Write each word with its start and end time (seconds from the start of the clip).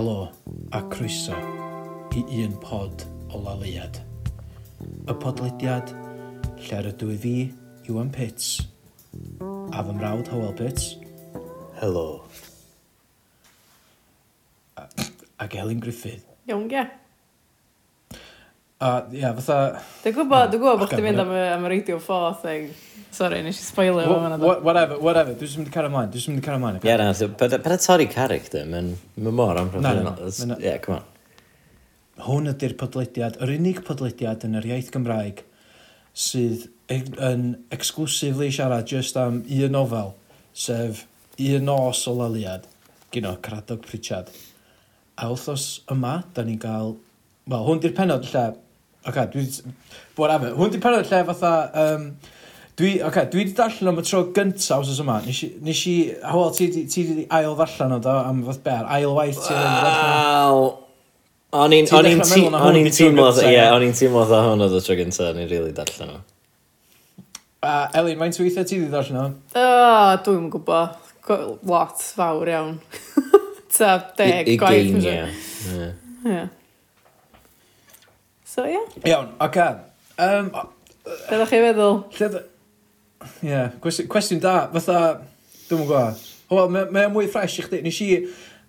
Helo 0.00 0.32
a 0.72 0.80
croeso 0.88 1.36
i 2.16 2.44
un 2.46 2.54
pod 2.56 3.02
o 3.36 3.38
laliad. 3.44 3.98
Y 4.80 5.12
podlediad 5.20 5.92
lle 6.56 6.78
ar 6.78 6.88
i 6.88 7.16
fi, 7.20 7.32
Iwan 7.84 8.08
Pits, 8.08 8.62
a 9.44 9.82
fy 9.84 9.92
mrawd 9.98 10.30
Howell 10.32 10.56
Pits. 10.56 10.96
Helo. 11.82 12.24
Ac 15.36 15.58
Elin 15.60 15.84
Griffith. 15.84 16.24
Iawn 16.48 16.64
ge. 16.72 16.86
A, 18.80 18.90
ia, 19.12 19.34
fatha... 19.36 19.56
Dwi'n 20.00 20.14
gwybod, 20.16 20.38
hmm. 20.38 20.52
dwi'n 20.54 20.62
gwybod 20.62 20.78
bod 20.80 20.88
chdi'n 20.88 21.04
mynd 21.04 21.20
am, 21.20 21.30
am 21.36 21.64
y 21.68 21.70
Radio 21.74 21.98
4 22.00 22.36
thing. 22.40 22.70
Sorry, 23.12 23.42
nes 23.44 23.58
i 23.60 23.64
spoilio 23.66 24.06
fo 24.08 24.14
fanna. 24.22 24.38
Whatever, 24.40 24.96
whatever. 25.04 25.34
Dwi'n 25.36 25.58
mynd 25.60 25.68
i 25.68 25.72
cario 25.74 25.90
ymlaen, 25.90 26.12
dwi'n 26.14 26.30
mynd 26.30 26.40
i 26.40 26.44
cario 26.46 26.60
ymlaen. 26.62 26.78
Ie, 26.80 26.94
na, 26.96 27.10
peda 27.60 27.76
torri 27.82 28.06
character, 28.08 28.64
mae'n 28.70 28.94
mor 29.26 29.60
am 29.60 29.68
amrofennol. 29.68 30.54
Ie, 30.64 30.72
come 30.86 30.96
on. 30.96 31.10
Hwn 32.24 32.48
ydy'r 32.54 32.76
podlediad, 32.80 33.36
yr 33.44 33.52
unig 33.58 33.82
podlediad 33.84 34.48
yn 34.48 34.56
yr 34.62 34.70
iaith 34.70 34.88
Gymraeg 34.96 35.44
sydd 36.16 36.64
yn 36.90 37.44
exclusively 37.76 38.48
siarad 38.52 38.88
just 38.88 39.20
am 39.20 39.42
un 39.44 39.76
nofel, 39.76 40.14
sef 40.56 41.04
un 41.36 41.68
nos 41.68 42.02
o 42.08 42.16
laliad, 42.16 42.64
gyno 43.12 43.36
Caradog 43.44 43.84
Pritchard. 43.84 44.32
A 45.20 45.28
wrthos 45.28 45.68
yma, 45.92 46.22
da 46.32 46.48
ni'n 46.48 46.58
cael... 46.64 46.96
Wel, 47.50 47.64
hwn 47.68 47.80
di'r 47.84 47.96
penod 47.96 48.24
lle 48.32 48.48
okay, 49.06 49.26
dwi... 49.32 49.46
Whatever. 50.18 50.52
Hwn 50.58 50.74
di 50.74 50.82
penod 50.82 51.08
lle 51.08 51.24
fatha... 51.32 51.54
Um, 51.86 52.12
Dwi, 52.80 52.94
oce, 53.02 53.08
okay, 53.10 53.26
dwi 53.28 53.42
wedi 53.42 53.52
darllen 53.52 53.90
am 53.90 53.98
y 54.00 54.02
tro 54.08 54.20
gyntaf 54.32 54.86
os 54.88 55.00
yma. 55.02 55.18
Nes 55.20 55.42
i, 55.44 55.48
nes 55.66 55.80
i, 55.90 55.94
wel, 56.22 56.52
ti, 56.56 56.68
ti, 56.72 56.86
ti 56.88 57.02
wedi 57.04 57.24
ail 57.36 57.52
ddarllen 57.58 57.96
o 57.96 57.98
do 58.00 58.14
am 58.14 58.38
fath 58.46 58.62
ber, 58.64 58.86
ail 58.94 59.12
waith 59.18 59.40
ti 59.44 59.52
wedi 59.52 59.82
Wel... 59.90 60.62
O'n 61.60 61.74
i'n 61.74 61.88
teimlo, 61.90 63.26
ie, 63.42 63.58
o'n 63.66 63.84
i'n 63.84 63.96
teimlo 63.98 64.22
dda 64.22 64.38
hwn 64.46 64.64
oedd 64.64 64.76
y 64.78 64.82
tro 64.86 64.96
gyntaf, 64.96 65.32
ni'n 65.36 65.50
rili 65.50 65.74
darllen 65.76 66.14
o. 66.14 66.20
Uh, 67.60 67.98
Elin, 68.00 68.16
mae'n 68.22 68.32
tweithio 68.32 68.64
ti 68.64 68.78
wedi 68.78 68.92
darllen 68.94 69.18
o? 69.18 69.26
O, 69.60 69.66
dwi'n 70.24 70.46
gwybod. 70.54 71.10
Lot 71.68 72.06
fawr 72.16 72.48
iawn. 72.54 72.78
Ta 73.76 73.98
deg 74.16 74.54
gwaith. 74.62 74.94
Ugain, 75.02 75.10
ie. 75.10 75.90
Ie. 76.30 76.46
So, 78.50 78.66
ie. 78.66 78.72
Yeah. 78.72 79.10
Iawn, 79.12 79.28
oce. 79.38 79.46
Okay. 79.46 79.74
Um, 80.18 80.50
Be 81.06 81.36
ddech 81.38 81.52
chi'n 81.52 81.66
feddwl? 81.68 82.00
Lle 82.16 82.28
dda... 82.32 82.40
Ie, 83.46 83.60
cwestiwn, 83.84 84.08
cwestiwn 84.10 84.40
da, 84.42 84.54
fatha... 84.74 85.02
Dwi'n 85.68 85.84
gwybod. 85.84 86.24
Wel, 86.50 86.72
mae 86.74 87.04
o'n 87.06 87.12
mwy 87.14 87.28
ffres 87.30 87.60
i 87.60 87.62
chdi. 87.62 87.78
Nes 87.84 88.00
i, 88.02 88.08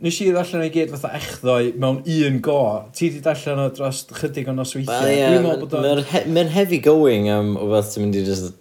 nes 0.06 0.20
i 0.22 0.28
ddarllen 0.30 0.66
o'i 0.68 0.74
gyd 0.76 0.94
fatha 0.94 1.16
echddoe 1.18 1.72
mewn 1.82 2.04
un 2.06 2.38
go. 2.46 2.60
Ti 2.94 3.10
di 3.16 3.24
darllen 3.26 3.64
o 3.64 3.66
dros 3.74 4.04
chydig 4.20 4.52
o 4.52 4.56
nosweithiau. 4.60 5.02
Well, 5.02 5.18
yeah, 5.18 6.22
Mae'n 6.30 6.36
ma 6.38 6.46
heavy 6.54 6.78
going 6.86 7.32
am 7.34 7.56
o 7.58 7.72
beth 7.74 7.96
ti'n 7.96 8.06
mynd 8.06 8.20
i 8.22 8.24
just 8.28 8.54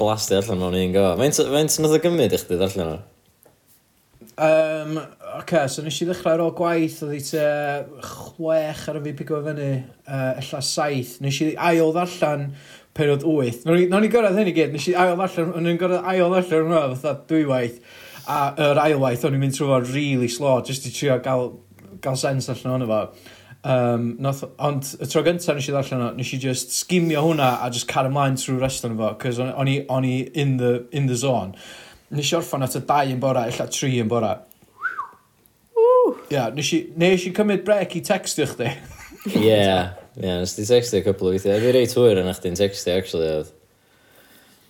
blastu 0.00 0.38
allan 0.40 0.64
mewn 0.64 0.78
un 0.80 0.96
go. 0.96 1.04
Mae'n 1.20 1.36
ma 1.36 1.66
nath 1.66 1.98
o 1.98 2.00
gymryd 2.06 2.32
i 2.32 2.40
chdi 2.40 2.56
ddarllen 2.62 2.94
o? 2.94 2.98
Um, 4.36 4.96
Ok, 5.36 5.52
so 5.68 5.82
nes 5.84 5.96
i 6.00 6.06
ddechrau 6.08 6.32
ar 6.32 6.40
ôl 6.46 6.52
gwaith, 6.56 7.02
oedd 7.04 7.12
i 7.12 7.18
te 7.20 7.42
chwech 8.06 8.84
ar 8.88 8.96
y 8.96 9.02
fi 9.04 9.12
pigo 9.18 9.40
fyny, 9.44 9.66
uh, 10.06 10.38
ella 10.40 10.60
saith. 10.64 11.18
Nes 11.20 11.40
i 11.44 11.50
ail 11.60 11.92
ddarllen 11.92 12.46
penod 12.96 13.26
wyth. 13.28 13.66
Nog 13.68 14.00
ni 14.00 14.08
gyrraedd 14.12 14.38
hyn 14.40 14.48
i 14.48 14.54
gyd, 14.56 14.72
nes 14.72 14.86
i 14.88 14.94
ail 14.96 15.12
ddarllen, 15.18 15.52
o'n 15.58 15.68
i'n 15.68 15.80
gyrraedd 15.82 16.08
ail 16.08 16.32
ddarllen 16.32 16.70
hwnna, 16.70 16.80
fatha 16.94 17.12
dwy 17.28 17.42
waith. 17.50 18.00
A 18.32 18.38
yr 18.68 18.80
ail 18.86 19.02
waith, 19.02 19.28
o'n 19.28 19.36
i'n 19.36 19.44
mynd 19.44 19.58
trwy 19.58 19.68
fo'n 19.74 19.90
really 19.90 20.30
slow, 20.32 20.64
just 20.64 20.88
i 20.88 20.94
trio 20.94 21.18
gael, 21.28 21.52
gael 22.00 22.18
sens 22.22 22.48
allan 22.54 22.78
o'n 22.78 22.88
efo. 22.88 23.02
Um, 23.66 24.08
noth, 24.22 24.40
ond 24.62 24.88
y 25.02 25.12
tro 25.12 25.26
gyntaf 25.26 25.60
nes 25.60 25.68
i 25.68 25.76
ddarllen 25.76 26.08
o, 26.08 26.10
nes 26.16 26.32
i 26.32 26.40
just 26.48 26.72
skimio 26.80 27.26
hwnna 27.28 27.58
a 27.60 27.72
just 27.74 27.90
car 27.92 28.08
ymlaen 28.08 28.40
trwy'r 28.40 28.64
rest 28.64 28.88
o'n 28.88 28.96
efo, 28.96 29.12
cos 29.20 29.44
o'n 29.44 29.68
i, 29.68 29.80
on 29.92 30.08
i 30.08 30.18
in, 30.32 30.56
the, 30.62 30.78
in 30.96 31.12
the 31.12 31.18
zone. 31.28 31.52
Nes 32.14 32.32
i 32.32 32.40
orffan 32.40 32.64
at 32.64 32.80
y 32.80 32.86
dau 32.88 33.16
yn 33.18 33.20
bora, 33.20 33.50
illa 33.52 33.68
tri 33.68 33.98
yn 34.00 34.08
bora. 34.08 34.38
Ia, 36.32 36.48
nes 36.54 36.72
i, 36.74 36.82
nes 36.98 37.26
i 37.28 37.32
cymryd 37.34 37.64
brec 37.66 37.94
i 37.98 38.02
textio 38.06 38.46
chdi. 38.50 38.72
Ie, 39.36 39.60
ie, 40.18 40.26
nes 40.26 40.54
di 40.58 40.66
textio 40.66 41.02
cwpl 41.06 41.30
o 41.30 41.34
weithiau. 41.34 41.58
Fi 41.62 41.74
reit 41.74 41.94
hwyr 41.98 42.22
yna 42.22 42.34
chdi'n 42.36 42.58
textio, 42.58 42.96
actually, 42.98 43.30
oedd. 43.38 43.52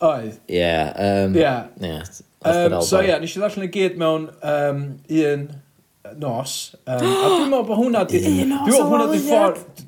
Oedd. 0.05 0.35
Ie. 0.49 0.59
Yeah, 0.61 0.91
um, 1.01 1.37
yeah. 1.37 1.69
yeah 1.81 2.03
um, 2.47 2.83
so 2.83 3.01
ie, 3.01 3.11
yeah, 3.11 3.21
nes 3.23 3.37
i 3.37 3.41
ddarllen 3.41 3.67
y 3.67 3.71
gyd 3.73 3.97
mewn 4.01 4.29
um, 4.45 4.83
un 5.23 5.47
nos. 6.21 6.57
Um, 6.85 7.01
a 7.01 7.31
dwi'n 7.33 7.49
meddwl 7.51 7.69
bod 7.71 7.81
hwnna 7.81 8.05
di... 8.11 8.21
Un 8.45 8.53
nos 8.53 8.69
dwi'n 8.69 8.91
hwnna 8.93 9.09
di 9.13 9.23
ffordd... 9.25 9.85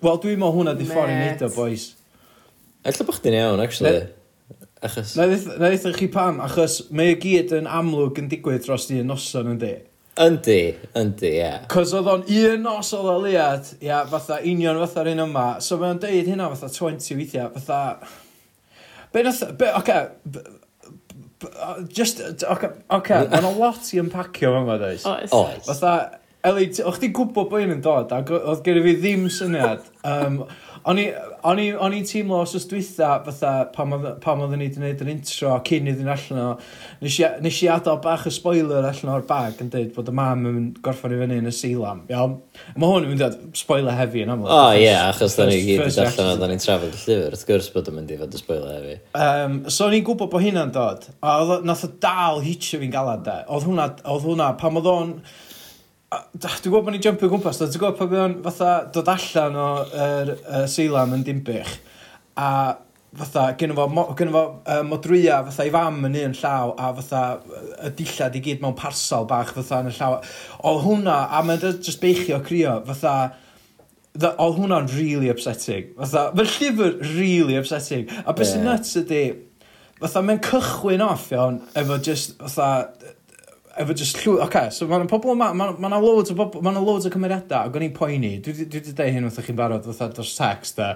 Wel, 0.00 0.22
dwi'n 0.24 0.40
meddwl 0.40 0.56
hwnna 0.56 0.76
di 0.78 0.88
ffordd 0.88 1.12
i 1.12 1.18
wneud 1.18 1.44
o, 1.44 1.52
boys. 1.54 1.86
Alla 2.88 3.06
bych 3.10 3.20
chi'n 3.20 3.36
iawn, 3.36 3.62
actually. 3.64 4.08
Achos... 4.80 5.12
Na 5.18 5.28
ddeitha 5.28 5.92
chi 5.96 6.08
pam, 6.12 6.40
achos 6.44 6.80
mae 6.96 7.12
y 7.12 7.20
gyd 7.20 7.54
yn 7.60 7.68
amlwg 7.68 8.22
yn 8.22 8.30
digwydd 8.32 8.64
dros 8.64 8.88
un 8.88 9.12
noson 9.12 9.52
yn 9.52 9.60
di. 9.60 9.74
Yndi, 10.20 10.76
yndi, 11.00 11.30
ie. 11.38 11.50
Cos 11.72 11.94
oedd 11.96 12.08
o'n 12.12 12.24
un 12.28 12.64
nos 12.66 12.90
o 12.92 13.00
ddoliad, 13.06 13.70
ia, 13.80 14.02
fatha 14.10 14.40
union 14.44 14.76
fatha'r 14.82 15.14
un 15.14 15.22
yma. 15.24 15.44
So 15.64 15.78
mae 15.80 15.94
o'n 15.94 16.00
deud 16.02 16.28
hynna 16.28 16.50
fatha 16.52 16.68
20 16.74 17.16
weithiau, 17.16 17.52
fatha... 17.56 18.08
Be 19.14 19.22
nath... 19.24 19.40
Be, 19.56 19.70
oce... 19.78 19.96
Okay, 20.28 20.42
just... 21.88 22.20
Oce, 22.20 22.44
okay, 22.52 22.74
okay, 22.98 23.24
mae'n 23.32 23.48
a 23.48 23.54
lot 23.56 23.88
i 23.94 24.02
ympacio 24.02 24.52
fan 24.52 24.66
yma, 24.66 24.76
does? 24.82 25.08
Oes. 25.08 25.32
Oes. 25.32 25.64
Fatha, 25.70 26.19
Eli, 26.48 26.70
o'ch 26.88 26.96
ti'n 27.02 27.12
gwybod 27.12 27.50
bod 27.52 27.60
un 27.66 27.74
yn 27.76 27.82
dod, 27.84 28.12
ac 28.16 28.30
o- 28.32 28.38
oedd 28.54 28.62
gen 28.64 28.78
i 28.80 28.82
fi 28.86 28.92
ddim 28.96 29.26
syniad. 29.28 29.82
Um, 30.08 30.38
o'n 30.88 30.96
i- 31.02 31.10
o'n 31.44 31.58
i 31.60 31.66
o'n 31.76 31.92
i'n 31.92 32.06
teimlo 32.08 32.38
os 32.40 32.54
oes 32.56 32.64
dwytha, 32.70 33.10
fatha, 33.26 33.50
pam 33.74 33.90
oedd- 33.92 34.14
pam 34.24 34.40
oedden 34.40 34.56
ni 34.62 34.70
wedi 34.70 34.78
gwneud 34.80 35.02
yr 35.04 35.10
intro 35.12 35.58
cyn 35.68 35.90
iddyn 35.92 36.08
allan 36.08 36.40
o, 36.40 36.54
nes 37.02 37.18
i, 37.20 37.26
nes 37.44 37.58
i 37.60 37.68
adael 37.68 37.98
bach 38.00 38.24
o 38.24 38.32
spoiler 38.32 38.88
allan 38.88 39.12
o'r 39.18 39.26
bag 39.28 39.60
yn 39.60 39.68
dweud 39.74 39.90
bod 39.98 40.08
y 40.08 40.14
mam 40.16 40.46
yn 40.48 40.62
gorffan 40.80 41.12
i 41.12 41.18
fyny 41.20 41.36
yn 41.42 41.50
y 41.50 41.52
seilam. 41.52 42.00
Iawn. 42.08 42.38
Mae 42.80 42.88
hwn 42.94 43.04
yn 43.04 43.12
mynd 43.12 43.20
i 43.20 43.28
fod 43.28 43.60
spoiler 43.60 43.98
heavy 44.00 44.24
yn 44.24 44.32
amlwg. 44.32 44.48
O 44.56 44.72
ie, 44.80 44.88
achos 44.96 45.36
da 45.36 45.44
ni 45.50 45.60
gyd 45.66 45.84
yn 45.84 45.92
darllen 45.98 46.32
o, 46.32 46.40
da 46.40 46.48
ni'n 46.54 46.64
trafod 46.64 46.96
y 46.96 47.02
llyfr, 47.04 47.28
wrth 47.36 47.44
gwrs 47.52 47.68
bod 47.76 47.92
yn 47.92 47.98
mynd 48.00 48.16
i 48.16 48.20
fod 48.22 48.32
y 48.32 48.40
spoiler 48.40 48.72
hefi. 48.80 48.96
Um, 49.12 49.60
so 49.68 49.84
o'n 49.90 49.98
i'n 50.00 50.08
gwybod 50.08 50.32
bod 50.32 50.46
hynna'n 50.48 50.72
dod, 50.72 51.04
a 51.20 51.36
oedd, 51.44 51.68
nath 51.68 51.84
o 51.84 51.92
dal 52.00 52.40
hitio 52.48 52.80
fi'n 52.80 52.96
galad 52.96 53.28
da. 53.28 53.42
Oedd 53.52 53.68
hwnna, 53.68 53.90
oedd 54.08 54.24
hwnna, 54.30 54.54
pam 54.64 54.80
oedd 54.80 54.88
o'n, 54.96 55.14
Dwi'n 56.10 56.64
gwybod 56.64 56.86
bod 56.88 56.94
ni'n 56.96 57.02
jumpio 57.04 57.28
gwmpas, 57.30 57.60
dwi'n 57.60 57.76
gwybod 57.78 57.98
pa 58.00 58.06
bydd 58.10 58.38
fatha 58.42 58.70
dod 58.90 59.10
allan 59.12 59.58
o 59.62 59.66
yr 59.86 60.32
uh, 60.34 60.62
seilam 60.66 61.12
yn 61.14 61.20
dimbych 61.26 61.76
a 62.34 62.48
fatha 63.20 63.44
gynnu 63.58 63.76
fo, 63.78 63.84
mo, 63.94 64.04
gynnu 64.18 64.34
fo 64.34 64.42
uh, 64.58 64.80
modrwya 64.86 65.36
fatha 65.46 65.68
i 65.68 65.70
fam 65.74 66.00
yn 66.08 66.16
un 66.24 66.34
llaw 66.40 66.72
a 66.74 66.88
fatha 66.96 67.20
y 67.86 67.92
dillad 68.00 68.38
i 68.38 68.42
gyd 68.42 68.64
mewn 68.64 68.74
parsal 68.80 69.28
bach 69.30 69.52
fatha 69.54 69.84
yn 69.84 69.92
y 69.92 69.94
llaw. 70.00 70.18
Oedd 70.66 70.82
hwnna, 70.88 71.20
a 71.30 71.44
mae'n 71.46 71.62
just 71.78 72.02
beichio 72.02 72.40
crio 72.42 72.80
fatha 72.90 73.14
the, 74.14 74.32
o 74.34 74.50
hwnna'n 74.56 74.90
really 74.96 75.30
upsetting. 75.30 75.92
Fatha, 75.98 76.26
mae'r 76.34 76.50
llyfr 76.56 76.98
really 77.14 77.58
upsetting. 77.60 78.10
A 78.24 78.34
beth 78.34 78.50
sy'n 78.50 78.64
yeah. 78.64 78.72
nuts 78.72 78.98
ydy, 78.98 79.22
fatha, 80.02 80.26
mae'n 80.26 80.42
cychwyn 80.46 81.06
off, 81.06 81.30
iawn, 81.34 81.62
efo 81.78 82.02
just, 82.02 82.34
fatha, 82.42 83.14
efo 83.78 83.94
just 83.96 84.18
llw... 84.22 84.36
Oce, 84.38 84.46
okay, 84.46 84.70
so 84.74 84.86
mae'n 84.90 85.08
pobl 85.10 85.34
yma, 85.34 85.50
mae'n 85.56 85.76
ma, 85.78 85.90
ma 85.92 86.00
loads 86.02 86.32
o 86.32 86.36
bobl, 86.38 86.62
mae'n 86.64 86.80
loads 86.84 87.08
o 87.08 87.12
cymeriadau, 87.14 87.68
ac 87.68 87.76
o'n 87.78 87.86
i'n 87.86 87.96
poeni, 87.96 88.32
dwi 88.44 88.54
wedi 88.58 88.80
dweud 88.86 89.02
hyn 89.16 89.28
wrth 89.28 89.42
chi'n 89.46 89.58
barod, 89.58 89.86
fatha 89.90 90.10
dros 90.16 90.32
sex, 90.36 90.74
da. 90.78 90.94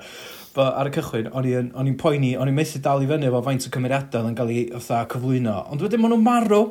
Bo, 0.54 0.68
ar 0.70 0.90
y 0.90 0.94
cychwyn, 0.94 1.32
o'n 1.34 1.90
i'n 1.90 1.98
poeni, 2.00 2.34
o'n 2.38 2.50
i'n 2.50 2.56
methu 2.56 2.80
dal 2.82 3.02
i 3.02 3.10
fyny 3.10 3.28
efo 3.30 3.42
faint 3.46 3.68
o 3.68 3.74
cymeriadau 3.74 4.30
yn 4.30 4.38
cael 4.38 4.54
ei 4.54 4.64
fatha 4.74 5.04
cyflwyno, 5.14 5.58
ond 5.74 5.84
wedyn 5.86 6.02
maen 6.02 6.16
nhw'n 6.16 6.26
marw. 6.26 6.64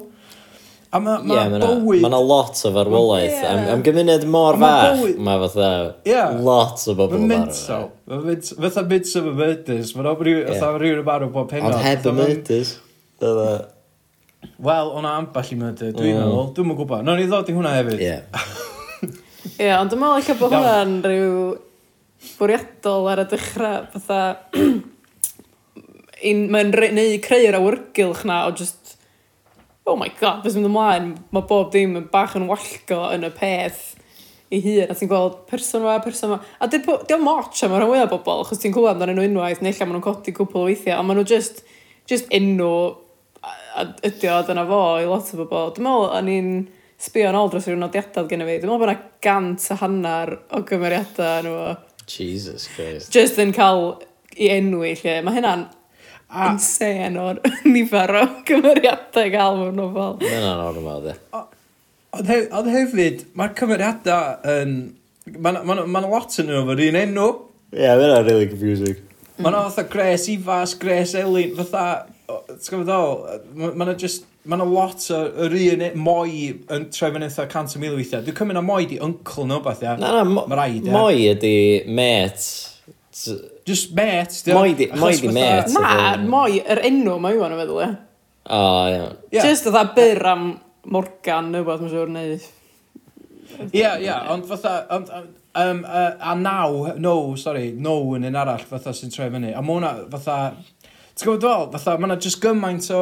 A 0.93 0.99
mae 1.01 1.23
ma 1.25 1.33
yeah, 1.39 1.47
ma 1.49 1.57
bywyd... 1.57 2.03
Mae 2.03 2.11
yna 2.11 2.17
lot 2.21 2.59
o 2.67 2.69
farwolaeth. 2.75 3.31
Yeah. 3.33 3.49
Am, 3.49 3.61
am 3.73 3.83
gymuned 3.85 4.27
mor 4.29 4.59
fach, 4.61 4.99
mae 5.25 5.39
fatha 5.41 5.69
yeah. 6.05 6.35
lot 6.37 6.83
o 6.85 6.93
bobl 6.99 7.17
yn 7.17 7.23
marw. 7.31 7.47
Mae'n 7.49 8.27
mental. 8.27 8.51
Fatha 8.61 8.83
mids 8.91 9.15
of 9.17 9.31
a 9.31 9.33
murders. 9.33 9.95
Mae'n 9.97 10.11
rhywun 10.21 10.99
yn 11.01 11.07
marw 11.07 11.31
bob 11.33 11.49
penod. 11.49 11.73
Ond 11.73 11.81
heb 11.81 12.05
y 12.05 12.13
murders. 12.19 12.75
Wel, 14.63 14.89
o'na 14.97 15.15
amball 15.19 15.51
i 15.51 15.57
murder, 15.59 15.91
dwi'n 15.95 16.15
Mm. 16.15 16.23
meddwl. 16.23 16.49
Dwi'n 16.55 16.67
mwyn 16.69 16.77
gwybod. 16.79 17.03
Nog 17.07 17.17
ni 17.19 17.25
ddod 17.29 17.49
i 17.49 17.55
hwnna 17.57 17.73
hefyd. 17.77 18.01
Ie. 18.03 18.17
Ie, 19.59 19.69
ond 19.77 19.91
dwi'n 19.91 20.01
meddwl 20.01 20.19
eich 20.21 20.31
bod 20.39 20.51
Iawn. 20.55 20.63
hwnna'n 20.63 20.93
rhyw 21.07 21.37
bwriadol 22.39 23.09
ar 23.11 23.23
y 23.23 23.27
dechrau, 23.33 23.87
fatha... 23.93 24.21
un- 26.29 26.45
Mae'n 26.53 26.71
rhoi- 26.75 26.93
neu 26.95 27.17
creu'r 27.23 27.57
awyrgylch 27.59 28.23
na 28.29 28.45
o 28.47 28.51
just... 28.55 28.95
Oh 29.85 29.97
my 29.99 30.07
god, 30.19 30.39
beth 30.45 30.53
sy'n 30.53 30.63
mynd 30.63 30.69
ymlaen, 30.71 31.07
mae 31.35 31.43
bob 31.49 31.73
dim 31.73 31.97
yn 31.99 32.05
bach 32.11 32.37
yn 32.39 32.45
wallgo 32.47 33.01
yn 33.11 33.25
y 33.27 33.31
peth 33.35 33.81
i 34.53 34.61
hun, 34.63 34.85
a 34.87 34.95
ti'n 34.95 35.09
gweld 35.11 35.41
person 35.49 35.83
fa, 35.83 35.97
person 36.05 36.31
fa. 36.31 36.37
A 36.63 36.69
dy- 36.71 36.79
bo- 36.85 37.01
moch 37.19 37.51
am 37.65 37.73
y 37.75 37.79
rhan 37.81 37.89
fwyaf 37.91 38.13
o 38.13 38.19
bobl, 38.21 38.45
achos 38.45 38.61
ti'n 38.63 38.71
clywed 38.71 38.93
amdano 38.95 39.17
nhw 39.17 39.25
unwaith, 39.27 39.59
neu 39.65 39.73
lle 39.75 39.83
maen 39.89 39.97
nhw'n 39.97 40.05
codi 40.05 40.31
cwpl 40.37 40.61
o 40.61 40.67
weithiau, 40.69 41.01
ond 41.01 41.09
maen 41.09 41.19
nhw 41.19 41.25
just, 41.27 41.65
just 42.07 42.31
enw 42.31 42.69
ydi 43.81 44.29
o, 44.31 44.39
dyna 44.47 44.65
fo 44.69 44.79
i 45.01 45.05
lot 45.09 45.29
o 45.33 45.39
bobl. 45.41 45.73
Dwi'n 45.75 45.87
meddwl, 45.87 46.07
o'n 46.17 46.31
i'n 46.31 46.49
sbio 47.03 47.29
yn 47.31 47.37
ôl 47.37 47.51
dros 47.51 47.67
yw'r 47.69 47.79
nodiadau 47.81 48.27
gen 48.29 48.43
i 48.43 48.47
fi. 48.47 48.57
Dwi'n 48.61 48.71
meddwl 48.71 48.81
bod 48.83 48.91
yna 48.91 48.97
gant 49.23 49.67
a 49.73 49.77
hanner 49.81 50.33
o 50.53 50.63
gymeriadau 50.67 51.45
nhw. 51.47 51.61
Jesus 52.09 52.67
Christ. 52.73 53.11
Just 53.15 53.39
yn 53.41 53.53
cael 53.55 53.95
i 54.35 54.49
enwi 54.53 54.93
lle. 54.99 55.19
Mae 55.25 55.37
hynna'n 55.39 55.65
a... 55.67 56.51
insane 56.51 57.21
o'r 57.21 57.41
nifer 57.73 58.17
o 58.21 58.25
gymeriadau 58.47 59.31
gael 59.33 59.61
mewn 59.61 59.79
nofel. 59.79 60.19
Mae 60.21 60.35
hynna'n 60.35 60.61
normal, 60.63 61.07
de. 61.07 61.15
Ond 62.13 62.69
hefyd, 62.73 63.25
mae'r 63.37 63.57
cymeriadau 63.57 64.53
yn... 64.57 64.77
Mae'n 65.33 65.61
ma, 65.63 65.75
ma, 65.79 65.87
ma 65.87 66.03
lot 66.03 66.33
yn 66.41 66.49
nhw 66.51 66.65
fo'r 66.67 66.85
un 66.89 66.99
enw. 66.99 67.27
Ie, 67.73 67.79
yeah, 67.85 67.97
mae 67.97 68.09
hynna'n 68.09 68.29
really 68.29 68.49
confusing. 68.51 68.99
Mm. 69.33 69.47
yna 69.49 69.63
fatha 69.65 69.87
Gres 69.89 70.27
Ifas, 70.29 70.75
Gres 70.77 71.15
Elin, 71.17 71.55
fatha 71.57 71.85
ti'n 72.27 72.69
gwybod 72.69 72.87
ddol, 72.87 73.41
mae'n 73.57 73.83
yna 73.85 73.95
just, 73.99 74.27
mae'n 74.47 74.63
yna 74.63 74.67
lot 74.71 75.07
o, 75.11 75.19
yr 75.45 75.55
un 75.59 75.83
e, 75.83 75.89
moi 75.99 76.35
yn 76.71 76.87
trefyn 76.93 77.25
eitha 77.27 77.45
cant 77.51 77.75
o 77.75 77.81
mil 77.81 77.97
weithiau. 77.99 78.23
Dwi'n 78.23 78.37
cymryd 78.37 78.57
na 78.57 78.63
moi 78.65 78.85
di 78.89 78.99
uncle 79.03 79.47
nhw 79.49 79.59
beth, 79.65 79.83
ia. 79.83 79.97
Na, 79.99 80.13
na, 80.19 80.23
mo, 80.27 80.45
rhaid, 80.51 80.87
ia. 80.87 80.95
moi 80.95 81.17
ydi 81.33 81.53
met. 81.91 82.47
Just 83.67 83.93
met, 83.97 84.33
di. 84.45 84.55
Moi 84.55 84.73
di, 84.79 84.89
moi 84.99 85.13
di 85.19 85.31
met. 85.35 85.71
Na, 85.75 86.15
moi, 86.23 86.57
yr 86.63 86.83
enw 86.89 87.19
mae 87.23 87.37
yw 87.37 87.45
yn 87.49 87.59
feddwl, 87.59 87.83
ia. 87.83 87.93
O, 88.43 88.63
iawn. 88.93 89.21
Just 89.35 89.67
oedd 89.71 89.95
byr 89.97 90.27
am 90.33 90.49
Morgan 90.91 91.51
neu 91.53 91.67
beth, 91.67 91.83
mae'n 91.83 91.95
siŵr, 91.95 92.13
neud. 92.15 92.51
Ie, 93.69 93.85
ie, 93.85 94.13
ond 94.33 94.47
fatha, 94.49 94.77
ond, 94.95 95.11
um, 95.59 95.83
uh, 95.83 96.15
a 96.19 96.35
naw, 96.39 96.93
no, 96.97 97.35
sorry, 97.39 97.71
no 97.77 97.99
yn 98.17 98.27
un 98.31 98.39
arall 98.39 98.63
fatha 98.69 98.95
sy'n 98.95 99.11
troi 99.13 99.29
fyny. 99.33 99.51
A 99.53 99.61
mae 99.61 99.77
hwnna 99.77 99.91
fatha, 100.15 100.37
Ti'n 101.13 101.29
gwybod 101.29 101.41
ddol? 101.43 101.67
Fatha, 101.75 101.97
mae 101.99 102.09
yna 102.09 102.17
just 102.21 102.41
gymaint 102.41 102.87
o 102.93 103.01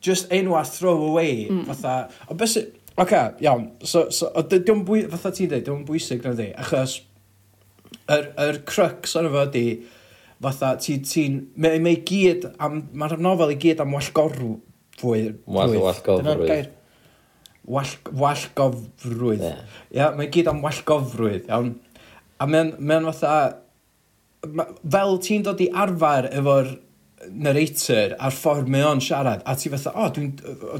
just 0.00 0.30
enwa 0.30 0.62
throw 0.66 0.96
away, 1.10 1.48
Mm. 1.50 1.64
Fatha, 1.66 2.08
o 2.28 2.34
beth 2.34 2.54
sy'n... 2.54 2.66
oce, 2.94 3.02
okay, 3.02 3.30
iawn. 3.44 3.70
So, 3.82 4.08
so, 4.14 4.30
diwm 4.48 4.84
bwy... 4.86 5.04
Fatha 5.10 5.32
ti'n 5.34 5.50
dweud, 5.50 5.64
diwm 5.66 5.84
bwysig 5.88 6.22
na 6.24 6.34
di. 6.38 6.50
Achos, 6.54 7.00
yr, 8.06 8.30
yr 8.46 8.60
crux 8.68 9.16
o'n 9.18 9.28
efo 9.30 9.46
di, 9.52 9.64
fatha, 10.42 10.76
ti'n... 10.80 11.02
Ti, 11.06 11.24
mae 11.60 11.80
ma 11.82 11.94
gyd 12.10 12.46
am... 12.62 12.84
Mae'r 12.94 13.18
nofel 13.20 13.56
i 13.56 13.58
gyd 13.60 13.82
am 13.82 13.96
wallgorw. 13.98 14.52
Fwy... 15.00 15.24
Wall, 15.50 15.74
wallgorw. 15.82 16.46
Wall, 17.70 17.96
wallgofrwydd. 18.22 19.42
Ie, 19.42 19.50
yeah. 19.50 19.80
yeah, 19.96 20.14
mae 20.16 20.30
gyd 20.32 20.48
am 20.52 20.62
wallgofrwydd, 20.64 21.50
iawn. 21.50 21.74
A 22.38 22.46
mae'n 22.46 22.76
mae 22.78 23.10
fatha... 23.10 23.58
Ma, 24.56 24.64
fel 24.80 25.18
ti'n 25.20 25.42
dod 25.44 25.58
i 25.60 25.66
arfer 25.76 26.30
efo'r 26.32 26.70
narrator 27.28 28.14
a'r 28.16 28.32
ffordd 28.32 28.68
mae 28.72 28.84
o'n 28.86 29.00
siarad, 29.04 29.42
a 29.44 29.54
ti 29.58 29.70
fatha, 29.72 29.92
o, 29.92 30.06
oh, 30.06 30.12
dwi'n 30.14 30.30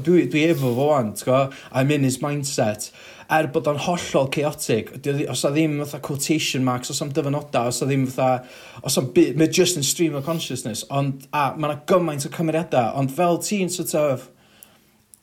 dwi, 0.05 0.25
dwi 0.31 0.45
efo 0.49 0.71
fo 0.73 0.87
wan, 0.89 1.11
ti'n 1.17 1.53
I'm 1.71 1.91
in 1.93 2.07
his 2.07 2.17
mindset. 2.23 2.89
Er 3.31 3.47
bod 3.53 3.69
o'n 3.69 3.79
hollol 3.79 4.27
chaotic, 4.33 4.89
os 5.31 5.45
a 5.47 5.51
ddim 5.53 5.77
fatha 5.83 6.01
quotation 6.03 6.65
marks, 6.67 6.91
os 6.91 7.01
am 7.03 7.13
dyfynoda, 7.15 7.67
os 7.69 7.81
a 7.83 7.87
ddim 7.87 8.07
fatha, 8.09 8.47
os 8.83 8.97
am 8.99 9.11
byd, 9.15 9.37
mae 9.39 9.53
just 9.53 9.79
yn 9.79 9.85
stream 9.87 10.17
of 10.17 10.25
consciousness, 10.25 10.83
ond, 10.89 11.27
a, 11.31 11.51
mae 11.55 11.69
yna 11.69 11.79
gymaint 11.87 12.27
o 12.27 12.33
cymeriadau, 12.33 12.95
ond 12.99 13.13
fel 13.15 13.39
ti'n 13.45 13.71
sort 13.71 13.93
of, 13.99 14.27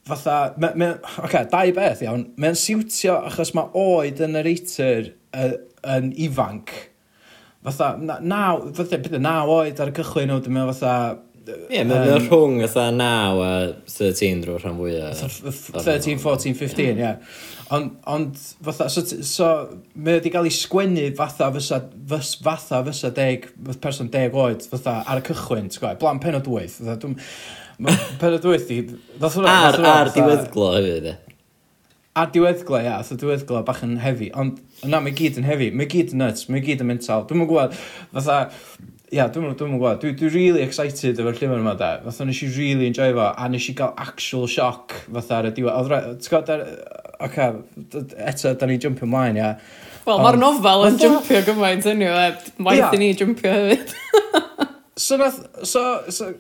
fatha, 0.09 0.39
me, 0.57 0.73
me, 0.79 0.93
okay, 1.27 1.45
dau 1.51 1.75
beth 1.77 2.05
iawn, 2.07 2.29
mae'n 2.41 2.57
siwtio 2.57 3.19
achos 3.29 3.53
mae 3.59 3.69
oed 3.77 4.23
yn 4.25 4.39
narrator 4.39 5.11
yn, 5.37 5.59
yn 5.99 6.15
ifanc, 6.29 6.73
fatha, 7.67 7.95
na- 8.01 8.21
naw, 8.23 8.69
fatha, 8.77 8.99
bydd 9.03 9.17
y 9.19 9.23
naw 9.25 9.51
oed 9.59 9.81
ar 9.83 9.91
y 9.93 9.97
cychwyn 9.99 10.31
nhw, 10.31 10.39
dwi'n 10.45 10.55
meddwl 10.59 10.75
fatha... 10.77 10.95
Ie, 11.49 11.81
mae'n 11.89 12.11
um, 12.13 12.27
rhwng 12.27 12.59
fatha 12.67 12.91
9 12.93 13.39
a 13.41 13.53
13 13.89 14.43
drwy'r 14.45 14.61
rhan 14.67 14.75
fwyaf. 14.77 15.15
fatha 15.23 15.29
f- 15.33 15.71
f- 15.73 15.85
13, 15.87 16.19
14, 16.21 16.53
15, 16.59 16.99
ie. 17.01 17.13
Ond, 17.73 17.95
ond, 18.09 18.37
fatha, 18.65 18.89
so, 18.93 19.01
t- 19.05 19.23
so 19.29 19.47
mae 19.97 20.19
wedi 20.19 20.33
cael 20.35 20.49
ei 20.49 20.53
sgwennu 20.53 21.07
fatha 21.17 21.49
fysa, 21.57 21.81
fys, 22.13 22.35
fatha 22.45 22.83
fysa 22.87 23.11
deg, 23.17 23.49
fyth 23.65 23.81
person 23.85 24.11
deg 24.13 24.37
oed, 24.37 24.65
fatha, 24.73 24.99
ar 25.09 25.23
y 25.23 25.25
cychwyn, 25.31 25.71
ti'n 25.73 25.81
gwybod, 25.83 26.03
blan 26.05 26.21
penod 26.25 26.49
wyth, 26.53 26.79
fatha, 26.83 26.99
dwi'n... 27.07 27.17
ma' 27.87 27.97
Penod 28.21 28.45
wyth 28.53 28.69
di... 28.69 28.83
Ar, 29.49 29.81
ar 29.95 30.13
diweddglo 30.17 30.71
hefyd, 30.77 31.11
e. 31.15 31.17
A 32.17 32.25
diweddglo, 32.33 32.79
ia, 32.83 32.97
oedd 32.99 33.13
y 33.15 33.19
diweddglo 33.21 33.61
bach 33.67 33.83
yn 33.85 33.99
hefi, 34.03 34.31
ond 34.39 34.59
na, 34.89 35.01
mae 35.05 35.13
gyd 35.15 35.37
yn 35.39 35.47
hefi, 35.47 35.69
mae 35.77 35.87
gyd 35.91 36.15
yn 36.15 36.23
nuts, 36.25 36.47
mae 36.51 36.63
gyd 36.65 36.81
yn 36.83 36.89
mental. 36.89 37.27
Dwi'n 37.29 37.43
mwyn 37.43 37.51
gwybod, 37.51 37.77
fatha, 38.17 38.39
ia, 39.15 39.29
dwi'n 39.31 39.45
mwyn 39.45 39.59
gwybod, 39.59 40.01
dwi'n 40.03 40.17
dwi 40.19 40.31
really 40.33 40.65
excited 40.65 41.21
efo'r 41.21 41.37
llyfr 41.37 41.61
yma, 41.61 41.77
da. 41.79 41.93
Fatha, 42.07 42.27
nes 42.27 42.41
i 42.43 42.49
really 42.57 42.89
enjoy 42.89 43.13
fo, 43.13 43.29
a 43.29 43.51
nes 43.53 43.69
i 43.71 43.75
gael 43.79 43.93
actual 44.03 44.49
shock, 44.51 44.97
fatha, 45.05 45.43
ar 45.43 45.51
y 45.51 45.53
diwedd. 45.61 45.93
Oedd, 45.93 46.25
ti'n 46.25 46.35
gwybod, 46.35 46.65
oce, 47.29 47.47
eto, 48.33 48.55
da 48.59 48.71
ni 48.73 48.81
jumpio 48.83 49.07
ymlaen, 49.07 49.39
ia. 49.39 49.53
Wel, 50.09 50.25
mae'r 50.25 50.41
nofel 50.41 50.89
yn 50.89 50.99
jumpio 51.05 51.45
gymaint, 51.47 51.87
yn 51.93 52.05
yw, 52.09 52.19
e, 52.25 52.59
maith 52.67 52.99
i 52.99 53.03
ni 53.05 53.13
jumpio 53.15 53.55
hefyd. 53.55 53.95
so, 55.07 55.21
nath, 55.21 55.39
so, 55.63 55.87
so, 56.11 56.33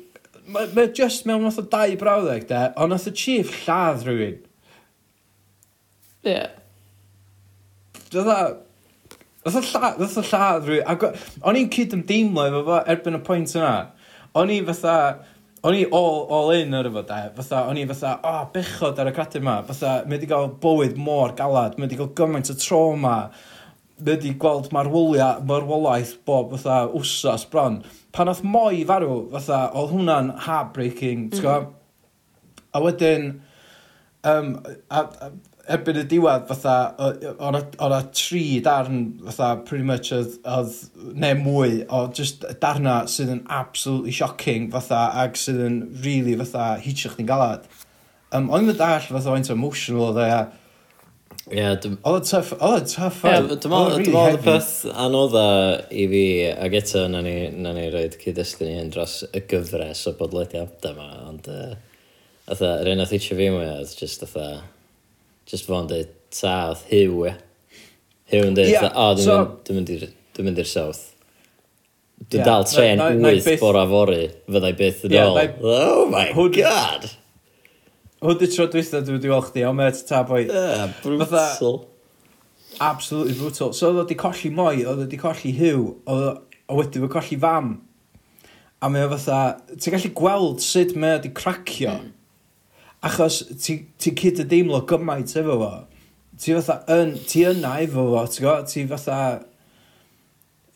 mae 0.50 0.74
ma 0.74 0.90
just 0.96 1.28
mewn 1.28 1.46
nath 1.46 1.62
o 1.62 1.68
dau 1.70 1.96
brawddeg, 2.00 2.50
da, 2.50 2.66
ond 2.80 2.96
nath 2.96 3.10
y 3.12 3.14
chief 3.22 3.54
lladd 3.62 4.02
rhywun 4.08 4.38
Ie. 6.26 6.40
Dydda... 8.10 8.38
Dydda 9.44 9.62
lladd, 9.64 9.98
dydda 10.00 10.24
lladd 10.28 10.68
rwy... 10.68 10.78
Ac 10.82 11.04
o- 11.06 11.12
o'n 11.48 11.58
i'n 11.60 11.70
cyd 11.72 11.96
ymdeimlo 11.96 12.46
efo 12.48 12.62
fo 12.66 12.78
erbyn 12.94 13.18
y 13.18 13.24
pwynt 13.26 13.56
yna. 13.58 13.74
O'n 14.38 14.54
i 14.54 14.62
fatha... 14.66 14.96
O'n 15.66 15.74
i 15.74 15.82
all, 15.90 16.20
all 16.30 16.52
in 16.54 16.74
ar 16.78 16.86
efo 16.86 17.02
da. 17.06 17.20
Fatha, 17.34 17.64
o'n 17.70 17.78
i 17.80 17.86
fatha, 17.90 18.16
o, 18.22 18.32
oh, 18.32 18.42
bechod 18.54 18.98
ar 19.02 19.10
y 19.10 19.14
cradur 19.16 19.42
yma. 19.42 19.56
Fatha, 19.66 19.94
mae 20.06 20.16
wedi 20.16 20.28
cael 20.30 20.52
bywyd 20.62 20.98
mor 21.02 21.34
galad. 21.38 21.78
Mae 21.78 21.88
wedi 21.88 21.98
cael 21.98 22.12
gymaint 22.18 22.52
o 22.52 22.56
trauma. 22.58 23.16
Mae 23.98 24.12
wedi 24.12 24.34
gweld 24.38 24.70
marwoliau, 24.74 25.42
marwolaeth 25.48 26.14
bob 26.28 26.54
fatha 26.54 26.84
wsos 26.92 27.46
bron. 27.50 27.80
Pan 28.14 28.30
oedd 28.30 28.44
moi 28.46 28.84
farw, 28.86 29.24
fatha, 29.32 29.64
oedd 29.74 29.90
hwnna'n 29.96 30.30
heartbreaking, 30.46 31.28
ti'n 31.34 31.50
mm. 31.50 31.74
A 32.76 32.80
wedyn, 32.84 33.28
um, 34.28 34.54
a, 34.92 35.02
a, 35.02 35.30
erbyn 35.68 36.00
y 36.00 36.04
diwedd, 36.08 36.46
fatha, 36.48 36.74
o'n 37.44 37.94
a 37.94 38.00
tri 38.16 38.44
darn, 38.64 39.02
fatha, 39.26 39.50
pretty 39.68 39.84
much, 39.86 40.12
oedd, 40.16 40.38
oedd 40.48 40.78
neu 41.18 41.36
mwy, 41.42 41.82
o 41.92 42.06
just 42.14 42.46
darna 42.62 43.00
sydd 43.10 43.34
yn 43.34 43.42
absolutely 43.52 44.14
shocking, 44.14 44.70
fatha, 44.72 45.08
ag 45.24 45.36
sydd 45.40 45.60
yn 45.66 45.82
really, 46.04 46.36
fatha, 46.40 46.70
hitio 46.84 47.12
chdi'n 47.12 47.28
galad. 47.28 47.68
Um, 48.32 48.48
o'n 48.52 48.64
i'n 48.64 48.78
dall, 48.78 49.04
fatha, 49.10 49.34
o'n 49.34 49.52
emotional, 49.54 50.08
oedd 50.12 50.24
e, 50.24 50.30
Ie, 51.48 51.64
Oedd 51.64 52.26
y 52.26 52.28
tuff, 52.28 52.50
oedd 52.60 52.82
y 52.82 52.88
tuff 52.92 53.22
Ie, 53.24 53.36
dwi'n 53.48 53.72
meddwl 53.72 54.34
y 54.36 54.40
peth 54.44 54.72
anodda 54.92 55.44
i 55.88 56.04
fi, 56.10 56.24
ac 56.52 56.74
eto 56.76 57.06
na 57.08 57.22
ni, 57.24 57.36
na 57.56 57.72
ni 57.76 57.86
roed 57.92 58.18
cyd-destun 58.20 58.68
i 58.68 58.74
hyn 58.76 58.90
dros 58.92 59.22
y 59.32 59.40
gyfres 59.48 60.02
o 60.10 60.12
bodlediadau 60.18 60.92
yma, 60.92 61.06
ond 61.30 61.48
uh, 61.48 61.70
oedd 62.52 62.66
yr 62.66 62.92
un 62.92 63.04
oedd 63.04 63.14
eich 63.16 63.30
fi 63.30 63.48
mwy 63.54 63.64
oedd 63.64 63.94
just 63.96 64.26
oedd 64.26 64.36
Just 65.48 65.68
fo'n 65.68 65.88
dweud, 65.90 66.10
ta, 66.34 66.56
oedd 66.72 66.82
Hugh, 66.90 67.28
e. 67.30 67.34
Hugh 68.32 68.48
yn 68.50 68.56
dweud, 68.58 68.72
yeah, 68.72 68.90
o, 68.92 69.12
oh, 69.12 69.46
dwi'n 69.64 69.80
mynd 69.80 69.92
i'r 69.94 70.08
dwi'n 70.36 70.50
mynd 70.50 70.60
i'r 70.62 70.68
south. 70.68 71.04
Dwi'n 72.28 72.42
yeah, 72.42 72.48
dal 72.48 72.66
tren 72.68 73.04
wyth 73.22 73.46
8 73.54 73.62
bora 73.62 73.86
fori, 73.88 74.24
fyddai 74.48 74.74
byth 74.78 75.06
yn 75.08 75.16
ôl. 75.22 75.38
Oh 75.62 76.04
my 76.10 76.26
hwn, 76.36 76.52
god! 76.58 77.08
Hwyd 78.18 78.42
y 78.42 78.48
tro 78.50 78.66
dwytha 78.72 79.00
dwi 79.06 79.14
wedi 79.16 79.30
weld 79.30 79.46
chdi, 79.52 79.62
o 79.64 79.70
met 79.78 80.02
ta 80.08 80.24
boi. 80.26 80.42
Yeah, 80.48 80.90
brutal. 81.04 81.86
absolutely 82.80 83.34
brutal. 83.34 83.72
So 83.72 83.90
oedd 83.90 84.02
wedi 84.02 84.16
colli 84.18 84.50
moi, 84.54 84.74
oedd 84.84 85.04
wedi 85.04 85.18
colli 85.20 85.52
hiw, 85.54 85.84
a 86.08 86.18
wedi 86.74 87.02
wedi 87.02 87.12
colli 87.12 87.38
fam. 87.40 87.74
A 88.82 88.90
mae 88.92 89.06
o 89.06 89.10
fatha, 89.14 89.40
ti'n 89.74 89.94
gallu 89.94 90.12
gweld 90.18 90.62
sut 90.62 90.94
mae 90.98 91.16
wedi 91.16 91.32
cracio. 91.34 91.96
Mm. 91.96 92.14
Achos 93.06 93.44
ti, 93.62 93.78
ti 94.00 94.14
cyd 94.18 94.42
y 94.42 94.48
deimlo 94.48 94.80
gymaint 94.88 95.36
efo 95.38 95.58
fo. 95.60 95.70
Ti 96.38 96.56
fatha, 96.58 96.80
yn, 96.94 97.14
ti 97.28 97.44
yna 97.46 97.76
efo 97.84 98.08
fo, 98.10 98.24
ti'n 98.32 98.46
go? 98.46 98.56
Ti 98.66 98.84
fatha... 98.90 99.20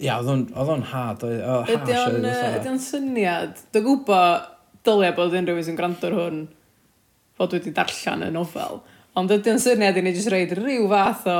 Ia, 0.02 0.18
oedd 0.18 0.70
o'n 0.74 0.86
had. 0.90 1.22
Ydy 1.26 2.70
o'n 2.70 2.80
syniad. 2.82 3.60
Dwi'n 3.74 3.86
gwybod 3.86 4.48
dylia 4.86 5.12
bod 5.14 5.34
unrhyw 5.38 5.60
un 5.60 5.66
sy'n 5.66 5.78
gwrando 5.78 6.08
ar 6.08 6.16
hwn 6.18 6.40
fod 7.38 7.54
wedi 7.54 7.74
darllen 7.74 8.26
y 8.26 8.30
nofel. 8.34 8.80
Ond 9.18 9.34
ydy 9.34 9.52
o'n 9.52 9.62
syniad 9.62 9.98
i 9.98 10.02
ni 10.02 10.14
jyst 10.14 10.30
reid 10.32 10.56
rhyw 10.58 10.88
fath 10.90 11.28
o 11.30 11.38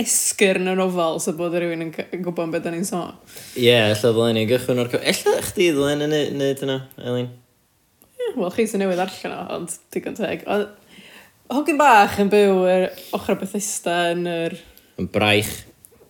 esgyr 0.00 0.60
yn 0.60 0.72
y 0.72 0.76
nofel 0.76 1.16
so 1.22 1.32
bod 1.36 1.56
rhywun 1.56 1.86
yn 1.86 1.94
gwybod 1.94 2.52
beth 2.52 2.66
da 2.66 2.72
ni'n 2.74 2.84
sôn. 2.84 3.16
Ie, 3.56 3.70
yeah, 3.70 3.88
lle 3.92 4.12
ddylen 4.12 4.36
ni 4.36 4.44
gychwyn 4.50 4.82
o'r... 4.82 4.92
Ella 5.00 5.40
chdi 5.48 5.70
ddylen 5.72 6.04
yn 6.08 6.16
neud 6.36 6.64
yna, 6.66 6.80
Elin? 7.00 7.32
Wel, 8.36 8.50
chi 8.52 8.66
sy'n 8.68 8.82
newydd 8.84 9.00
arllen 9.00 9.32
o, 9.32 9.42
ond 9.56 9.74
digon 9.94 10.16
teg. 10.18 10.42
Ond 10.52 10.68
hogyn 11.48 11.78
bach 11.80 12.18
yn 12.20 12.28
byw 12.28 12.58
yr 12.68 12.82
ochr 13.16 13.32
o 13.32 13.38
Bethesda 13.40 13.94
yn 14.12 14.26
yr... 14.28 14.58
Yn 15.00 15.08
braich. 15.12 15.54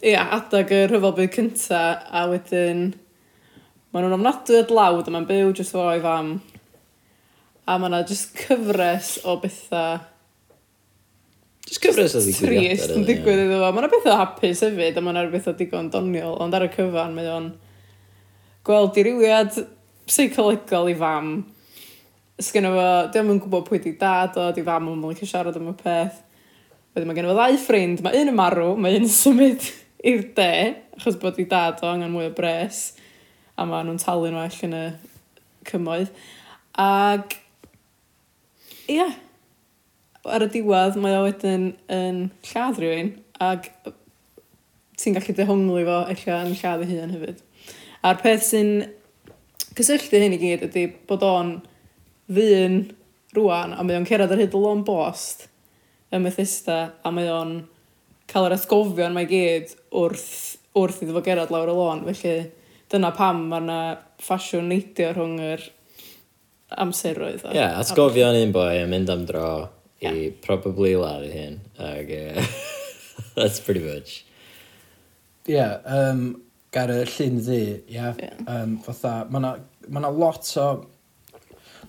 Ia, 0.03 0.25
adag 0.35 0.73
y 0.75 0.81
rhyfel 0.89 1.15
byd 1.21 1.33
cynta, 1.37 1.85
a 2.11 2.25
wedyn... 2.33 2.89
Maen 3.95 4.09
nhw'n 4.09 4.19
ofnadwy 4.19 4.59
o 4.59 4.67
dlawd, 4.67 5.07
a 5.07 5.15
mae'n 5.15 5.31
byw 5.31 5.55
jyst 5.55 5.77
fo 5.77 5.87
o'i 5.87 6.03
fam. 6.03 6.35
A 7.67 7.79
mae 7.79 7.93
yna 7.93 8.03
jyst 8.11 8.35
cyfres 8.43 9.17
o 9.23 9.39
bethau... 9.43 10.03
Jyst 11.71 11.83
cyfres 11.87 12.19
o 12.19 12.27
ddigwyddiadau. 12.27 12.75
Trist 12.75 12.99
yn 12.99 13.07
digwydd 13.07 13.45
iddo 13.47 13.63
fo. 13.63 13.71
Mae 13.71 13.85
yna 13.85 13.93
bethau 13.95 14.19
hapus 14.19 14.67
hefyd, 14.67 14.99
a 14.99 15.05
mae 15.05 15.15
yna 15.15 15.29
bethau 15.31 15.55
digon 15.59 15.95
doniol, 15.95 16.41
ond 16.43 16.59
ar 16.59 16.67
y 16.67 16.75
cyfan 16.75 17.15
mae 17.15 17.31
o'n 17.39 17.53
gweld 18.67 18.97
diriwiad 18.99 19.61
seicolegol 20.11 20.91
i 20.91 20.99
fam 20.99 21.37
sgynno 22.43 22.73
fo, 22.75 22.87
diolch 23.15 23.33
yn 23.33 23.41
gwybod 23.41 23.67
pwy 23.69 23.81
di 23.81 23.95
dad 24.01 24.37
o, 24.37 24.51
di 24.53 24.65
fam 24.65 24.91
o'n 24.91 25.01
mynd 25.01 25.23
i 25.25 25.29
siarad 25.29 25.57
am 25.57 25.71
y 25.73 25.75
peth. 25.79 26.21
Wedyn 26.93 27.09
mae 27.09 27.17
gen 27.17 27.29
fo 27.31 27.37
ddau 27.37 27.59
ffrind, 27.61 28.03
mae 28.05 28.21
un 28.21 28.33
yn 28.33 28.37
marw, 28.37 28.75
mae 28.77 28.99
un 28.99 29.07
yn 29.07 29.13
symud 29.13 29.65
i'r 30.11 30.25
de, 30.37 30.53
achos 30.99 31.17
bod 31.21 31.39
di 31.39 31.47
dad 31.49 31.81
o 31.81 31.91
angen 31.91 32.13
mwy 32.13 32.29
o 32.29 32.35
bres, 32.37 32.81
a 33.57 33.65
mae 33.69 33.87
nhw'n 33.87 34.01
talu 34.03 34.29
nhw 34.33 34.43
all 34.43 34.59
yn 34.69 34.77
y 34.77 34.83
cymoedd. 35.71 36.11
Ac, 36.81 37.39
ie, 38.85 38.99
yeah. 38.99 39.15
ar 40.29 40.45
y 40.45 40.51
diwedd 40.53 40.99
mae 41.01 41.17
o 41.17 41.23
wedyn 41.25 41.71
yn 41.93 42.27
lladd 42.51 42.83
rhywun, 42.83 43.15
ac 43.41 43.71
ti'n 45.01 45.17
gallu 45.17 45.37
dehongli 45.37 45.87
fo 45.89 46.03
eich 46.13 46.27
yn 46.33 46.53
lladd 46.57 46.85
ei 46.85 46.93
hun 46.93 47.17
hefyd. 47.17 47.41
A'r 48.05 48.21
peth 48.21 48.45
sy'n 48.45 48.75
cysylltu 49.77 50.21
hyn 50.21 50.37
i 50.37 50.41
gyd 50.41 50.69
ydy 50.69 50.85
bod 51.09 51.25
o'n 51.25 51.57
ddyn 52.31 52.81
rwan, 53.37 53.75
a 53.77 53.85
mae 53.85 53.99
o'n 53.99 54.07
cerdded 54.09 54.35
ar 54.35 54.43
hyd 54.43 54.55
y 54.57 54.61
lôn 54.63 54.85
bost 54.87 55.47
y 56.11 56.21
Methista 56.23 56.79
a 57.05 57.13
mae 57.15 57.31
o'n 57.31 57.57
cael 58.31 58.49
yr 58.49 58.57
atgofion 58.57 59.15
mae 59.15 59.29
gyd 59.31 59.75
wrth, 59.95 60.57
wrth 60.77 61.03
iddo 61.05 61.17
fo 61.17 61.23
gerad 61.27 61.53
lawr 61.55 61.71
y 61.71 61.77
lôn. 61.77 62.05
Felly 62.09 62.37
dyna 62.93 63.13
pam 63.17 63.47
mae 63.51 63.63
yna 63.65 63.81
ffasiwn 64.23 64.71
neidio 64.71 65.13
rhwng 65.15 65.41
yr 65.53 65.67
amseroedd. 66.83 67.45
Ie, 67.51 67.59
yeah, 67.59 67.77
atgofion 67.81 68.39
un 68.39 68.55
boi 68.55 68.83
yn 68.83 68.91
mynd 68.93 69.13
am 69.13 69.27
dro 69.29 69.51
yeah. 70.03 70.15
i 70.15 70.31
probably 70.45 70.95
ladd 70.99 71.27
i 71.29 71.31
hyn. 71.35 71.61
Ag, 71.83 72.11
uh, 72.11 72.49
that's 73.39 73.61
pretty 73.61 73.85
much. 73.85 74.25
Ie, 75.47 75.55
yeah, 75.55 75.79
um, 75.87 76.43
gar 76.75 76.91
y 76.93 77.03
llun 77.07 77.41
ddi, 77.43 77.63
ie. 77.63 77.95
Yeah. 77.95 78.19
yeah. 78.23 78.43
Um, 78.51 78.79
fatha, 78.83 79.21
mae 79.31 79.43
yna 79.43 79.57
ma 79.95 80.11
lot 80.11 80.51
o 80.59 80.69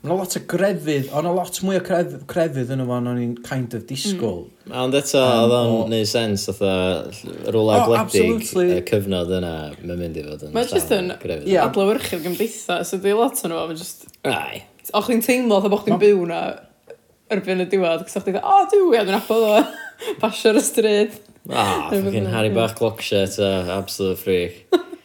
Mae 0.04 0.12
yna 0.12 0.18
lot 0.20 0.36
o 0.38 0.42
grefydd, 0.52 1.08
ond 1.18 1.28
a 1.28 1.32
lot 1.34 1.58
mwy 1.66 1.80
o 1.80 1.82
cref, 1.86 2.14
crefydd 2.30 2.70
yn 2.76 2.84
yma, 2.84 3.00
o'n 3.00 3.20
i'n 3.22 3.34
kind 3.46 3.74
of 3.78 3.86
disgwyl. 3.90 4.44
Mm. 4.68 4.76
Ond 4.84 4.98
eto, 5.00 5.22
oedd 5.24 5.56
o'n 5.58 5.92
neud 5.92 6.10
sens, 6.10 6.46
oedd 6.52 6.62
rwla 7.54 7.80
oh, 7.82 7.88
gwledig 7.90 8.52
y 8.78 8.80
cyfnod 8.88 9.34
yna, 9.40 9.54
mae'n 9.82 10.02
mynd 10.04 10.20
i 10.22 10.26
fod 10.28 10.48
yn 10.48 10.56
Mae'n 10.56 10.70
just 10.72 10.94
yn 10.96 11.12
yeah. 11.50 11.66
adlywyrchu'r 11.66 12.24
gymdeithas, 12.28 12.94
ydy 12.98 13.16
lot 13.18 13.42
o'n 13.42 13.54
nhw, 13.54 13.64
mae'n 13.72 13.82
just... 13.82 14.06
Ai. 14.30 14.64
Och 14.96 15.10
chi'n 15.10 15.24
teimlo, 15.26 15.62
oedd 15.64 15.78
o'ch 15.80 15.88
chi'n 15.88 16.02
byw 16.04 16.26
na 16.30 16.42
erbyn 17.34 17.66
y 17.66 17.70
diwedd, 17.72 18.06
cos 18.06 18.20
o'ch 18.20 18.28
chi'n 18.28 18.38
dweud, 18.38 18.46
o, 18.46 18.60
dwi, 18.74 19.00
a 19.00 19.08
dwi'n 19.08 19.20
apod 19.20 19.48
o, 19.50 19.56
basio'r 20.22 20.62
y 20.62 20.68
stryd. 20.68 21.18
Ah, 21.48 21.88
ffocin 21.90 22.28
Harry 22.30 22.52
Bach 22.54 22.76
Glockshire, 22.78 23.50
absolute 23.72 24.20
freak. 24.22 24.68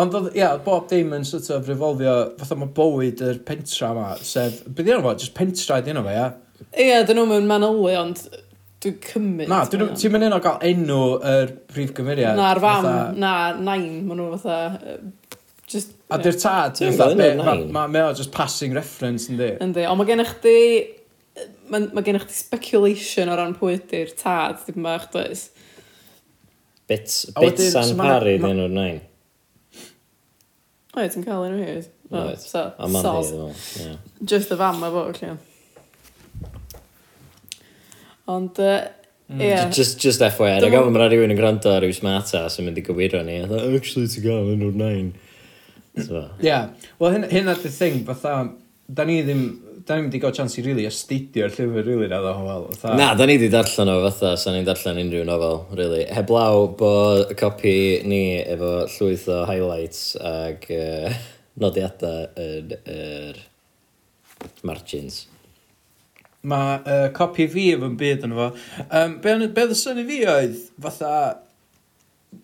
Ond 0.00 0.14
oedd, 0.16 0.28
ia, 0.38 0.52
oedd 0.54 0.62
Bob 0.64 0.92
yn 0.96 1.24
sort 1.28 1.48
of 1.52 1.66
revolfio, 1.68 2.12
fatha 2.40 2.56
mae 2.56 2.70
bywyd 2.76 3.20
yr 3.26 3.40
pentra 3.46 3.90
yma, 3.94 4.12
sef, 4.24 4.62
beth 4.68 4.88
yna 4.88 5.02
fo, 5.04 5.16
just 5.18 5.34
pentra 5.36 5.80
ydi 5.82 5.92
yna 5.92 6.04
fo, 6.06 6.14
ia? 6.14 6.28
Ia, 6.84 7.00
dyn 7.08 7.18
nhw 7.18 7.26
mewn 7.28 7.48
manylwi, 7.50 7.96
ond 8.00 8.22
dwi'n 8.80 9.00
cymryd. 9.04 9.50
Na, 9.50 9.64
dyn 9.68 9.82
nhw, 9.84 9.96
ti'n 10.00 10.14
mynd 10.14 10.28
un 10.28 10.36
o 10.36 10.40
gael 10.44 10.68
enw 10.70 11.00
yr 11.32 11.52
prif 11.72 11.92
gymeriad. 11.98 12.38
Na'r 12.38 12.62
fam, 12.62 12.86
fatha... 12.86 13.02
na, 13.26 13.32
nain, 13.58 13.90
maen 14.06 14.22
nhw 14.22 14.30
fatha, 14.38 14.96
just... 15.68 15.92
A 16.08 16.20
dy'r 16.22 16.38
tad, 16.40 16.80
mae 17.74 18.06
o 18.06 18.14
just 18.16 18.32
passing 18.34 18.72
reference, 18.78 19.28
yndi? 19.32 19.52
Yndi, 19.60 19.84
ond 19.90 20.00
mae 20.00 20.08
gennych 20.08 20.32
chdi, 20.38 20.56
mae 21.70 21.90
ma 21.92 22.06
gen 22.06 22.22
chdi 22.22 22.38
speculation 22.38 23.30
o 23.30 23.36
ran 23.38 23.58
pwy 23.58 23.76
ydy'r 23.82 24.16
tad, 24.16 24.64
dwi'n 24.64 24.86
bach, 24.86 25.10
does? 25.12 25.50
Bits, 26.90 27.26
bits 27.36 27.76
and 27.78 28.00
parry, 28.00 28.38
dyn 28.40 28.56
nhw'r 28.62 28.74
nain. 28.80 29.06
O, 30.90 31.02
ti'n 31.06 31.26
cael 31.26 31.46
un 31.46 31.58
o 31.58 31.64
hyd? 31.64 31.90
Oed. 32.10 32.40
So, 32.42 32.64
a 32.78 32.88
man 32.90 33.04
hyd, 33.06 33.98
Just 34.26 34.50
y 34.50 34.58
fam 34.58 34.82
a 34.82 34.90
fo, 34.90 35.04
lle. 35.14 35.36
Ond, 38.30 38.58
uh, 38.58 38.80
Mm. 39.30 39.70
Just, 39.70 40.00
just 40.02 40.18
FYI, 40.20 40.56
Dwi'n 40.58 40.72
gofyn 40.74 40.90
mae 40.90 41.06
rhywun 41.06 41.30
yn 41.30 41.38
gwrando 41.38 41.70
ar 41.70 41.84
yw 41.86 41.92
smart 41.94 42.32
ass 42.34 42.58
yn 42.58 42.66
mynd 42.66 42.80
i 42.80 42.82
gywiro 42.82 43.20
ni. 43.22 43.36
I 43.38 43.44
thought, 43.46 43.76
Actually, 43.76 44.08
ti'n 44.10 44.24
gael 44.24 44.48
yn 44.56 44.64
o'r 44.66 44.74
nain. 44.74 45.12
So. 45.94 46.24
Yeah. 46.42 46.72
Wel, 46.98 47.14
hyn, 47.14 47.26
hyn 47.30 47.50
at 47.52 47.62
the 47.62 47.70
thing, 47.70 48.02
fatha, 48.08 48.32
da 48.90 49.06
ni 49.06 49.20
ddim 49.22 49.44
da 49.86 49.96
ni 49.96 50.04
mynd 50.04 50.14
i 50.16 50.20
gael 50.20 50.34
chance 50.36 50.58
i 50.60 50.64
really 50.64 50.84
astudio'r 50.88 51.52
llyfr 51.54 51.84
really 51.86 52.08
na 52.10 52.20
ddo, 52.22 52.34
wel. 52.44 52.66
Tha... 52.80 52.94
Na, 52.98 53.10
da 53.18 53.26
ni 53.28 53.36
wedi 53.38 53.50
darllen 53.52 53.92
o 53.92 53.96
fatha, 54.06 54.32
sa'n 54.40 54.56
ni'n 54.58 54.68
darllen 54.68 55.00
unrhyw 55.04 55.26
nofel, 55.28 55.60
really. 55.78 56.04
Heblaw 56.16 56.66
bod 56.80 57.32
y 57.32 57.36
copi 57.40 57.74
ni 58.08 58.22
efo 58.40 58.72
llwyth 58.96 59.26
o 59.32 59.42
highlights 59.48 60.02
ag 60.32 60.66
uh, 60.76 61.20
nodiadau 61.62 62.24
yr, 62.44 62.74
yr 62.96 63.44
margins. 64.68 65.22
Mae 66.50 66.80
uh, 66.80 67.06
copi 67.16 67.48
fi 67.52 67.70
efo'n 67.76 67.98
byd 68.00 68.26
yn 68.28 68.36
efo. 68.36 68.50
Um, 68.88 69.20
be, 69.24 69.36
be 69.46 69.68
oedd 69.68 69.76
y 69.76 69.78
syni 69.80 70.08
fi 70.08 70.22
oedd, 70.34 70.58
fatha, 70.86 71.14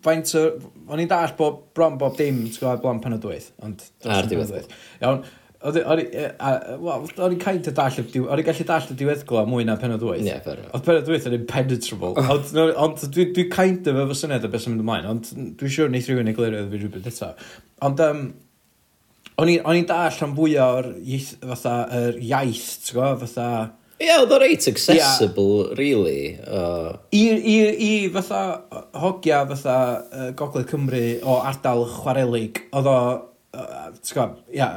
faint 0.05 0.33
o... 0.37 0.47
O'n 0.87 1.01
i'n 1.03 1.09
dall 1.11 1.33
bob, 1.37 1.65
bron 1.75 1.97
bob 1.99 2.15
dim, 2.19 2.45
ti'n 2.45 2.61
gwybod, 2.61 2.81
bron 2.83 3.01
pan 3.03 3.17
o 3.17 3.21
dwyth, 3.21 3.51
ond... 3.65 3.83
Ar 4.07 4.29
diwedd. 4.29 4.71
Iawn, 5.01 5.25
O'n 5.65 7.33
i'n 7.33 7.39
kind 7.41 7.67
of 7.67 7.73
dall, 7.73 7.95
o'n 7.97 8.41
i'n 8.41 8.45
gallu 8.45 8.65
dall 8.69 8.89
y 8.93 8.95
diweddglo 8.97 9.41
mwy 9.49 9.65
na 9.65 9.77
pen 9.81 9.95
o 9.95 9.97
wyth. 9.97 10.21
Ie, 10.21 10.29
yeah, 10.29 10.41
fair 10.45 10.59
enough. 10.59 10.75
Oedd 10.77 10.83
penod 10.85 11.07
wyth 11.09 11.25
yn 11.29 11.37
impenetrable. 11.39 12.11
Oh. 12.13 12.33
ond 12.35 12.59
ond 12.83 13.05
dwi'n 13.15 13.31
dwi 13.33 13.47
kind 13.49 13.87
of 13.89 13.97
efo 14.03 14.17
syniad 14.19 14.45
o 14.45 14.51
beth 14.53 14.65
sy'n 14.65 14.75
mynd 14.75 14.83
ymlaen, 14.85 15.07
ond 15.09 15.31
dwi'n 15.57 15.73
siŵr 15.73 15.89
neith 15.93 16.09
rhywun 16.11 16.29
eglurio 16.29 16.61
fi 16.69 16.81
rhywbeth 16.83 17.09
eto. 17.09 17.31
Ond 17.87 18.03
um, 18.05 18.21
o'n 19.41 19.49
i'n 19.53 19.89
dall 19.89 20.21
am 20.27 20.35
fwy 20.37 20.53
o'r 20.61 20.91
fatha, 21.41 21.75
yr 22.03 22.19
iaith, 22.21 22.67
ti'n 22.85 22.99
gwybod, 22.99 23.23
fatha... 23.25 23.49
Ie, 23.97 24.11
oedd 24.13 24.35
o 24.35 24.37
reit 24.37 24.67
accessible, 24.69 25.71
really. 25.79 26.35
Uh... 26.45 26.99
I, 27.17 27.23
i, 27.33 27.55
I 27.81 27.89
fatha 28.13 28.43
hogia 28.93 29.41
fatha 29.49 29.79
uh, 30.05 30.29
Gogledd 30.37 30.69
Cymru 30.69 31.01
o 31.25 31.39
ardal 31.41 31.81
chwarelig, 31.95 32.61
oedd 32.77 32.91
o 32.93 32.99
uh, 33.57 34.35
ia, 34.53 34.67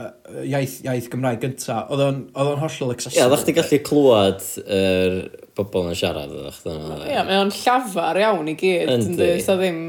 iaith, 0.42 0.78
iaith 0.86 1.08
Gymraeg 1.12 1.42
gynta, 1.44 1.82
oedd 1.92 2.02
o'n 2.06 2.22
hollol 2.62 2.94
accessible. 2.94 3.20
Ia, 3.20 3.28
ddech 3.32 3.44
chi 3.46 3.54
gallu 3.58 3.80
clywed 3.86 4.48
yr 4.78 5.16
bobl 5.58 5.90
yn 5.90 5.98
siarad, 6.00 6.32
ddech 6.32 6.62
chi? 6.64 6.74
Ia, 7.12 7.24
mae 7.28 7.42
o'n 7.42 7.52
llafar 7.60 8.20
iawn 8.22 8.50
i 8.50 8.56
gyd, 8.60 8.92
yndi, 8.96 9.30
sa 9.44 9.58
ddim... 9.60 9.80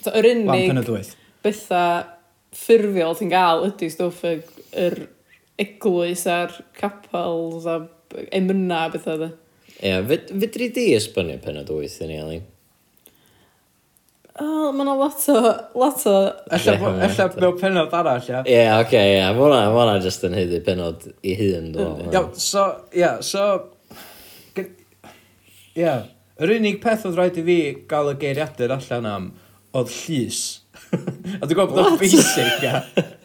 So, 0.00 0.14
yr 0.14 0.30
unig 0.32 1.14
bethau 1.44 2.04
ffurfiol 2.56 3.16
ti'n 3.18 3.32
gael 3.32 3.66
ydy 3.68 3.90
stwff 3.92 4.24
yr, 4.26 4.42
yr 4.86 4.98
eglwys 5.60 6.24
a'r 6.30 6.54
capels 6.76 7.66
a 7.68 7.80
emyna 8.34 8.86
a 8.86 8.92
bethau 8.94 9.20
dda. 9.20 9.32
Ia, 9.84 10.00
fedri 10.06 10.70
di 10.72 10.90
esbonio 10.96 11.36
penod 11.42 11.70
8 11.72 12.04
i 12.06 12.10
ni, 12.10 12.20
Elin? 12.22 12.44
Oh, 14.36 14.68
mae 14.76 14.84
yna 14.84 14.94
lot 14.98 15.22
o, 15.32 15.38
lot 15.80 16.02
o... 16.10 16.14
Ella 16.52 16.74
bo- 16.80 16.90
Ie, 16.92 17.06
ella 17.06 17.26
mewn 17.40 17.54
penod 17.60 17.94
arall, 17.96 18.26
ia. 18.28 18.42
Ie, 18.44 18.58
oce, 18.82 19.00
ie. 19.00 19.22
Mae 19.22 19.70
hwnna, 19.72 19.94
just 20.04 20.26
yn 20.28 20.36
heiddi 20.36 20.58
penod 20.66 21.06
i 21.24 21.32
hun, 21.38 21.70
dwi'n 21.72 22.12
Iawn, 22.12 22.28
so, 22.36 22.66
ia, 22.92 23.14
so... 23.24 23.46
gy- 24.58 24.68
Ia, 25.80 25.94
yr 26.42 26.52
unig 26.58 26.76
peth 26.84 27.06
oedd 27.08 27.16
rhaid 27.16 27.40
i 27.40 27.46
fi 27.48 27.58
gael 27.88 28.12
y 28.12 28.16
geiriadur 28.26 28.76
allan 28.76 29.08
am 29.14 29.30
oedd 29.76 29.92
llys. 30.02 30.42
a 31.40 31.46
dwi'n 31.48 31.56
gwybod 31.56 31.72
bod 31.72 31.86
o'n 31.94 31.98
basic, 32.02 32.60
ia. 32.66 32.82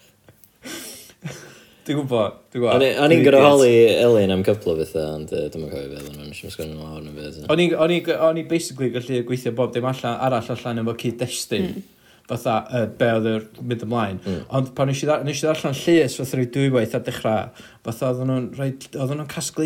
Dwi'n 1.92 2.06
gwybod, 2.06 2.36
dwi'n 2.54 2.62
gwybod. 2.64 2.84
O'n 3.04 3.12
i'n 3.12 3.24
gyda 3.26 3.40
holi 3.44 3.72
Elin 4.00 4.32
am 4.32 4.44
cwpl 4.48 4.72
o 4.72 4.76
bethau, 4.80 5.08
ond 5.18 5.32
uh, 5.36 5.48
dwi'n 5.52 5.68
cofio 5.68 5.90
beth 5.92 6.06
o'n 6.08 6.30
eisiau 6.30 6.54
sgwrn 6.54 6.70
nhw 6.72 6.86
lawr 6.86 7.02
yn 7.04 7.18
byd. 7.18 8.14
O'n 8.16 8.40
i 8.40 8.44
basically 8.48 8.94
gallu 8.94 9.18
gweithio 9.28 9.52
bob 9.58 9.74
dim 9.76 9.88
allan, 9.90 10.22
arall 10.24 10.54
allan 10.56 10.80
efo 10.86 10.94
cyd-destun. 11.02 11.66
Hmm. 11.68 11.90
Fatha, 12.32 12.54
uh, 12.72 12.86
be 12.96 13.10
oedd 13.12 13.26
yr 13.28 13.48
mynd 13.60 13.82
ymlaen. 13.84 14.22
Mm. 14.24 14.44
Ond 14.56 14.70
pan 14.78 14.88
nes 14.88 15.02
i 15.04 15.10
ddarllen 15.10 15.76
llys 15.76 16.14
fatha 16.16 16.38
rhyw 16.38 16.48
dwywaith 16.56 16.94
ar 16.96 17.02
dechrau, 17.04 17.66
fatha 17.84 18.12
oedden 18.14 18.32
nhw'n 18.32 18.46
rhoi, 18.56 18.70
oedden 18.94 19.20
nhw'n 19.20 19.32
casglu 19.34 19.66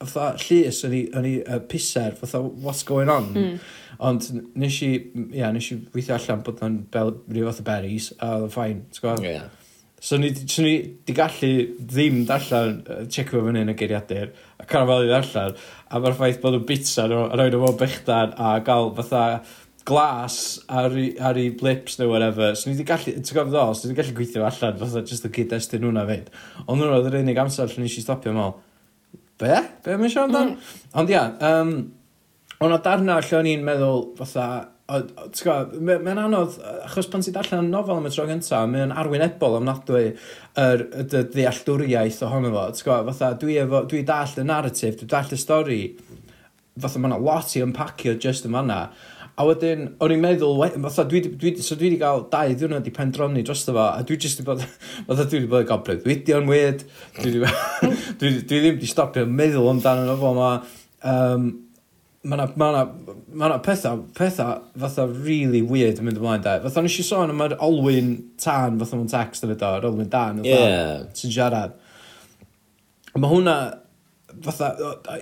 fatha 0.00 0.32
llys 0.40 0.80
yn 0.88 0.96
ei 0.96 1.36
uh, 1.44 1.60
piser, 1.70 2.16
fatha 2.18 2.40
what's 2.42 2.82
going 2.88 3.12
on. 3.12 3.28
Mm. 3.36 3.60
Ond 4.08 4.26
nes 4.58 4.80
i, 4.82 4.90
ia, 5.36 5.52
nes 5.54 5.70
i 5.70 5.78
weithio 5.94 6.16
allan 6.16 6.42
bod 6.48 6.64
o'n 6.66 6.80
rhyw 6.90 7.46
fath 7.52 7.62
o 7.62 7.68
berries, 7.70 8.10
a 8.18 8.32
oedd 8.40 8.48
yn 8.48 8.52
ffain, 8.56 8.82
ti'n 8.90 9.04
gwybod? 9.04 9.28
Yeah. 9.28 9.46
So 10.06 10.18
ni, 10.22 10.28
so 10.46 10.62
ni 10.62 10.76
di 11.02 11.14
gallu 11.16 11.48
ddim 11.82 12.20
darllen, 12.28 12.76
checio 13.10 13.40
fyny 13.42 13.64
yn 13.64 13.72
y 13.72 13.74
geiriadur, 13.74 14.28
a 14.62 14.66
carafalu 14.70 15.08
darllen, 15.10 15.56
a 15.90 15.98
mae'r 16.02 16.14
ffaith 16.14 16.38
bod 16.44 16.54
nhw'n 16.54 16.66
bitsa 16.68 17.08
nhw, 17.10 17.24
a 17.26 17.38
rhoi 17.40 17.48
nhw 17.50 17.62
mewn 17.64 17.80
bechdan, 17.80 18.36
a 18.38 18.52
gael 18.68 18.92
fatha 19.00 19.24
glas 19.86 20.38
ar, 20.70 20.94
ar 20.94 21.42
ei 21.42 21.50
blips 21.58 21.98
neu 21.98 22.12
whatever. 22.12 22.54
So 22.54 22.70
ni 22.70 22.78
di 22.78 22.86
gallu, 22.86 23.16
ti'n 23.18 23.34
gofod 23.34 23.50
ddol, 23.50 23.74
so 23.74 23.88
ni 23.88 23.96
di 23.96 23.98
gallu 23.98 24.14
gweithio 24.20 24.46
allan, 24.46 24.78
fatha 24.84 25.02
just 25.10 25.26
o 25.26 25.32
gyd-destun 25.40 25.82
nhw'n 25.82 25.98
fyd. 26.12 26.30
Ond 26.68 26.78
nhw'n 26.78 26.96
oedd 27.00 27.10
yr 27.10 27.20
unig 27.24 27.42
amser 27.42 27.74
lle 27.74 27.82
nes 27.82 27.98
i 27.98 28.06
stopio 28.06 28.36
mewn 28.36 28.54
Be? 29.42 29.58
Be 29.82 29.98
mae'n 29.98 30.14
siarad 30.14 30.30
amdan? 30.30 30.54
Mm. 30.54 30.90
Ond 31.02 31.10
ia, 31.12 31.26
um, 31.50 31.74
Ond 32.56 32.72
o 32.72 32.78
darna 32.80 33.18
lle 33.20 33.36
o'n 33.36 33.48
i'n 33.50 33.64
meddwl 33.64 33.98
fatha 34.16 34.46
mae'n 34.86 36.20
anodd, 36.22 36.60
achos 36.86 37.08
pan 37.10 37.24
ti'n 37.24 37.34
darllen 37.34 37.72
nofel 37.72 37.98
am 37.98 38.06
y 38.06 38.12
tro 38.14 38.26
gyntaf, 38.28 38.68
mae'n 38.70 38.94
arwynebol 38.94 39.58
ofnadwy 39.58 40.12
yr 40.62 40.84
ddealltwriaeth 41.10 42.22
ohono 42.26 42.52
fo. 42.54 42.68
Ti'n 42.70 42.86
Gwybod, 42.86 43.10
fatha, 43.10 43.32
dwi, 43.40 43.58
efo, 43.64 43.82
dwi 43.90 44.04
dall 44.06 44.38
y 44.38 44.46
narratif, 44.46 45.00
dwi 45.00 45.10
dall 45.10 45.34
y 45.34 45.40
stori, 45.42 45.80
fatha 46.78 47.02
mae'n 47.02 47.18
lot 47.18 47.56
i 47.58 47.64
unpacio 47.66 48.14
just 48.22 48.46
yma 48.46 48.62
na. 48.68 48.80
A 49.36 49.44
wedyn, 49.44 49.90
o'n 50.00 50.14
i'n 50.14 50.22
meddwl, 50.22 50.62
fatha, 50.86 51.08
dwi, 51.10 51.24
dwi, 51.34 51.56
so 51.66 51.74
dwi 51.74 51.90
wedi 51.90 52.00
cael 52.00 52.22
dau 52.30 52.54
ddiwrnod 52.54 52.86
i 52.86 52.94
pendroni 52.94 53.42
dros 53.44 53.66
fo, 53.66 53.82
a 53.90 54.06
dwi 54.06 54.22
jyst 54.22 54.38
wedi 54.44 54.52
bod, 54.52 54.62
fatha, 55.10 55.26
dwi 55.26 55.42
wedi 55.42 55.50
bod 55.50 55.66
yn 55.66 55.70
cael 55.72 55.84
breuddwydio'n 55.90 56.50
wyd, 56.54 56.86
dwi, 57.18 57.34
dwi, 57.34 57.54
dwi, 58.22 58.34
dwi 58.38 58.62
ddim 58.62 58.78
wedi 58.78 58.94
stopio 58.94 59.26
meddwl 59.26 59.74
amdano 59.74 60.14
fo, 60.22 60.34
yma. 60.38 60.56
um, 61.10 61.54
mae 62.26 62.38
yna 62.38 62.46
ma 62.58 62.68
na, 62.74 62.82
ma 63.38 63.58
pethau, 63.62 64.02
pethau 64.16 64.60
fatha 64.80 65.06
really 65.06 65.62
weird 65.62 66.00
yn 66.00 66.08
mynd 66.08 66.20
ymlaen 66.20 66.44
da. 66.44 66.56
Fatha 66.64 66.82
nes 66.84 66.98
i 66.98 67.06
sôn 67.06 67.32
am 67.32 67.42
yr 67.44 67.56
olwyn 67.62 68.12
tan 68.42 68.80
fatha 68.80 68.98
mewn 68.98 69.10
text 69.12 69.46
yn 69.46 69.54
y 69.54 69.58
do, 69.60 69.72
yr 69.78 69.88
olwyn 69.90 70.10
dan, 70.12 70.42
fatha, 70.42 70.68
yeah. 70.68 70.92
sy'n 71.16 71.34
siarad. 71.36 71.76
Mae 73.16 73.30
hwnna, 73.30 73.56
fatha, 74.44 74.72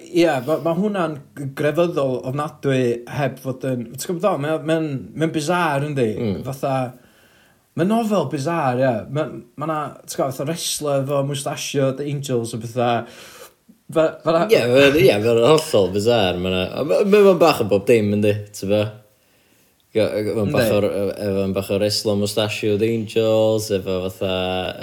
ie, 0.00 0.24
yeah, 0.24 0.40
mae 0.48 0.64
ma 0.64 0.74
hwnna'n 0.78 1.20
grefyddol 1.58 2.18
ofnadwy 2.30 2.82
heb 3.18 3.38
fod 3.44 3.68
yn, 3.70 3.86
ti'n 3.92 4.08
gwybod 4.08 4.24
do, 4.24 4.34
mae'n 4.46 4.66
ma, 4.66 4.80
ma, 4.80 5.22
ma 5.26 5.32
bizar 5.36 5.86
yndi, 5.86 6.10
mm. 6.16 6.42
fatha, 6.48 6.74
mae'n 7.76 7.90
nofel 7.90 8.28
bizar, 8.32 8.80
ie. 8.80 8.88
Yeah. 8.88 9.00
Mae 9.12 9.40
ma 9.60 9.70
na, 9.70 9.80
ti'n 10.02 10.16
gwybod, 10.16 10.38
fatha 10.40 10.48
wrestler 10.48 11.08
fo, 11.10 11.24
mustachio, 11.28 11.92
The 11.98 12.08
Angels 12.10 12.56
o 12.56 12.62
bethau 12.64 13.04
Fe- 13.92 14.14
Fel 14.24 14.36
Ie, 14.48 14.60
fel 14.64 14.96
ie, 15.02 15.14
fel 15.22 15.40
yn 15.42 15.48
hollol 15.50 15.90
bizar. 15.92 16.38
Mae'n 16.40 17.10
ma 17.12 17.34
bach 17.40 17.60
o 17.60 17.66
bob 17.68 17.84
dim, 17.88 18.14
yndi, 18.16 18.32
ti 18.56 18.68
fe? 18.70 18.84
Mae'n 19.94 20.14
e- 20.18 20.32
e- 20.32 20.46
bach 20.54 20.70
o'r 20.74 20.86
efo 20.90 21.44
bach 21.54 21.68
o 21.74 22.14
Mustachio 22.18 22.78
the 22.80 22.88
angels, 22.90 23.68
efo 23.76 23.98
fatha 24.08 24.32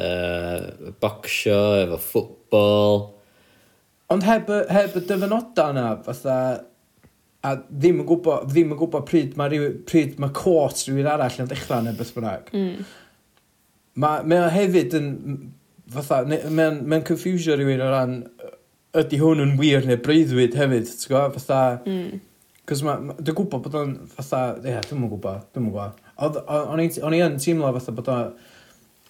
uh, 0.05 0.91
bocsio, 1.01 1.57
efo 1.85 1.97
ffwtbol. 2.05 3.01
Ond 4.13 4.23
heb, 4.27 4.49
y- 4.53 4.65
heb 4.75 4.95
y 4.99 5.03
dyfynodau 5.09 5.73
yna, 5.73 5.87
fatha, 6.05 6.37
a 7.41 7.55
ddim 7.57 8.03
yn 8.03 8.07
gwybod, 8.07 8.45
ddim 8.51 8.75
yn 8.75 8.79
gwybod 8.79 9.05
pryd 9.09 9.33
mae 9.39 9.49
rhyw, 9.49 9.69
pryd 9.89 10.19
mae 10.21 10.29
cwrt 10.37 10.85
rhywun 10.85 11.09
arall 11.09 11.39
yn 11.41 11.49
dechrau 11.49 11.81
neu 11.83 11.95
beth 11.97 12.13
bynnag. 12.15 12.51
Mm. 12.53 12.83
Mae 14.01 14.23
mae 14.29 14.45
o 14.45 14.51
hefyd 14.53 14.93
yn, 14.99 15.07
fatha, 15.91 16.21
mae'n 16.29 16.83
mae 16.85 17.01
confusio 17.07 17.57
rhywun 17.57 17.81
o 17.83 17.89
ran 17.91 18.15
ydy 18.97 19.19
hwn 19.21 19.43
yn 19.43 19.55
wir 19.59 19.85
neu 19.87 19.99
breuddwyd 20.03 20.57
hefyd, 20.59 20.89
ti'n 20.89 21.13
gwybod, 21.13 21.37
fatha... 21.39 21.61
Mm. 21.87 22.19
Cos 22.69 22.83
ma, 22.85 22.93
ma 23.01 23.15
dwi'n 23.17 23.35
gwybod 23.35 23.63
bod 23.65 23.77
o'n 23.79 23.93
fatha, 24.11 24.41
ie, 24.61 24.69
yeah, 24.69 24.83
dwi'n 24.85 25.07
gwybod, 25.09 25.47
dwi'n 25.55 25.69
gwybod. 25.71 26.01
O'n 26.21 27.15
i 27.15 27.21
yn 27.25 27.39
teimlo 27.41 27.71
fatha 27.77 27.95
bod 27.97 28.11
o'n, 28.11 28.35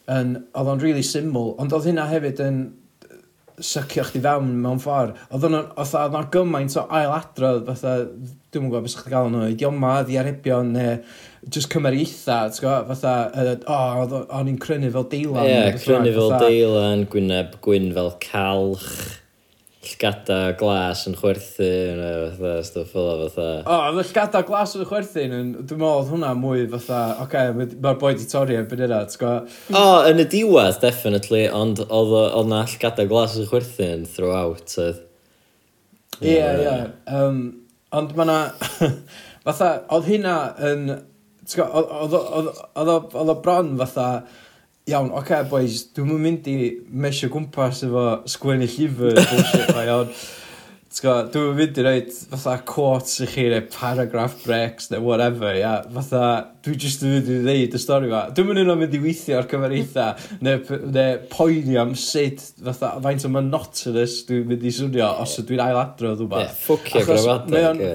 oedd 0.08 0.70
o'n 0.72 0.84
really 0.84 1.04
syml, 1.06 1.56
ond 1.62 1.74
oedd 1.76 1.90
hynna 1.90 2.08
hefyd 2.10 2.40
yn 2.46 2.62
sycio 3.62 4.06
chdi 4.08 4.22
fewn 4.24 4.54
mewn 4.64 4.80
ffordd. 4.82 5.20
Oedd 5.34 5.46
o'n, 5.50 5.58
oedd 5.84 6.18
o'n 6.18 6.30
gymaint 6.34 6.78
o 6.80 6.86
ail 6.98 7.14
adrodd, 7.14 7.68
fatha, 7.68 7.98
dwi'n 8.54 8.70
gwybod 8.70 8.88
beth 8.88 8.96
sy'ch 8.96 9.06
chdi 9.06 9.14
gael 9.14 9.30
nhw, 9.34 9.48
idioma, 9.54 9.94
ddiarebion, 10.08 10.74
neu 10.78 10.98
just 11.52 11.70
cymeriaetha, 11.74 12.40
ti'n 12.54 12.66
gwybod, 12.66 12.94
fatha, 12.94 13.58
o, 13.66 13.76
oh, 13.76 14.20
o'n 14.40 14.54
i'n 14.54 14.62
crynu 14.62 14.94
fel 14.96 15.10
deilan. 15.12 15.46
Ie, 15.46 15.58
yeah, 15.58 15.82
crynu 15.84 16.16
fel 16.18 16.38
deilan, 16.42 17.06
gwyneb 17.12 17.60
gwyn 17.66 17.92
fel 17.98 18.16
calch 18.24 19.21
llgada 19.82 20.54
glas 20.60 21.08
yn 21.10 21.16
chwerthu 21.18 21.68
a 21.98 22.10
fatha 22.36 22.52
stwff 22.68 22.92
fel 22.94 23.08
o 23.10 23.30
fatha. 23.34 23.46
O, 23.66 23.78
oedd 23.88 24.02
y 24.04 24.04
llgada 24.12 24.42
glas 24.46 24.76
yn 24.78 24.86
chwerthin, 24.86 25.34
yn, 25.34 25.48
dwi'n 25.58 25.80
meddwl 25.82 26.02
oedd 26.04 26.12
hwnna 26.14 26.34
mwy 26.38 26.68
fatha, 26.70 27.00
oce, 27.16 27.24
okay, 27.26 27.54
mae'r 27.56 27.98
boi 28.04 28.12
di 28.18 28.28
torri 28.30 28.60
yn 28.60 28.68
byd 28.70 28.84
yna, 28.86 29.00
ti'n 29.10 29.22
gwybod? 29.24 29.56
O, 29.80 29.86
yn 30.12 30.22
y 30.22 30.28
diwedd, 30.36 30.78
definitely, 30.84 31.48
ond 31.58 31.82
oedd 31.88 32.14
yna 32.44 32.62
llgada 32.76 33.08
glas 33.10 33.40
yn 33.42 33.50
chwerthin 33.50 34.06
throughout. 34.06 34.78
oedd. 34.86 35.02
Ie, 36.22 36.38
ie. 36.38 36.78
Um, 37.18 37.42
ond 37.98 38.14
mae 38.20 38.30
yna, 38.30 38.40
fatha, 39.48 39.72
oedd 39.98 40.12
hynna 40.12 40.38
yn, 40.70 40.88
ti'n 41.50 41.64
gwybod, 41.64 42.16
oedd 42.86 43.34
o 43.34 43.40
bron 43.42 43.74
fatha, 43.82 44.10
Iawn, 44.90 45.12
oce 45.14 45.22
okay, 45.22 45.46
boys, 45.46 45.84
dwi'n 45.94 46.16
yn 46.16 46.22
mynd 46.24 46.48
i 46.50 46.60
mesio 47.04 47.30
gwmpas 47.30 47.84
efo 47.86 48.06
sgwennu 48.34 48.66
llyfr 48.66 49.20
bullshit 49.20 49.74
ma 49.78 49.84
iawn. 49.86 50.16
T'go, 50.92 51.12
dwi'm 51.32 51.52
yn 51.54 51.60
mynd 51.60 51.78
i 51.80 51.84
roed 51.86 52.10
fatha 52.34 52.56
quotes 52.68 53.22
i 53.24 53.28
chi 53.30 53.46
neu 53.48 53.62
paragraph 53.72 54.34
breaks 54.42 54.90
neu 54.92 55.06
whatever, 55.06 55.54
ia. 55.56 55.76
Fatha, 55.96 56.24
dwi 56.66 56.74
jyst 56.82 57.06
yn 57.06 57.14
mynd 57.14 57.30
i 57.30 57.38
ddeud 57.46 57.78
y 57.78 57.84
stori 57.84 58.10
fa. 58.12 58.24
Dwi'n 58.36 58.50
mynd 58.50 58.64
i'n 58.64 58.74
mynd 58.82 58.98
i 58.98 59.04
weithio 59.06 59.38
ar 59.40 59.48
cyfer 59.54 59.78
eitha, 59.78 60.08
neu, 60.44 60.66
neu 60.98 61.22
poeni 61.32 61.78
am 61.80 61.94
sut, 61.94 62.42
fatha, 62.66 62.96
faint 63.06 63.30
o 63.30 63.32
monotonous 63.38 64.18
dwi'n 64.28 64.50
mynd 64.50 64.66
i 64.66 64.74
swnio 64.82 65.14
os 65.22 65.38
ydw 65.44 65.56
i'n 65.56 65.64
ailadrodd 65.70 66.26
rhywbeth. 66.26 66.42
Ie, 66.42 66.50
yeah, 66.50 66.60
ffwcio 66.66 67.06
gramadeg 67.08 67.88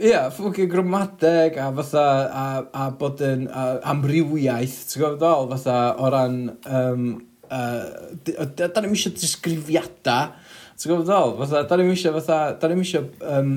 yeah, 0.00 0.28
ffwcin 0.32 0.68
gramadeg 0.70 1.56
a 1.60 1.70
fatha, 1.76 2.04
a, 2.32 2.44
a 2.72 2.90
bod 2.96 3.20
yn 3.24 3.46
a, 3.48 3.64
amrywiaeth, 3.92 4.78
ti'n 4.90 5.02
gwybod 5.02 5.18
ddol, 5.20 5.50
fatha 5.54 5.76
o 6.00 6.10
ran, 6.12 6.38
um, 6.70 7.10
uh, 7.50 8.54
da 8.56 8.70
ni'n 8.80 8.94
eisiau 8.94 9.14
disgrifiadau, 9.16 10.32
ti'n 10.80 10.92
gwybod 10.92 11.06
ddol, 11.08 11.36
fatha, 11.42 11.64
da 11.68 11.78
ni'n 11.80 11.92
eisiau, 11.92 12.16
fatha, 12.16 12.40
da 12.60 12.70
ni'n 12.70 12.82
eisiau 12.84 13.08
um, 13.36 13.54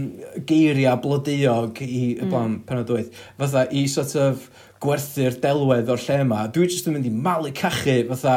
geiriau 0.49 0.99
blodeuog 1.03 1.84
i 1.86 1.89
y 1.93 2.03
mm. 2.19 2.34
blaen 2.34 2.60
penodwydd, 2.67 3.23
fatha 3.39 3.67
i 3.71 3.88
sort 3.91 4.15
of 4.19 4.49
gwerthu'r 4.83 5.37
delwedd 5.43 5.91
o'r 5.93 6.01
lle 6.03 6.17
yma. 6.25 6.41
Dwi 6.53 6.67
jyst 6.67 6.89
yn 6.89 6.97
mynd 6.97 7.07
i 7.07 7.13
malu 7.13 7.51
cachu, 7.55 7.95
fatha, 8.09 8.35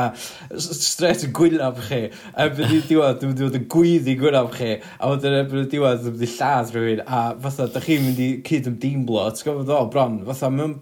straight 0.63 1.25
yn 1.27 1.35
gwynaf 1.37 1.81
chi. 1.89 2.03
Ebyn 2.47 2.75
i 2.77 2.81
diwedd, 2.87 3.19
dwi'n 3.21 3.33
mynd 3.33 3.43
i 3.43 3.47
fod 3.47 3.59
yn 3.61 3.67
gwyddi 3.75 4.17
gwynaf 4.21 4.53
chi. 4.55 4.71
A 4.99 5.11
wedyn 5.13 5.39
ebyn 5.41 5.65
y 5.65 5.71
diwedd, 5.73 6.05
dwi'n 6.05 6.17
mynd 6.17 6.27
i 6.27 6.31
lladd 6.37 6.73
rhywun. 6.75 7.03
A 7.07 7.23
fatha, 7.47 7.69
da 7.75 7.83
chi'n 7.85 8.07
mynd 8.07 8.23
i 8.23 8.29
cyd 8.47 8.71
ymdeimlo. 8.71 9.27
T'w 9.35 9.51
gofod 9.51 9.75
o, 9.75 9.83
bron, 9.93 10.21
fatha, 10.31 10.53
mae'n 10.55 10.79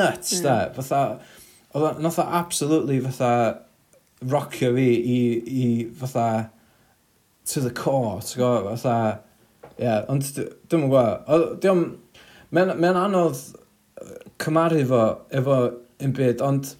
nuts, 0.00 0.40
da. 0.44 0.56
Hmm. 0.70 0.80
Fatha, 0.80 1.92
nath 2.00 2.18
o 2.22 2.26
absolutely 2.40 3.00
fatha 3.04 3.32
rocio 4.24 4.72
fi 4.74 4.88
i, 4.96 5.20
i 5.46 5.68
fatha 6.00 6.50
to 7.46 7.60
the 7.60 7.70
core, 7.70 8.22
ti'n 8.24 8.40
gwybod, 8.40 8.72
fatha, 8.72 8.96
ie, 9.76 9.84
yeah, 9.84 10.02
ond 10.10 10.24
dwi'n 10.32 10.82
mwyn 10.82 10.90
gwybod, 10.90 11.60
diolch, 11.62 11.94
mae'n 12.56 12.96
anodd 12.96 13.44
cymaru 14.42 14.84
fo 14.88 15.02
efo 15.40 15.58
un 16.04 16.16
byd, 16.16 16.42
ond 16.44 16.72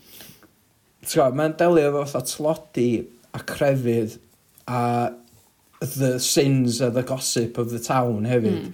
mae'n 1.36 1.56
delio 1.60 1.90
efo 1.90 2.04
fatha 2.04 2.24
tlodi 2.26 2.90
a 3.36 3.42
crefydd 3.46 4.18
a 4.66 5.12
the 5.80 6.18
sins 6.18 6.80
a 6.80 6.90
the 6.90 7.02
gossip 7.02 7.58
of 7.58 7.70
the 7.70 7.78
town 7.78 8.24
hefyd. 8.24 8.72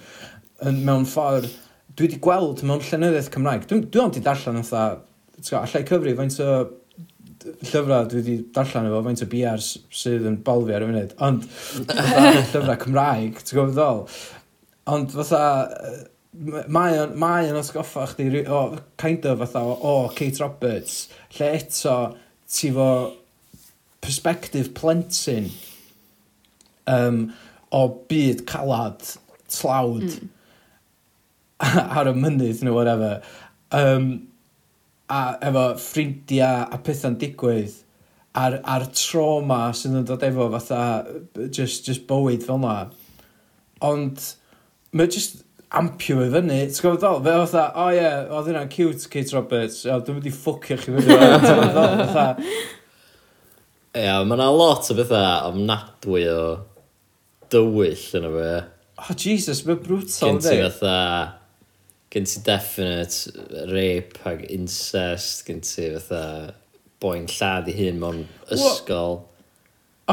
Mm. 0.63 0.85
Mewn 0.87 1.07
ffordd, 1.09 1.49
dwi 1.97 2.07
wedi 2.07 2.21
gweld 2.23 2.63
mewn 2.67 2.85
llenyddiaeth 2.87 3.33
Cymraeg, 3.35 3.67
dwi, 3.69 3.83
dwi 3.91 4.05
ond 4.05 4.19
i 4.19 4.23
darllen 4.25 4.63
fatha, 4.63 5.03
allai 5.59 5.83
cyfri 5.89 6.15
faint 6.19 6.39
o 6.45 6.53
llyfrau 7.43 8.07
dwi 8.07 8.21
wedi 8.21 8.37
darllen 8.55 8.87
efo 8.89 9.03
faint 9.09 9.25
o 9.25 9.29
BR 9.33 9.57
er 9.57 9.65
sydd 10.03 10.29
yn 10.31 10.39
bolfi 10.47 10.77
ar 10.77 10.87
y 10.87 10.91
funud, 10.91 11.17
ond 11.27 11.49
llyfrau 12.55 12.79
Cymraeg, 12.87 13.43
ti'n 13.43 13.59
gwybod 13.59 13.77
ddol? 13.77 14.05
Ond 14.93 15.15
fatha, 15.19 15.43
mae 16.33 16.97
o'n, 16.97 17.17
mae 17.21 17.51
o'n 17.51 17.61
osgoffa 17.61 18.07
chdi, 18.13 18.45
o, 18.49 18.63
kind 19.01 19.27
of 19.29 19.43
fatha, 19.45 19.63
o, 19.63 19.77
oh, 19.91 20.09
Kate 20.17 20.41
Roberts, 20.41 21.07
lle 21.37 21.51
eto 21.59 21.97
ti 22.49 22.73
fo 22.73 22.89
perspective 24.03 24.73
plentyn 24.75 25.51
um, 26.91 27.27
o 27.73 27.85
byd 28.09 28.47
calad, 28.49 29.05
tlawd, 29.53 30.09
mm. 30.09 30.33
ar 31.99 32.11
y 32.11 32.17
mynydd 32.17 32.65
neu 32.65 32.75
whatever. 32.75 33.21
Um, 33.73 34.11
a 35.13 35.37
efo 35.45 35.69
ffrindiau 35.81 36.67
a 36.73 36.79
pethau'n 36.81 37.19
digwydd 37.21 37.77
a'r, 38.39 38.59
ar 38.65 38.87
trauma 38.97 39.67
sydd 39.77 39.99
yn 40.01 40.07
dod 40.09 40.25
efo 40.25 40.49
fatha 40.55 40.83
just, 41.53 41.85
just 41.87 42.07
bywyd 42.09 42.45
fel 42.47 42.61
yna. 42.61 42.77
Ond 43.85 44.25
mae 44.97 45.11
just, 45.13 45.43
ampio 45.79 46.19
fe 46.21 46.29
fyny. 46.35 46.59
T'w 46.69 46.85
gwybod 46.85 47.01
ddol? 47.03 47.21
Fe 47.25 47.35
oedd 47.41 47.57
o 47.85 47.87
ie, 47.97 48.07
oedd 48.37 48.51
hynna'n 48.51 48.71
cute 48.73 49.09
Kate 49.13 49.35
Roberts, 49.37 49.83
o, 49.89 49.99
dwi'n 50.05 50.19
mynd 50.19 50.29
i 50.29 50.35
ffwcio 50.37 50.77
chi 50.81 50.95
fyny. 50.97 51.07
T'w 51.09 51.49
gwybod 51.49 51.77
ddol? 51.77 52.03
Fatha, 52.13 52.27
Ia, 53.93 54.15
mae 54.25 54.39
yna 54.39 54.47
lot 54.57 54.87
o 54.89 54.95
bethau 54.97 55.51
ofnadwy 55.51 56.23
o 56.33 56.43
dywyll 57.53 58.07
yna 58.21 58.31
fe. 58.39 58.53
oh 59.03 59.11
Jesus, 59.19 59.65
mae'n 59.69 59.81
brutal 59.85 60.31
Gen 60.31 60.41
ti 60.41 60.55
ynddi? 60.57 60.71
fatha... 60.79 61.39
Gen 62.13 62.27
ti 62.29 62.41
definite 62.45 63.31
rape 63.73 64.19
ag 64.29 64.43
incest, 64.53 65.47
gen 65.49 65.63
ti 65.65 65.87
fatha 65.95 66.51
boi'n 67.01 67.25
lladd 67.33 67.71
i 67.73 67.77
hun 67.79 68.01
mewn 68.03 68.19
ysgol 68.53 69.23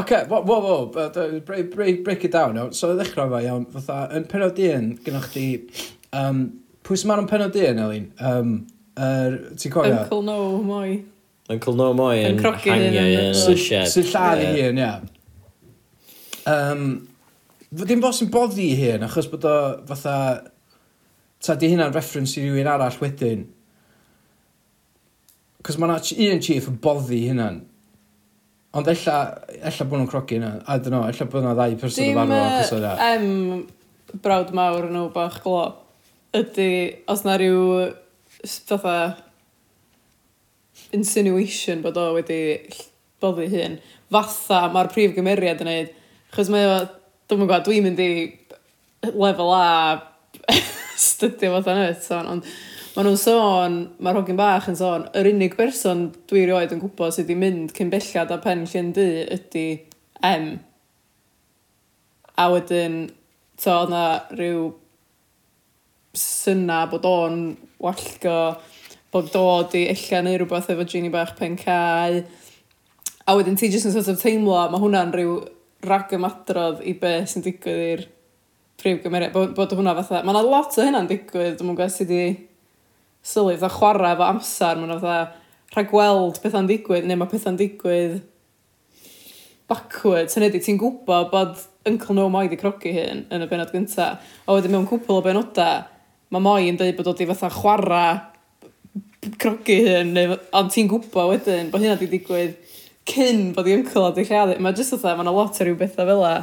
okay, 0.00 0.24
wo, 0.28 0.40
wow, 0.48 0.60
wow, 0.64 1.40
break, 1.46 1.70
break, 1.74 2.02
break 2.04 2.24
it 2.24 2.32
down 2.32 2.58
iawn. 2.58 2.72
So, 2.76 2.92
ddechrau 2.98 3.30
fe 3.32 3.44
iawn, 3.46 3.66
fatha, 3.72 4.02
yn 4.18 4.26
penod 4.30 4.58
un, 4.66 4.90
gynnwch 5.04 5.30
chi, 5.34 5.46
um, 6.16 6.42
pwy 6.86 6.98
sy'n 7.00 7.12
ma'n 7.12 7.24
yn 7.24 7.30
penod 7.30 7.56
un, 7.60 7.80
Elin? 7.86 8.06
Um, 8.18 8.54
er, 8.98 9.38
ti'n 9.54 9.74
cofio? 9.74 10.00
Uncle 10.02 10.22
No, 10.26 10.38
moi. 10.66 10.98
Uncle 11.50 11.76
No, 11.78 11.92
moi, 11.96 12.16
yn 12.28 12.40
hangio 12.44 12.76
yn 12.76 13.30
y 13.54 13.56
shed. 13.60 13.92
Sy'n 13.94 14.10
lladd 14.12 14.44
i 14.44 14.50
hun, 14.58 14.82
ia. 14.82 14.94
Um, 16.50 16.88
Dim 17.70 18.00
bod 18.02 18.16
sy'n 18.18 18.32
boddi 18.34 18.72
i 18.72 18.78
hun, 18.80 19.06
achos 19.06 19.30
bod 19.30 19.46
o 19.46 19.58
fatha... 19.92 20.16
Ta 21.40 21.54
di 21.56 21.70
hynna'n 21.72 21.94
reference 21.94 22.36
i 22.36 22.42
rywun 22.44 22.68
arall 22.68 22.98
wedyn. 23.00 23.46
Cos 25.64 25.78
mae'n 25.80 25.94
un 25.96 26.42
chief 26.44 26.66
yn 26.68 26.74
boddi 26.84 27.22
hynna'n. 27.30 27.62
Ond 28.70 28.86
ella, 28.86 29.16
ella 29.58 29.84
bod 29.88 29.98
nhw'n 29.98 30.10
crogi 30.10 30.36
yna. 30.38 30.50
I 30.62 30.78
don't 30.78 30.94
know, 30.94 31.02
ella 31.08 31.26
bod 31.26 31.42
yna 31.42 31.54
ddau 31.58 31.78
person 31.80 32.06
yn 32.06 32.18
farw 32.20 32.34
achos 32.36 32.76
yna. 32.76 32.92
Dim 33.00 33.32
em 34.14 34.20
brawd 34.22 34.52
mawr 34.54 34.86
nhw 34.92 35.08
bach 35.14 35.40
glo. 35.42 35.64
Ydy, 36.38 36.70
os 37.10 37.24
na 37.26 37.34
rhyw 37.40 37.90
fatha 38.68 38.94
insinuation 40.94 41.82
bod 41.82 41.98
o 41.98 42.06
wedi 42.14 42.40
boddi 43.22 43.48
hyn. 43.50 43.80
Fatha 44.10 44.62
mae'r 44.70 44.92
prif 44.94 45.16
gymeriad 45.18 45.62
yn 45.64 45.70
neud. 45.70 45.92
Chos 46.34 46.50
mae 46.54 46.68
o, 46.70 46.78
dwi'n 47.26 47.42
gwybod, 47.42 47.66
dwi'n 47.66 47.88
mynd 47.88 48.02
i 48.06 48.12
lefel 49.10 49.50
A 49.56 49.66
studio 51.10 51.56
fatha 51.58 51.74
nid, 51.80 52.06
ond 52.22 52.46
Maen 52.90 53.06
nhw'n 53.06 53.18
sôn, 53.22 53.74
mae'r 54.02 54.16
hogyn 54.18 54.38
bach 54.38 54.64
yn 54.70 54.74
sôn, 54.74 55.04
yr 55.14 55.28
unig 55.30 55.52
berson 55.54 56.08
dwi 56.26 56.40
rioed 56.48 56.72
yn 56.74 56.80
gwybod 56.82 57.14
sydd 57.14 57.28
wedi 57.28 57.36
mynd 57.38 57.70
cyn 57.76 57.92
bellad 57.92 58.32
a 58.34 58.38
pen 58.42 58.64
llyn 58.66 58.88
du 58.96 59.04
ydy 59.30 59.66
M. 60.26 60.48
A 62.34 62.48
wedyn, 62.50 62.96
to, 63.62 63.76
oedd 63.76 63.94
na 63.94 64.02
rhyw 64.34 64.66
syna 66.18 66.80
bod 66.90 67.06
o'n 67.06 67.38
wallgo, 67.78 68.36
bod 69.14 69.30
dod 69.36 69.78
i 69.78 69.86
ella 69.94 70.24
neu 70.26 70.42
rhywbeth 70.42 70.74
efo 70.74 70.90
Ginny 70.90 71.14
bach 71.14 71.36
pen 71.38 71.54
cae. 71.62 72.24
A 73.22 73.38
wedyn 73.38 73.54
ti 73.60 73.70
jyst 73.70 73.86
yn 73.86 73.94
sort 73.94 74.10
of 74.10 74.18
teimlo, 74.18 74.58
mae 74.66 74.82
hwnna'n 74.82 75.14
rhyw 75.14 75.38
rag 75.86 76.10
ymadrodd 76.18 76.82
i 76.82 76.98
be 76.98 77.20
sy'n 77.22 77.46
digwydd 77.46 77.86
i'r 77.86 78.06
prif 78.82 79.04
gymeriad. 79.06 79.30
Bod, 79.36 79.54
bod 79.54 79.78
hwnna 79.78 79.94
fatha, 80.02 80.24
mae 80.24 80.34
yna 80.34 80.42
lot 80.42 80.74
o 80.74 80.90
hynna'n 80.90 81.06
digwydd, 81.06 81.60
dwi'n 81.60 81.70
mwyn 81.70 81.78
gwybod 81.78 82.00
sydd 82.00 82.10
wedi 82.10 82.48
sylwi, 83.26 83.58
fatha 83.60 83.76
chwarae 83.76 84.14
efo 84.14 84.26
amser, 84.26 84.80
mae'n 84.80 84.98
fatha 84.98 85.18
rhagweld 85.76 86.40
pethau'n 86.42 86.68
digwydd, 86.70 87.06
neu 87.06 87.20
mae 87.20 87.30
pethau'n 87.30 87.58
digwydd 87.60 88.20
backwards, 89.70 90.34
hynny 90.34 90.50
ydy, 90.50 90.62
ti'n 90.64 90.80
gwybod 90.80 91.30
bod 91.30 91.60
Uncle 91.86 92.16
No 92.16 92.26
Moi 92.32 92.48
di 92.50 92.58
crogi 92.60 92.92
hyn 92.96 93.24
yn 93.30 93.44
y 93.44 93.48
benod 93.50 93.70
gynta, 93.74 94.12
a 94.18 94.56
wedyn 94.56 94.74
mewn 94.74 94.88
cwpl 94.90 95.20
o 95.20 95.24
benodau, 95.24 95.84
mae 96.34 96.44
Moi 96.44 96.66
yn 96.70 96.80
dweud 96.80 96.98
bod 96.98 97.12
o 97.12 97.14
di 97.18 97.28
fatha 97.30 97.52
chwarae 97.54 98.18
crogi 99.40 99.78
hyn, 99.84 100.14
neu, 100.16 100.36
ond 100.56 100.72
ti'n 100.72 100.88
gwybod 100.90 101.30
wedyn 101.34 101.70
bod 101.72 101.84
hynna 101.84 101.98
di 102.00 102.08
digwydd 102.10 102.56
cyn 103.10 103.50
bod 103.56 103.68
i 103.68 103.76
uncle 103.76 104.06
o 104.08 104.10
di 104.16 104.24
lleadu. 104.26 104.56
Mae 104.62 104.76
jyst 104.76 104.96
oedd 104.96 105.06
mae 105.06 105.24
yna 105.24 105.34
lot 105.34 105.60
o 105.60 105.66
rhyw 105.66 105.78
bethau 105.78 106.08
fel 106.08 106.22
la. 106.22 106.34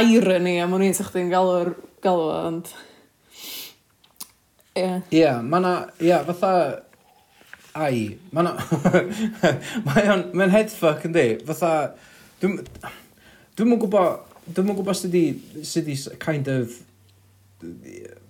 Irony, 0.00 0.56
a 0.62 0.68
mwyn 0.70 0.86
i'n 0.88 0.96
sa'ch 0.96 1.12
chi'n 1.14 1.32
galw'r 1.32 1.74
galw, 2.04 2.30
ond... 2.46 2.72
Ie. 4.74 4.80
Yeah. 4.80 5.00
Ie, 5.10 5.18
yeah, 5.18 5.40
mae 5.44 5.60
yna, 5.60 5.70
ie, 6.00 6.06
yeah, 6.08 6.22
fatha, 6.24 6.50
ai, 7.76 8.16
mae 8.32 8.40
yna, 8.40 8.52
mae'n 9.84 10.22
ma 10.38 10.46
headfuck 10.48 11.04
yn 11.04 11.12
di, 11.12 11.24
fatha, 11.44 11.72
dwi'n, 12.40 12.54
dwi'n 13.58 13.74
gwybod, 13.82 14.30
dwi'n 14.48 14.70
mwyn 14.70 14.78
gwybod 14.78 14.96
sydd 14.96 15.18
i, 15.18 15.26
sydd 15.68 15.90
i 15.92 15.96
kind 16.22 16.48
of, 16.48 16.78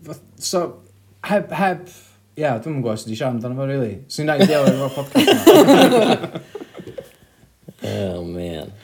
fath, 0.09 0.24
so, 0.42 0.64
heb, 1.31 1.55
heb, 1.55 1.87
ie, 2.35 2.42
yeah, 2.42 2.59
dwi'n 2.59 2.74
mwyn 2.74 2.83
gwybod 2.88 3.05
sydd 3.05 3.14
i 3.14 3.20
siarad 3.20 3.38
amdano 3.38 3.61
fo, 3.61 3.68
really, 3.70 4.00
sy'n 4.11 4.33
rhaid 4.33 4.42
i 4.42 4.50
ddew 4.50 4.66
efo'r 4.72 4.96
podcast 4.98 5.52
yma. 5.55 6.42
oh, 7.92 8.26
man. 8.26 8.74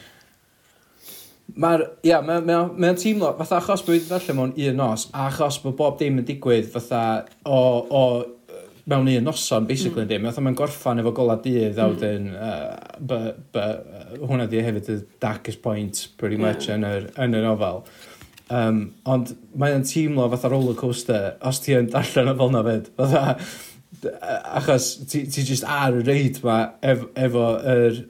Mae'r, 1.59 1.83
ia, 2.07 2.21
mae'n 2.23 2.44
mae 2.47 2.66
mae 2.79 2.92
o'n 2.92 2.99
teimlo, 3.01 3.33
fatha 3.40 3.59
achos 3.59 3.83
bod 3.83 3.97
wedi 3.97 4.07
darllen 4.07 4.37
mewn 4.38 4.53
un 4.68 4.77
nos, 4.79 5.09
a 5.11 5.27
achos 5.27 5.59
bod 5.64 5.75
bob 5.79 5.97
dim 5.99 6.21
yn 6.21 6.27
digwydd 6.29 6.68
fatha 6.71 7.01
o, 7.42 7.59
o 7.90 8.03
mewn 8.88 9.09
un 9.09 9.25
noson, 9.27 9.66
basically, 9.66 10.05
mm. 10.05 10.09
dim. 10.09 10.29
Fatha 10.31 10.44
mae'n 10.44 10.57
gorffan 10.57 11.03
efo 11.03 11.12
gola 11.16 11.37
dydd, 11.44 11.77
a 11.77 11.88
mm. 11.88 11.97
wedyn, 11.97 12.29
uh, 12.35 12.99
but, 13.11 13.40
but, 13.53 13.83
uh, 13.90 14.21
hwnna 14.23 14.47
di 14.49 14.62
hefyd 14.64 14.92
y 14.94 14.99
darkest 15.21 15.61
point, 15.64 16.07
pretty 16.21 16.38
much, 16.40 16.71
yn 16.73 16.87
yr, 16.88 17.11
yn 17.25 17.37
yr 17.37 17.49
ofal. 17.51 17.83
Um, 18.49 18.85
ond 19.05 19.35
mae'n 19.61 19.85
teimlo 19.85 20.29
fatha 20.33 20.53
roller 20.55 20.79
coaster, 20.79 21.35
os 21.44 21.61
ti 21.64 21.77
yn 21.77 21.90
darllen 21.92 22.33
o 22.33 22.37
fel 22.38 22.55
na 22.55 22.62
fyd. 22.64 22.92
Fatha, 22.97 23.35
achos 24.57 24.92
ti, 25.11 25.27
ti 25.29 25.44
just 25.44 25.66
ar 25.68 25.99
y 25.99 26.07
reid 26.07 26.40
ma 26.47 26.61
ef, 26.87 27.05
efo 27.18 27.49
yr, 27.75 28.01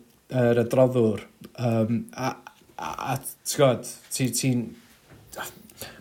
yr 0.45 0.63
adroddwr, 0.63 1.25
um, 1.59 2.05
a, 2.15 2.37
A, 2.79 2.93
a 3.13 3.17
ti'n 3.19 3.57
gwybod, 3.59 3.91
ti'n... 4.15 4.37
Ti, 4.39 4.53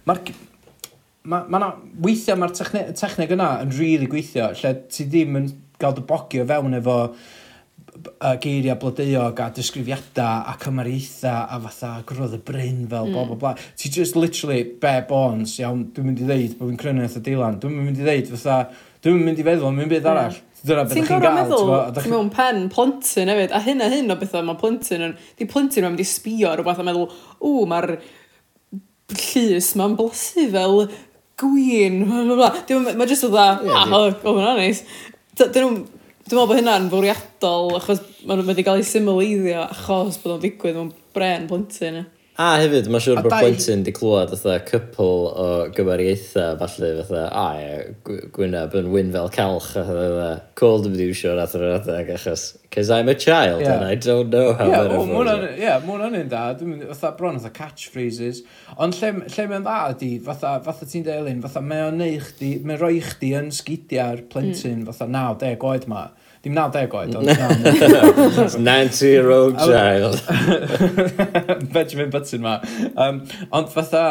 Mae'r... 0.07 0.35
Mae 1.27 1.43
ma, 1.51 1.59
ma 1.59 1.73
weithiau 2.05 2.39
mae'r 2.39 2.53
techni 2.55 2.85
technig 2.95 3.33
yna 3.35 3.49
yn 3.59 3.73
rili 3.73 3.97
really 3.97 4.07
gweithio, 4.11 4.53
lle 4.55 4.69
ti 4.93 5.03
ddim 5.11 5.35
yn 5.41 5.49
gael 5.81 5.97
dy 5.97 6.03
bogio 6.07 6.45
fewn 6.47 6.77
efo 6.77 6.95
y 7.97 8.31
geiriau 8.43 8.77
blodeuog 8.79 9.41
a 9.41 9.47
disgrifiadau 9.57 10.45
a 10.47 10.55
cymariaethau 10.61 11.51
a 11.51 11.59
fatha 11.65 11.91
grodd 12.07 12.37
y 12.37 12.41
bryn 12.47 12.85
fel 12.91 13.09
mm. 13.09 13.13
bla 13.15 13.25
bla 13.27 13.37
bla. 13.41 13.53
Ti 13.75 13.91
just 13.91 14.15
literally 14.15 14.63
bare 14.81 15.03
bones, 15.09 15.57
iawn, 15.59 15.87
dwi'n 15.93 16.11
mynd 16.11 16.23
i 16.23 16.29
ddeud 16.29 16.57
bod 16.59 16.71
fi'n 16.71 16.81
crynu 16.83 17.05
eitha 17.05 17.23
Dylan. 17.25 17.59
Dwi'n 17.63 17.79
mynd 17.81 18.01
i 18.01 18.07
ddeud 18.07 18.31
fatha, 18.35 18.59
dwi'n 19.03 19.23
mynd 19.25 19.41
i 19.41 19.47
feddwl 19.47 19.71
am 19.71 19.81
un 19.83 19.91
byd 19.91 20.09
arall 20.13 20.39
dyna 20.67 20.86
beth 20.86 20.95
ydych 20.97 21.10
chi'n 21.10 21.23
gael. 21.23 21.36
meddwl, 21.39 21.73
ti'n 21.97 22.13
mewn 22.13 22.32
pen 22.36 22.63
plentyn 22.73 23.34
hefyd, 23.34 23.56
a 23.56 23.63
hyn 23.65 23.84
a 23.84 23.89
hyn 23.93 24.13
o 24.13 24.19
bethau 24.19 24.45
mae 24.45 24.60
plentyn 24.62 25.06
yn, 25.10 25.17
di 25.39 25.49
plentyn 25.49 25.88
yn 25.88 25.93
mynd 25.93 26.03
i 26.03 26.08
sbio 26.08 26.51
ar 26.51 26.62
rhywbeth 26.62 26.84
a 26.84 26.88
meddwl, 26.88 27.12
o, 27.39 27.53
mae'r 27.69 27.95
llys 29.17 29.73
mae'n 29.80 29.97
blasu 29.99 30.47
fel 30.53 30.82
gwyn, 31.39 32.01
bla 32.08 32.23
bla 32.30 32.39
bla. 32.41 32.95
mae 32.97 33.10
jyst 33.10 33.27
ah, 33.27 33.30
o 33.30 33.36
dda, 33.36 33.77
ah, 33.84 33.93
o, 33.99 34.34
hwnna 34.34 34.58
neis. 34.60 34.84
Dyn 35.38 35.63
nhw, 35.63 35.86
Dwi'n 36.27 36.41
meddwl 36.41 36.49
bod 36.49 36.58
hynna'n 36.60 36.88
fwriadol, 36.91 37.69
achos 37.77 38.01
maen 38.27 38.41
nhw 38.41 38.49
wedi 38.49 38.63
cael 38.67 38.82
ei 38.82 38.84
symleiddio 38.84 39.62
achos 39.63 40.17
bod 40.19 40.34
o'n 40.34 40.41
digwydd 40.43 40.75
mewn 40.75 40.89
bren 41.15 41.45
blentyn. 41.47 42.01
A 42.38 42.47
hefyd, 42.62 42.86
mae'n 42.93 43.02
siŵr 43.02 43.23
bod 43.26 43.34
dau... 43.34 43.41
blentyn 43.41 43.80
di 43.82 43.89
clywed 43.97 44.30
fatha 44.30 44.60
cwpl 44.67 45.23
o 45.41 45.45
gymariaethau, 45.73 46.60
falle 46.60 46.89
fatha, 47.00 47.23
a 47.34 47.45
ie, 47.58 48.19
Gwyneb 48.36 48.76
yn 48.78 48.91
wyn 48.93 49.10
fel 49.15 49.32
calch, 49.34 49.71
a 49.73 49.82
fatha, 49.88 50.28
cold 50.62 50.86
dwi'n 50.86 50.93
mynd 50.93 51.02
i 51.02 51.08
wsio 51.15 51.34
rath 51.34 51.56
adeg, 51.58 52.12
achos, 52.13 52.43
cause 52.69 52.93
I'm 52.93 53.10
a 53.10 53.15
child 53.17 53.63
yeah. 53.63 53.80
and 53.80 53.89
I 53.89 53.95
don't 53.95 54.30
know 54.30 54.54
how 54.54 54.69
yeah, 54.69 54.84
to 54.86 55.00
afford 55.00 55.32
it. 55.34 55.47
Ie, 55.56 55.63
yeah, 55.65 55.82
mwyn 55.82 56.06
o'n 56.06 56.19
un 56.19 56.30
da, 56.30 56.43
dwi'n 56.60 56.76
mynd, 56.76 56.86
fatha 56.91 57.15
bron, 57.17 57.41
fatha 57.41 57.56
catchphrases, 57.58 58.43
ond 58.78 59.02
lle, 59.02 59.12
lle 59.34 59.50
mae'n 59.56 59.65
dda 59.65 59.80
ydi, 59.95 60.12
fatha, 60.30 60.54
fatha 60.69 60.91
ti'n 60.93 61.10
deilyn, 61.10 61.41
fatha, 61.47 61.65
mae 61.65 61.88
o'n 61.88 61.97
neu 62.04 62.21
chdi, 62.21 62.54
mae'n 62.62 62.84
rhoi 62.84 63.02
chdi 63.08 63.34
yn 63.41 63.50
sgidiau'r 63.63 64.28
plentyn, 64.30 64.84
mm. 64.84 64.88
fatha 64.91 65.10
9-10 65.10 65.69
oed 65.73 65.89
ma, 65.89 66.06
mm 66.12 66.26
Dim 66.45 66.54
90 66.54 66.93
oed, 66.93 67.15
ond 67.17 67.28
90-year-old 68.69 69.58
child. 69.58 70.21
Benjamin 71.73 72.12
Button 72.13 72.41
ma. 72.43 72.58
Um, 72.95 73.23
ond 73.56 73.71
fatha, 73.73 74.04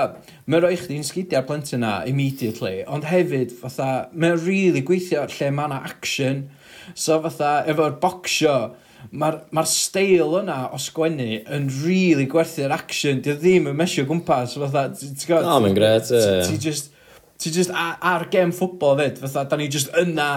mae'n 0.46 0.64
rhoi 0.64 0.78
chdi'n 0.80 1.06
sgidio'r 1.06 1.46
plentyn 1.48 1.84
na 1.84 2.00
immediately, 2.08 2.80
ond 2.90 3.06
hefyd, 3.08 3.54
fatha, 3.60 4.08
mae'n 4.14 4.40
really 4.42 4.82
gweithio 4.86 5.22
lle 5.30 5.52
mae 5.54 5.70
yna 5.70 5.78
action. 5.86 6.42
So 6.94 7.20
fatha, 7.24 7.60
efo'r 7.70 7.96
bocsio, 8.02 8.56
mae'r 9.14 9.38
ma 9.54 9.62
steil 9.70 10.34
yna 10.40 10.58
o 10.74 10.82
sgwennu 10.82 11.30
yn 11.54 11.70
really 11.84 12.26
gwerthu'r 12.30 12.74
action. 12.74 13.22
Dio 13.22 13.38
ddim 13.38 13.70
yn 13.70 13.78
mesio 13.78 14.06
gwmpas, 14.08 14.58
fatha, 14.58 14.88
ti'n 14.98 15.16
gwybod? 15.22 15.46
O, 15.46 15.58
mae'n 15.62 15.78
gret, 15.78 16.10
Ti 16.10 16.58
just, 16.62 16.90
ti 17.38 17.54
just 17.54 17.70
ar, 17.70 17.96
ar 18.02 18.26
gem 18.32 18.50
ffwbol 18.54 18.98
fyd, 18.98 19.22
fatha, 19.22 19.46
da 19.50 19.60
ni 19.60 19.70
just 19.72 19.94
yna, 20.02 20.30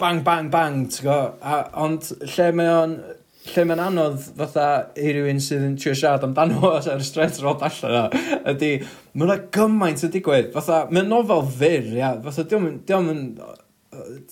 bang, 0.00 0.22
bang, 0.26 0.50
bang, 0.52 0.82
ti'n 0.92 1.06
go? 1.06 1.20
A, 1.40 1.60
ond 1.84 2.10
lle 2.34 2.50
mae 2.56 2.72
o'n 2.72 2.98
lle 3.46 3.64
mae'n 3.68 3.82
anodd 3.82 4.22
fatha 4.38 4.66
i 4.98 5.12
rywun 5.14 5.40
sydd 5.42 5.64
yn 5.66 5.76
trio 5.78 5.94
siarad 5.96 6.24
amdano 6.26 6.72
os 6.72 6.88
ar 6.90 7.02
y 7.02 7.06
stret 7.06 7.38
rod 7.44 7.62
allan 7.66 7.92
yna, 7.92 8.40
ydy, 8.52 8.70
mae'n 9.14 9.30
rhaid 9.30 9.48
gymaint 9.54 10.04
yn 10.06 10.14
digwydd. 10.14 10.50
Fatha, 10.56 10.84
mae'n 10.90 11.10
nofel 11.12 11.44
fyr, 11.58 11.90
ia. 11.94 12.12
Fatha, 12.24 12.46
diolch 12.50 12.70
yn, 12.70 12.78
diolch 12.88 13.12
yn, 13.12 13.24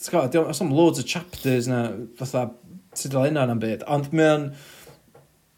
ti'n 0.01 0.31
diolch, 0.35 0.51
os 0.51 0.63
am 0.65 0.73
loads 0.75 1.03
o 1.03 1.07
chapters 1.15 1.71
na, 1.71 1.85
fatha, 2.19 2.49
sydd 2.99 3.15
dal 3.15 3.29
yna 3.31 3.47
am 3.51 3.63
byd, 3.63 3.87
ond 3.91 4.11
mae'n, 4.15 4.49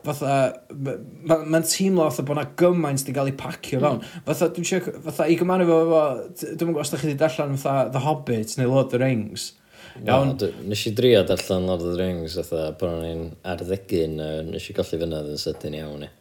fatha, 0.06 0.36
mae'n 0.70 1.50
ma 1.52 1.62
teimlo 1.66 2.08
fatha 2.10 2.26
bod 2.28 2.38
yna 2.38 2.48
gymaint 2.60 3.04
wedi 3.04 3.16
cael 3.16 3.32
ei 3.32 3.38
pacio 3.40 3.80
fewn. 3.82 4.02
Mm. 4.02 4.24
Fatha, 4.28 4.50
dwi'n 4.54 4.68
siarad, 4.68 5.00
fatha, 5.08 5.28
i 5.32 5.38
gymaru 5.40 5.68
fo, 5.70 6.02
dwi'n 6.42 6.66
gwybod 6.66 6.84
os 6.84 6.92
da 6.92 7.00
chi 7.00 7.10
wedi 7.10 7.20
darllen 7.22 7.56
fatha 7.60 7.92
The 7.94 8.04
Hobbit 8.04 8.58
neu 8.60 8.70
Lord 8.70 8.90
of 8.90 8.94
the 8.94 9.02
Rings, 9.02 9.54
Iawn. 10.04 10.36
Nes 10.68 10.84
i 10.86 10.92
drio 10.96 11.22
darllen 11.26 11.66
Lord 11.66 11.82
of 11.82 11.96
the 11.96 12.02
Rings, 12.02 12.36
fatha, 12.36 12.70
pan 12.78 12.98
o'n 12.98 13.08
i'n 13.08 13.24
arddegyn, 13.46 14.20
a 14.20 14.30
nes 14.46 14.68
i 14.70 14.76
golli 14.76 15.00
fyna 15.00 15.22
yn 15.24 15.40
sydyn 15.40 15.78
iawn, 15.80 16.06
i. 16.06 16.12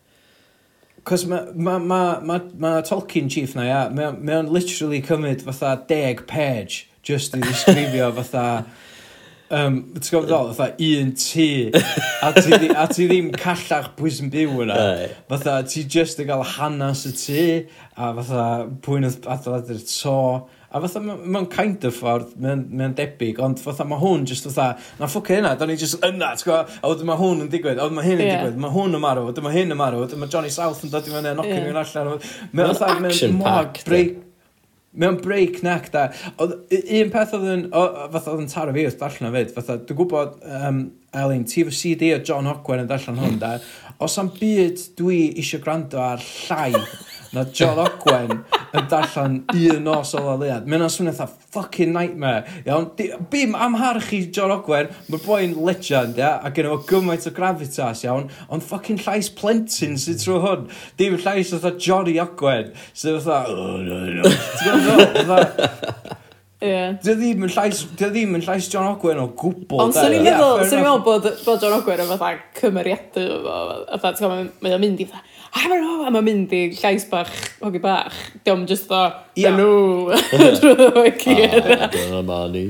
Cos 1.06 1.28
mae 1.30 1.52
ma, 1.54 1.78
ma, 1.78 2.02
ma, 2.26 2.40
ma 2.58 2.72
Tolkien 2.86 3.30
chief 3.30 3.54
na, 3.58 3.68
ia, 3.68 3.82
mae 3.94 4.40
o'n 4.40 4.50
literally 4.54 5.04
cymryd 5.06 5.44
fatha 5.46 5.76
deg 5.90 6.26
page 6.30 6.88
just 7.06 7.36
i 7.38 7.44
ddisgrifio 7.44 8.12
fatha... 8.22 8.48
Um, 9.54 9.76
Ti'n 9.94 10.10
gwybod 10.10 10.26
ddol, 10.26 10.48
fatha 10.58 10.74
un 10.82 11.12
tŷ, 11.22 11.44
a 12.26 12.32
ti, 12.34 12.50
ddi, 12.50 12.70
a 12.74 12.88
ti 12.90 13.06
ddim 13.06 13.28
callach 13.38 13.92
pwy 14.00 14.10
sy'n 14.16 14.32
byw 14.34 14.64
yna. 14.64 14.78
Fatha, 15.30 15.60
ti 15.70 15.84
just 15.86 16.18
yn 16.24 16.32
cael 16.32 16.42
hanes 16.56 17.04
y 17.06 17.12
tŷ, 17.14 17.44
a 17.94 18.10
fatha 18.18 18.48
pwy'n 18.88 19.06
adeiladu'r 19.06 19.84
to, 19.86 20.18
A 20.72 20.82
fatha, 20.84 21.02
mae'n 21.06 21.48
kind 21.54 21.86
of 21.88 21.96
ffordd, 21.96 22.34
mae'n 22.42 22.96
debyg, 22.98 23.40
ond 23.44 23.62
fatha, 23.62 23.86
mae 23.88 24.02
hwn 24.02 24.26
just 24.30 24.48
fatha, 24.50 24.82
na 25.00 25.10
ffwc 25.10 25.32
hynna, 25.36 25.54
da 25.60 25.68
ni 25.70 25.78
just 25.80 26.02
yna, 26.02 26.34
ti'n 26.36 26.50
gwybod, 26.50 26.76
a 26.82 26.92
wedyn 26.92 27.10
mae 27.10 27.22
hwn 27.22 27.46
yn 27.46 27.52
digwydd, 27.54 27.80
a 27.80 27.88
wedyn 27.88 28.00
mae 28.00 28.10
hyn 28.10 28.20
yn 28.20 28.28
yeah. 28.28 28.44
digwydd, 28.44 28.62
mae 28.66 28.76
hwn 28.76 29.00
yn 29.00 29.04
marw, 29.06 29.26
wedyn 29.30 29.48
mae 29.48 29.56
hyn 29.56 29.76
yn 29.76 29.80
marw, 29.80 30.04
wedyn 30.04 30.22
mae 30.22 30.34
Johnny 30.34 30.54
South 30.54 30.84
yn 30.86 30.94
dod 30.94 31.10
i 31.10 31.16
fyny, 31.16 31.32
a 31.32 31.38
nocio 31.38 31.58
yeah. 31.62 31.82
allan. 31.84 32.30
Mae'n 32.52 32.74
fatha, 32.74 33.02
mae'n 33.06 33.38
mor 33.40 33.74
break, 33.86 34.22
Mae'n 34.96 35.18
break 35.20 35.58
neck 35.66 35.90
da. 35.92 36.06
Oedd 36.40 36.54
un 36.72 37.10
peth 37.12 37.34
oedd 37.36 37.48
yn, 37.52 37.64
fatha 37.74 38.32
oedd 38.32 38.46
yn 38.46 38.52
taro 38.52 38.72
fi 38.76 38.86
wrth 38.88 39.02
darllen 39.02 39.28
o 39.28 39.32
fyd, 39.34 39.50
fatha, 39.58 39.76
dwi'n 39.82 40.00
gwybod, 40.00 40.38
um, 40.48 40.78
Elin, 41.16 41.46
ti 41.48 41.64
fy 41.68 41.76
CD 41.76 42.14
o 42.16 42.22
John 42.24 42.50
Ogwen 42.52 42.84
yn 42.84 42.90
darllen 42.90 43.20
hwn 43.22 43.40
da, 43.42 43.56
os 44.04 44.18
am 44.20 44.30
byd 44.36 44.82
dwi 45.00 45.20
eisiau 45.40 45.64
gwrando 45.64 46.02
ar 46.04 46.24
llai 46.24 46.74
na 47.36 47.44
John 47.56 47.80
Ogwen 47.84 48.32
yn 48.76 48.88
darllen 48.92 49.38
un 49.52 49.84
nos 49.84 50.14
o 50.16 50.22
laliad. 50.24 50.68
Mae'n 50.68 50.88
swnio 50.92 51.14
eitha 51.14 51.28
fucking 51.56 51.94
nightmare. 51.96 52.44
Iawn, 52.68 52.90
bim 53.32 53.56
amharch 53.56 54.12
i 54.16 54.22
John 54.36 54.54
Ogwen, 54.56 54.92
mae'r 55.10 55.24
boi'n 55.26 55.56
legend, 55.68 56.20
ia, 56.20 56.36
a 56.44 56.52
gen 56.56 56.70
fo 56.72 56.80
gymaint 56.92 57.28
o 57.30 57.34
gravitas, 57.36 58.04
iawn, 58.08 58.30
ond 58.50 58.66
fucking 58.66 59.00
llais 59.06 59.32
plentyn 59.40 60.00
sydd 60.02 60.22
trwy 60.24 60.42
hwn. 60.44 60.68
Dim 61.00 61.18
llais 61.20 61.54
oedd 61.56 61.80
Johnny 61.80 62.20
Ogwen, 62.24 62.72
sydd 62.96 63.20
oedd, 63.24 63.56
Yeah. 66.64 66.96
Dio 67.04 67.18
ddim 67.20 67.44
yn 67.44 67.52
llais, 67.52 67.82
dio 68.00 68.08
ddim 68.14 68.38
yn 68.38 68.44
llais 68.46 68.68
John 68.72 68.88
Ogwen 68.88 69.20
o 69.20 69.26
gwbl. 69.38 69.82
Ond 69.84 69.96
swn 69.96 70.14
i'n 70.16 70.24
meddwl, 70.24 70.62
swn 70.64 70.80
i'n 70.80 70.86
meddwl 70.86 71.02
bod, 71.04 71.26
bod 71.44 71.64
John 71.64 71.76
Ogwen 71.76 72.04
yn 72.06 72.08
fatha 72.14 72.30
cymeriadu 72.56 73.26
fo, 73.44 73.56
fatha, 73.92 74.14
ti'n 74.16 74.24
gwybod, 74.24 74.54
mae 74.64 74.76
o'n 74.78 74.84
mynd 74.86 75.04
i 75.04 75.08
fatha, 75.10 75.24
a 75.56 76.12
mae'n 76.16 76.26
mynd 76.26 76.56
i 76.56 76.62
llais 76.78 77.08
bach, 77.12 77.34
hogi 77.60 77.82
bach, 77.84 78.16
diom 78.48 78.64
just 78.70 78.88
ddo, 78.88 79.02
hello, 79.36 80.16
drwy 80.32 80.88
o'i 81.04 81.12
gyd. 81.20 81.72
Dyna 81.98 82.40
ni. 82.54 82.64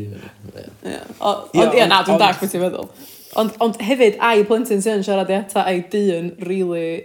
Ond 1.22 1.54
ie, 1.62 1.86
na, 1.86 2.02
dwi'n 2.08 2.22
dach 2.22 2.42
beth 2.42 2.56
ti'n 2.56 2.66
meddwl. 2.66 2.90
Ond, 3.38 3.54
ond 3.62 3.78
hefyd, 3.86 4.18
a'i 4.24 4.48
plentyn 4.50 4.82
sy'n 4.82 5.06
siarad 5.06 5.30
i 5.30 5.38
ata, 5.38 5.62
a'i 5.70 5.84
dyn, 5.94 6.34
really, 6.48 7.04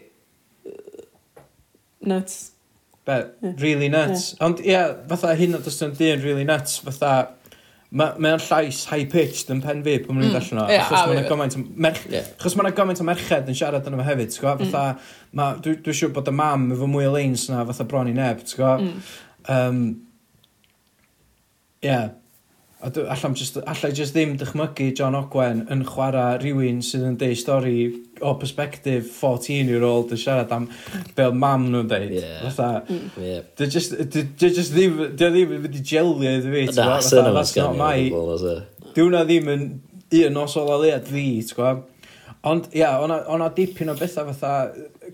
nuts. 2.08 2.54
Be, 3.08 3.18
really 3.62 3.88
nuts. 3.88 4.32
Yeah. 4.32 4.46
Ond 4.46 4.64
ie, 4.64 4.72
yeah, 4.74 4.96
fatha 5.08 5.34
hyn 5.38 5.56
oedd 5.58 5.68
ystod 5.70 5.96
dyn 6.00 6.24
really 6.24 6.46
nuts, 6.48 6.80
fatha... 6.84 7.12
Mae'n 7.90 8.20
ma 8.22 8.36
llais 8.38 8.84
high-pitched 8.86 9.48
yn 9.50 9.58
pen 9.64 9.80
fi 9.82 9.96
pan 10.04 10.14
mae'n 10.14 10.28
i'n 10.28 10.36
allan 10.38 10.60
o. 10.62 10.66
Yeah, 10.70 10.84
achos 10.86 11.08
mae'n 11.10 11.24
gymaint, 11.26 11.56
merch... 11.74 12.04
yeah. 12.12 12.28
achos 12.38 12.54
mae'n 12.54 12.76
gymaint 12.76 13.00
o 13.02 13.06
merched 13.08 13.50
yn 13.50 13.56
siarad 13.58 13.88
yna 13.90 13.98
fo 13.98 14.04
hefyd, 14.06 14.30
ti'n 14.30 14.44
gwybod? 14.44 14.70
Fatha, 14.70 14.92
mm. 14.94 15.32
ma, 15.40 15.48
dwi, 15.64 15.74
dwi 15.82 15.94
siŵr 15.98 16.12
bod 16.14 16.30
y 16.30 16.34
mam 16.38 16.68
efo 16.76 16.86
mwy 16.86 17.08
o 17.08 17.16
leins 17.16 17.48
na 17.50 17.64
fatha 17.66 17.88
bron 17.90 18.06
i 18.06 18.14
neb, 18.14 18.44
ti'n 18.46 18.60
gwybod? 18.60 18.84
Mm. 18.86 19.10
Um, 19.56 19.82
yeah, 21.82 22.12
A 22.82 22.88
allan 22.88 23.34
just, 23.34 23.58
allai 23.58 23.92
just 23.92 24.14
ddim 24.14 24.38
dychmygu 24.40 24.86
John 24.96 25.16
Ogwen 25.18 25.66
yn 25.74 25.82
chwarae 25.84 26.38
rhywun 26.40 26.78
sydd 26.84 27.02
yn 27.10 27.18
deud 27.20 27.36
stori 27.36 27.74
o 28.24 28.32
perspective 28.40 29.02
14-year-old 29.18 30.14
yn 30.16 30.20
siarad 30.22 30.54
am 30.56 30.64
fel 31.18 31.36
mam 31.36 31.66
nhw'n 31.68 31.90
deud. 31.90 32.14
Yeah. 32.16 32.46
Fatha, 32.46 32.80
mm. 32.88 33.50
dy 33.60 33.68
just, 33.74 33.98
dy, 34.14 34.24
just 34.40 34.72
ddim, 34.72 34.96
dy 35.12 35.28
ddim 35.36 35.54
yn 35.58 35.62
mynd 35.66 35.76
i 35.76 35.84
gelio 35.92 36.32
iddo 36.38 36.54
fi. 36.56 36.64
Na, 36.78 36.96
sy'n 37.04 37.30
yma 37.34 37.44
sgan 37.52 37.84
i. 37.90 38.08
Dwi 38.94 39.06
wna 39.10 39.22
ddim 39.28 39.52
yn 39.58 39.68
un 40.22 40.42
os 40.46 40.56
o 40.56 40.66
lead 40.72 41.12
fi, 41.12 41.28
ti'n 41.44 41.60
gwybod? 41.60 41.86
Ond, 42.48 42.72
ia, 42.72 42.94
yeah, 42.96 43.24
o'na 43.28 43.52
dipyn 43.60 43.92
o 43.92 44.00
bethau 44.00 44.32
fatha, 44.32 44.54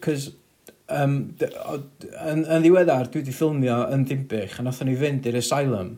cys 0.06 0.30
um, 0.86 1.18
yn, 1.42 2.46
yn 2.46 2.62
ddiweddar 2.62 3.10
dwi 3.10 3.24
wedi 3.24 3.34
ffilmio 3.34 3.82
yn 3.90 4.06
Dimbych 4.06 4.60
a 4.60 4.70
nath 4.70 4.84
ni 4.86 4.94
fynd 4.98 5.26
i'r 5.26 5.42
asylum 5.42 5.96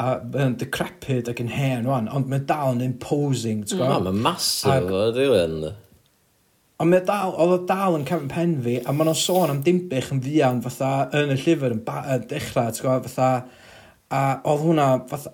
a 0.00 0.18
mae'n 0.26 0.56
decrepid 0.58 1.28
ac 1.30 1.40
yn 1.44 1.52
hen 1.54 1.86
wan, 1.86 2.08
ond 2.10 2.30
mae 2.30 2.42
dal 2.48 2.74
yn 2.74 2.82
imposing, 2.88 3.62
ti'n 3.62 3.78
gwybod? 3.78 4.08
Mae'n 4.08 4.22
masif 4.24 4.88
o 4.90 5.02
ddilyn. 5.14 5.58
Ond 6.82 6.90
mae 6.90 7.04
dal, 7.06 7.36
oedd 7.38 7.52
o 7.54 7.58
dal 7.68 8.00
yn 8.00 8.06
cefn 8.08 8.26
pen 8.32 8.56
fi, 8.64 8.80
a 8.82 8.90
maen 8.90 9.12
nhw'n 9.12 9.20
sôn 9.20 9.52
am 9.52 9.60
dimbych 9.66 10.10
yn 10.10 10.22
ddiawn 10.24 10.64
fatha 10.64 11.10
yn 11.14 11.30
y 11.30 11.36
llyfr 11.38 11.76
yn, 11.76 11.84
ba, 11.86 12.00
yn 12.16 12.26
dechrau, 12.30 12.72
ti'n 12.74 12.86
gwybod, 12.88 13.12
fatha... 13.12 13.60
A 14.14 14.18
oedd 14.46 14.60
hwnna, 14.60 14.84
fatha, 15.10 15.30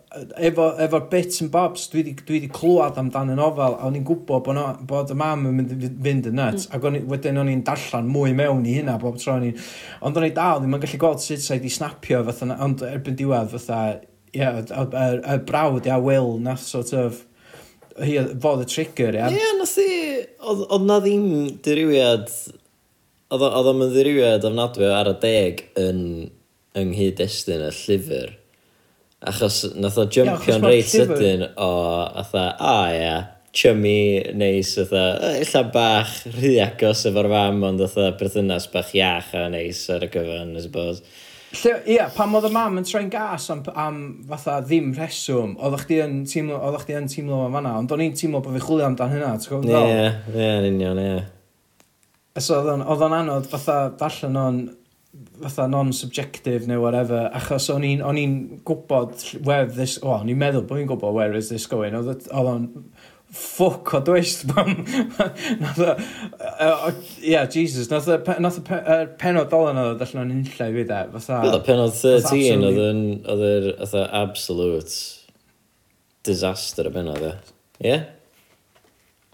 efo, 0.47 0.69
efo 0.81 1.01
bits 1.11 1.43
and 1.43 1.51
bobs, 1.53 1.89
dwi 1.91 1.99
wedi, 2.01 2.13
dwi 2.17 2.37
wedi 2.39 2.49
clywed 2.55 3.01
amdan 3.01 3.33
y 3.33 3.35
nofel, 3.37 3.75
a 3.77 3.89
o'n 3.89 3.97
i'n 3.99 4.05
gwybod 4.09 4.45
bod, 4.47 4.57
no, 4.57 4.63
bod 4.89 5.11
y 5.13 5.17
mam 5.19 5.43
yn 5.51 5.59
mynd, 5.59 5.75
fynd 6.07 6.29
yn 6.31 6.39
nuts, 6.39 6.69
mm. 6.69 6.77
ac 6.79 6.87
on, 6.89 6.97
wedyn 7.11 7.41
o'n 7.43 7.51
i'n 7.51 7.65
darllen 7.67 8.09
mwy 8.09 8.33
mewn 8.39 8.63
i 8.71 8.77
hynna 8.79 8.95
bob 9.03 9.19
tro 9.21 9.35
o'n 9.35 9.49
i'n... 9.51 9.59
Ond 10.07 10.17
o'n 10.17 10.29
i 10.29 10.33
dal, 10.39 10.63
ddim 10.63 10.79
yn 10.79 10.85
gallu 10.87 11.01
gweld 11.03 11.21
sut 11.21 11.45
sa'i 11.45 11.61
di 11.61 11.73
snapio, 11.75 12.23
fatha, 12.31 12.57
ond 12.65 12.87
erbyn 12.87 13.19
diwedd, 13.19 13.51
fatha, 13.53 13.83
yeah, 14.37 14.63
y 14.63 15.37
brawd 15.47 15.89
ia 15.89 15.99
Will 16.03 16.39
nath 16.43 16.65
sort 16.67 16.95
of 16.97 17.25
hi 18.01 18.17
fod 18.41 18.65
y 18.65 18.69
trigger 18.71 19.19
ia. 19.19 19.31
Ie, 19.35 19.53
nath 19.59 19.77
i, 19.83 19.93
oedd 20.41 20.87
na 20.89 21.01
ddim 21.03 21.31
diriwiad... 21.65 22.31
oedd 23.31 23.45
o'n 23.47 23.77
mynd 23.79 23.95
diriwiad 23.95 24.45
ofnadwy 24.49 24.89
ar 24.91 25.13
y 25.13 25.17
deg 25.23 25.61
yn 25.79 26.01
yng 26.79 26.89
nghyd-destun 26.95 27.67
y 27.69 27.75
llyfr. 27.77 28.33
Achos 29.31 29.61
nath 29.77 29.99
o 30.01 30.07
jumpio'n 30.11 30.65
reit 30.65 30.89
sydyn 30.91 31.45
o, 31.55 31.71
atha, 32.23 32.49
a 32.57 32.75
ia, 32.95 33.17
chummy, 33.55 34.33
neis, 34.35 34.73
atha, 34.83 35.05
illa 35.43 35.63
bach, 35.75 36.15
rhy 36.39 36.57
agos 36.65 37.05
efo'r 37.11 37.29
fam, 37.31 37.63
ond 37.69 37.85
atha, 37.87 38.09
berthynas 38.19 38.67
bach 38.73 38.95
iach 38.97 39.35
a 39.39 39.49
neis 39.53 39.83
ar 39.93 40.07
y 40.07 40.11
gyfan, 40.15 40.57
I 40.57 40.65
suppose. 40.65 41.05
Lle, 41.51 41.73
ia, 41.91 42.07
pan 42.15 42.35
oedd 42.39 42.47
y 42.47 42.53
mam 42.55 42.79
yn 42.79 42.87
troi'n 42.87 43.09
gas 43.11 43.49
am, 43.51 43.65
am 43.75 43.97
fatha 44.31 44.61
ddim 44.63 44.93
rheswm, 44.95 45.57
oeddech 45.59 45.83
chdi 45.89 45.97
yn 46.05 46.19
teimlo, 46.31 46.61
oeddech 46.63 46.85
chdi 46.85 46.99
yn 47.01 47.09
teimlo 47.11 47.41
fan 47.43 47.57
fanna, 47.57 47.73
ond 47.81 47.95
o'n 47.95 48.05
i'n 48.05 48.15
teimlo 48.19 48.43
bod 48.45 48.55
fi 48.55 48.63
chwilio 48.63 48.87
amdan 48.87 49.11
hynna, 49.11 49.33
ti'n 49.43 49.57
gwybod? 49.57 49.73
Ie, 49.75 50.05
ie, 50.31 50.51
yn 50.61 50.69
union, 50.69 51.01
ie. 51.03 51.17
So 52.39 52.61
oedd 52.63 53.03
o'n 53.03 53.17
anodd 53.17 53.51
fatha 53.51 53.81
darllen 53.99 54.39
o'n 54.39 54.61
fatha 55.43 55.67
non-subjective 55.67 56.71
neu 56.71 56.85
whatever, 56.85 57.27
achos 57.35 57.67
o'n 57.75 57.83
i'n 57.89 58.05
o'n 58.07 58.21
i'n 58.21 58.37
gwybod 58.67 59.43
where 59.43 59.67
this, 59.67 59.99
o, 60.05 60.13
oh, 60.13 60.21
o'n 60.21 60.31
i'n 60.31 60.39
meddwl 60.39 60.69
bod 60.71 60.85
i'n 60.85 60.91
gwybod 60.93 61.17
where 61.17 61.35
is 61.35 61.51
this 61.51 61.67
going, 61.67 61.99
oedd 61.99 62.29
o'n 62.31 62.69
ffwc 63.31 63.95
o 63.95 64.01
dwist 64.07 64.47
pam? 64.51 64.73
Nath 65.63 65.81
o 65.85 65.91
uh, 65.91 66.91
ia 67.23 67.45
Jesus 67.47 67.91
nath 67.93 68.09
o 68.11 68.19
nath 68.43 68.59
o 68.59 68.65
penod 69.21 69.51
dolen 69.53 69.79
oedd 69.79 70.05
allan 70.07 70.25
o'n 70.25 70.33
unlla 70.41 70.69
i 70.71 70.77
fi 70.77 70.87
de 70.89 71.01
fatha 71.15 71.41
oedd 71.47 71.59
o 71.59 71.63
penod 71.67 71.95
13 71.97 72.67
oedd 72.69 72.81
yn 72.89 73.03
oedd 73.23 73.45
yr 73.51 73.69
fatha 73.85 74.07
absolute 74.23 74.97
disaster 76.27 76.91
y 76.91 76.95
penod 76.97 77.23
e 77.31 77.35
ie? 77.93 78.01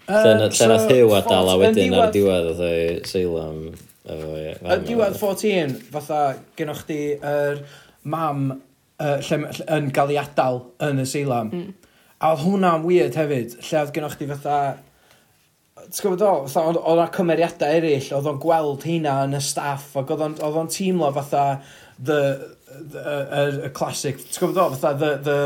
Lle 0.06 0.36
nath 0.70 0.92
hiw 0.92 1.16
a 1.16 1.24
dal 1.26 1.50
a 1.50 1.56
wedyn 1.64 1.96
ar 1.96 2.12
diwedd 2.14 2.52
oedd 2.52 2.64
o'i 2.68 2.86
seilo 3.08 3.42
am 3.42 3.60
y 4.06 4.78
diwedd 4.86 5.16
14 5.18 5.80
fatha 5.94 6.20
gennych 6.58 6.84
chdi 6.84 7.00
yr 7.16 7.64
mam 8.06 8.46
uh, 8.52 9.18
lle, 9.24 9.40
yn 9.78 9.90
gael 9.94 10.12
ei 10.14 10.20
adal 10.20 10.62
yn 10.86 11.02
y 11.02 11.08
seilam 11.08 11.50
mm. 11.50 11.85
A 12.26 12.32
oedd 12.34 12.42
hwnna'n 12.42 12.84
weird 12.86 13.16
hefyd, 13.20 13.56
lle 13.62 13.80
oedd 13.84 13.94
gennych 13.94 14.18
chi 14.18 14.28
fatha... 14.32 14.58
T'w 15.86 16.02
gwybod 16.02 16.22
o, 16.26 16.30
fatha 16.50 16.72
oedd 16.72 16.78
o'na 16.90 17.06
cymeriadau 17.14 17.78
eraill, 17.78 18.06
oedd 18.16 18.30
o'n 18.32 18.38
gweld 18.42 18.86
hynna 18.88 19.20
yn 19.28 19.38
y 19.38 19.42
staff, 19.44 19.92
ac 20.00 20.08
oedd 20.10 20.24
o'n 20.26 20.38
oedd 20.42 20.56
o'n 20.58 20.70
teimlo 20.72 21.12
fatha 21.14 21.44
the, 22.02 22.16
the, 22.74 23.02
uh, 23.04 23.44
y 23.68 23.70
classic, 23.76 24.18
t'w 24.24 24.48
gwybod 24.48 24.62
o, 24.64 24.66
fatha 24.74 24.96
the, 24.98 25.12
the, 25.28 25.36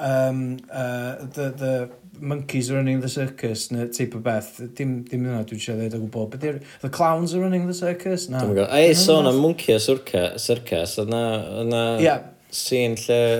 um, 0.00 0.46
uh, 0.70 1.26
the, 1.36 1.50
the, 1.60 1.74
monkeys 2.22 2.70
are 2.70 2.76
running 2.76 3.00
the 3.00 3.08
circus, 3.08 3.66
neu 3.74 3.88
type 3.92 4.14
o 4.14 4.20
beth. 4.22 4.60
Dim, 4.78 5.00
dim 5.08 5.24
yna 5.26 5.42
dwi'n 5.48 5.60
siarad 5.60 5.90
dweud 5.90 5.96
o 5.98 6.02
gwbl. 6.06 6.28
But 6.30 6.44
the 6.84 6.90
clowns 6.92 7.34
are 7.34 7.42
running 7.42 7.66
the 7.66 7.74
circus? 7.74 8.28
Na. 8.30 8.44
Dwi'n 8.44 8.54
gwybod. 8.54 8.74
Ei, 8.78 8.92
sôn 8.96 9.26
am 9.26 9.40
monkey 9.42 9.74
a 9.74 9.80
circus, 9.82 10.96
oedd 11.02 11.10
na, 11.10 11.22
oedd 11.58 11.72
na 11.72 11.82
yeah. 12.02 12.28
lle 12.62 13.30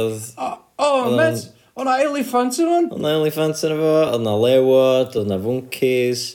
oedd... 0.00 0.30
O, 0.38 0.48
oh, 0.48 0.56
oh, 0.88 1.10
Oedd 1.72 1.88
na 1.88 1.94
elephant 2.04 2.58
yn 2.60 2.68
hwn? 2.68 2.88
Oedd 2.92 3.00
na 3.00 3.14
elephant 3.16 3.62
yn 3.64 3.72
efo, 3.72 3.92
oedd 4.12 4.24
na 4.26 4.34
lewod, 4.36 5.14
oedd 5.16 5.30
na 5.30 5.38
funkies, 5.40 6.26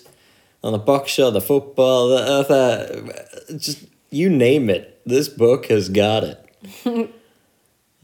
oedd 0.63 0.73
na 0.73 0.79
boxio, 0.87 1.27
oedd 1.27 1.37
na 1.37 1.43
ffwbol, 1.45 2.15
oedd 2.17 2.49
e, 2.49 2.57
na... 2.57 2.61
E, 3.45 3.57
just, 3.59 3.85
you 4.09 4.31
name 4.33 4.73
it. 4.73 4.95
This 5.05 5.29
book 5.29 5.69
has 5.69 5.89
got 5.93 6.25
it. 6.25 6.41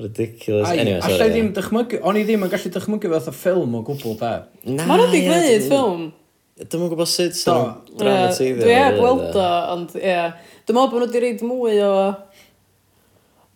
Ridiculous. 0.04 0.70
Ai, 0.70 0.78
anyway, 0.78 1.02
sorry. 1.02 1.30
Ddim 1.34 1.50
dychmygu, 1.58 2.00
o'n 2.06 2.18
i 2.18 2.24
ddim 2.28 2.46
yn 2.46 2.52
gallu 2.54 2.70
dychmygu 2.74 3.12
fath 3.16 3.30
o 3.30 3.34
ffilm 3.38 3.76
o 3.78 3.82
gwbl 3.88 4.16
da. 4.20 4.34
Na, 4.66 4.86
Mae'n 4.90 5.04
rhaid 5.04 5.18
i 5.18 5.24
gwneud 5.26 5.66
ffilm. 5.68 6.06
Dwi'n 6.64 6.90
gwybod 6.92 7.10
sut 7.10 7.38
sy'n 7.38 7.64
dramatiddio. 7.98 8.62
Dwi 8.62 8.78
ar 8.78 8.98
gweld 9.00 9.38
o, 9.42 9.48
ond 9.74 9.94
ie. 9.98 10.18
Dwi'n 10.68 10.78
meddwl 10.78 10.92
bod 10.94 11.02
nhw 11.02 11.08
wedi 11.08 11.22
reid 11.24 11.44
mwy 11.46 11.80
o 11.82 11.94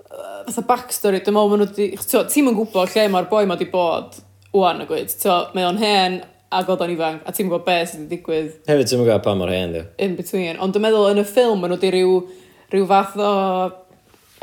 fatha 0.08 0.64
backstory, 0.70 1.22
dwi'n 1.24 1.36
meddwl 1.36 1.52
maen 1.52 1.64
nhw 1.64 1.70
wedi... 1.74 1.90
Ti'n 2.32 2.50
yn 2.52 2.58
gwybod 2.58 2.96
lle 2.96 3.06
mae'r 3.12 3.30
boi 3.32 3.44
mae 3.46 3.58
wedi 3.58 3.70
bod 3.72 4.18
wwan 4.56 4.84
y 4.84 4.88
gwyd. 4.90 5.12
So, 5.12 5.38
mae 5.56 5.68
o'n 5.68 5.80
hen 5.82 6.22
ac 6.58 6.70
oedd 6.72 6.84
o'n 6.86 6.94
ifanc, 6.94 7.26
a 7.28 7.34
ti'n 7.36 7.50
gwybod 7.50 7.66
beth 7.68 7.92
sydd 7.92 8.06
wedi 8.06 8.18
digwydd. 8.18 8.54
Hefyd, 8.70 8.88
ti'n 8.88 9.04
gwybod 9.04 9.26
pa 9.26 9.36
mor 9.36 9.52
hen, 9.52 9.76
dwi. 9.76 9.84
In 10.06 10.16
between. 10.20 10.60
Ond 10.64 10.76
dwi'n 10.76 10.88
meddwl 10.88 11.12
yn 11.12 11.24
y 11.24 11.28
ffilm, 11.28 11.60
maen 11.60 11.74
nhw 11.74 11.80
wedi 11.80 11.92
rhyw, 11.98 12.18
rhyw 12.72 12.88
fath 12.90 13.18
o 13.20 13.32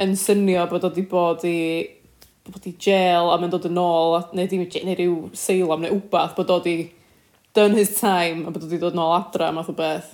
ensynio 0.04 0.66
bod 0.70 0.84
o 0.84 0.90
wedi 0.90 1.06
bod 1.08 1.46
i 1.48 1.58
bod 2.44 2.66
i 2.68 2.74
jail 2.76 3.30
a 3.32 3.38
mae'n 3.40 3.52
dod 3.52 3.70
yn 3.70 3.80
ôl 3.80 4.18
neu, 4.36 4.48
dim, 4.50 4.66
neu 4.68 4.96
rhyw 4.98 5.14
seilam 5.38 5.80
neu 5.80 5.96
wbath 5.96 6.34
bod 6.36 6.52
oedd 6.52 6.68
i 6.68 6.76
done 7.56 7.78
his 7.78 7.94
time 7.96 8.44
a 8.44 8.52
bod 8.52 8.66
oedd 8.66 8.74
i 8.76 8.80
dod 8.82 8.96
yn 8.96 9.00
ôl 9.00 9.14
adra 9.16 9.48
math 9.54 9.70
o 9.72 9.76
beth. 9.78 10.10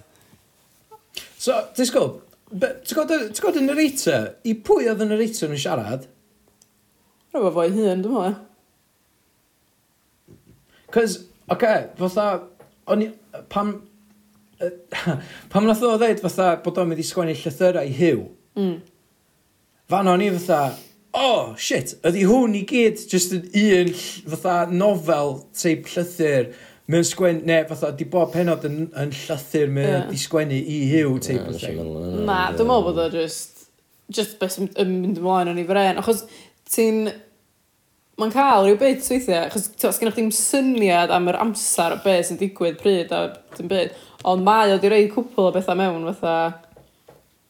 So, 1.41 1.57
disgwyl, 1.75 2.21
Ti'n 2.51 2.97
gwybod 2.99 3.59
y 3.61 3.63
narrator? 3.63 4.33
I 4.43 4.57
pwy 4.67 4.89
oedd 4.91 5.05
y 5.05 5.07
narrator 5.07 5.53
yn 5.55 5.61
siarad? 5.61 6.09
Rwy'n 7.31 7.55
fwy 7.55 7.69
hun, 7.77 8.03
dwi'n 8.03 8.17
meddwl. 8.17 8.39
Cos, 10.91 11.15
oce, 11.15 11.29
okay, 11.55 11.85
fatha, 12.01 12.25
o'n 12.91 13.05
i, 13.05 13.09
pam, 13.53 13.77
pam 15.53 15.69
nath 15.69 15.85
o 15.87 15.93
ddeud 16.01 16.23
fatha 16.25 16.57
bod 16.65 16.81
o'n 16.83 16.91
mynd 16.91 17.03
i 17.03 17.07
sgwennu 17.07 17.37
llythyrau 17.39 17.87
i 17.87 17.95
hiw, 17.95 18.25
mm. 18.59 18.73
fan 19.95 20.11
o'n 20.11 20.25
i 20.27 20.33
fatha, 20.41 20.75
oh, 21.15 21.55
shit, 21.55 21.95
ydy 22.11 22.27
hwn 22.27 22.59
i 22.59 22.65
gyd 22.67 22.99
just 23.13 23.37
yn 23.37 23.47
un 23.63 23.95
fatha 24.35 24.57
nofel 24.75 25.37
teip 25.55 25.87
llythyr 25.95 26.51
Mae'n 26.91 27.07
sgwen... 27.07 27.41
Ne, 27.47 27.63
fatha, 27.69 27.93
di 27.97 28.07
bob 28.11 28.33
penod 28.35 28.65
yn, 28.67 28.85
yn 28.99 29.11
llythyr, 29.15 29.71
mae'n 29.71 29.89
yeah. 29.89 30.07
di 30.11 30.19
sgwennu 30.19 30.59
i 30.59 30.79
hiw, 30.91 31.17
teip 31.23 31.47
o 31.47 31.55
thing. 31.55 31.81
Na, 32.27 32.39
dwi'n 32.57 32.71
meddwl 32.71 32.87
bod 32.89 33.03
o 33.05 33.09
just... 33.15 33.67
Just 34.11 34.41
beth 34.41 34.57
sy'n 34.57 34.71
mynd 34.75 35.21
ymlaen 35.21 35.53
o'n 35.53 35.61
i 35.63 35.67
fren. 35.69 36.01
Achos 36.03 36.25
ti'n... 36.75 37.05
Mae'n 38.21 38.33
cael 38.35 38.67
rhyw 38.67 38.79
bit 38.81 39.07
weithiau, 39.07 39.47
achos 39.47 39.69
ti'n 39.71 39.95
sgynnych 39.97 40.17
chi'n 40.19 40.33
syniad 40.35 41.13
am 41.15 41.31
yr 41.31 41.39
amser 41.41 41.95
o 41.95 42.01
beth 42.05 42.27
sy'n 42.29 42.41
digwydd 42.41 42.81
pryd 42.83 43.15
a 43.17 43.23
dim 43.57 43.71
byd. 43.71 43.95
Ond 44.29 44.45
mae 44.45 44.75
o 44.75 44.81
di 44.81 44.91
rei 44.93 45.07
cwpl 45.13 45.49
o 45.49 45.55
bethau 45.55 45.79
mewn, 45.79 46.11
fatha... 46.19 46.67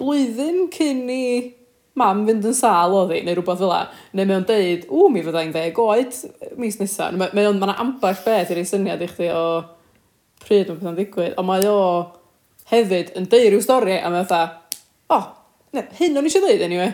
Blwyddyn 0.01 0.69
cyn 0.73 1.03
i 1.13 1.25
mam 1.99 2.23
fynd 2.29 2.47
yn 2.51 2.57
sal 2.57 2.95
o 2.95 3.03
ddi, 3.09 3.21
neu 3.27 3.37
rhywbeth 3.37 3.61
fel 3.61 3.73
la, 3.73 3.81
neu 4.17 4.29
mae 4.29 4.39
o'n 4.39 4.47
deud, 4.49 4.87
ww, 4.91 5.11
mi 5.13 5.25
fyddai'n 5.27 5.53
ddeg 5.55 5.79
oed 5.83 6.17
mis 6.61 6.79
nesaf. 6.81 7.13
Mae, 7.19 7.33
mae 7.37 7.49
o'n, 7.51 7.61
mae'n 7.61 7.77
ambell 7.83 8.25
beth 8.25 8.53
i'r 8.55 8.63
ei 8.63 8.69
syniad 8.69 9.03
i 9.05 9.11
chdi 9.11 9.31
o 9.35 9.45
pryd 10.45 10.71
mae 10.71 10.79
pethau'n 10.79 10.99
digwydd, 10.99 11.37
ond 11.41 11.51
mae 11.51 11.69
o 11.69 11.79
hefyd 12.71 13.15
yn 13.19 13.29
deud 13.31 13.49
rhyw 13.51 13.63
stori, 13.65 13.99
a 13.99 14.11
mae 14.13 14.27
fatha, 14.29 14.61
o, 15.11 15.19
oh, 15.19 15.31
ne, 15.77 15.87
hyn 15.99 16.19
o'n 16.19 16.29
eisiau 16.29 16.47
dweud, 16.47 16.67
anyway. 16.67 16.93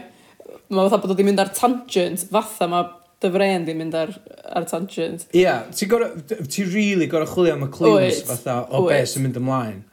Mae 0.73 0.89
fatha 0.89 1.03
bod 1.03 1.13
o 1.13 1.17
wedi 1.17 1.27
mynd 1.29 1.43
ar 1.43 1.53
tangent, 1.55 2.25
fatha 2.33 2.71
mae 2.71 2.89
dy 3.23 3.33
fren 3.33 3.67
di 3.67 3.75
mynd 3.77 3.97
ar, 3.97 4.13
ar 4.57 4.67
tangent. 4.69 5.29
Ie, 5.31 5.45
yeah, 5.45 5.67
ti'n 5.73 5.93
gorau, 5.93 6.17
ti'n 6.27 6.73
really 6.73 7.09
gorau 7.11 7.29
chwilio 7.31 7.57
am 7.57 7.67
y 7.69 7.71
clues 7.73 8.25
fatha 8.29 8.63
o 8.71 8.87
beth 8.89 9.13
sy'n 9.13 9.25
mynd 9.27 9.39
ymlaen 9.41 9.85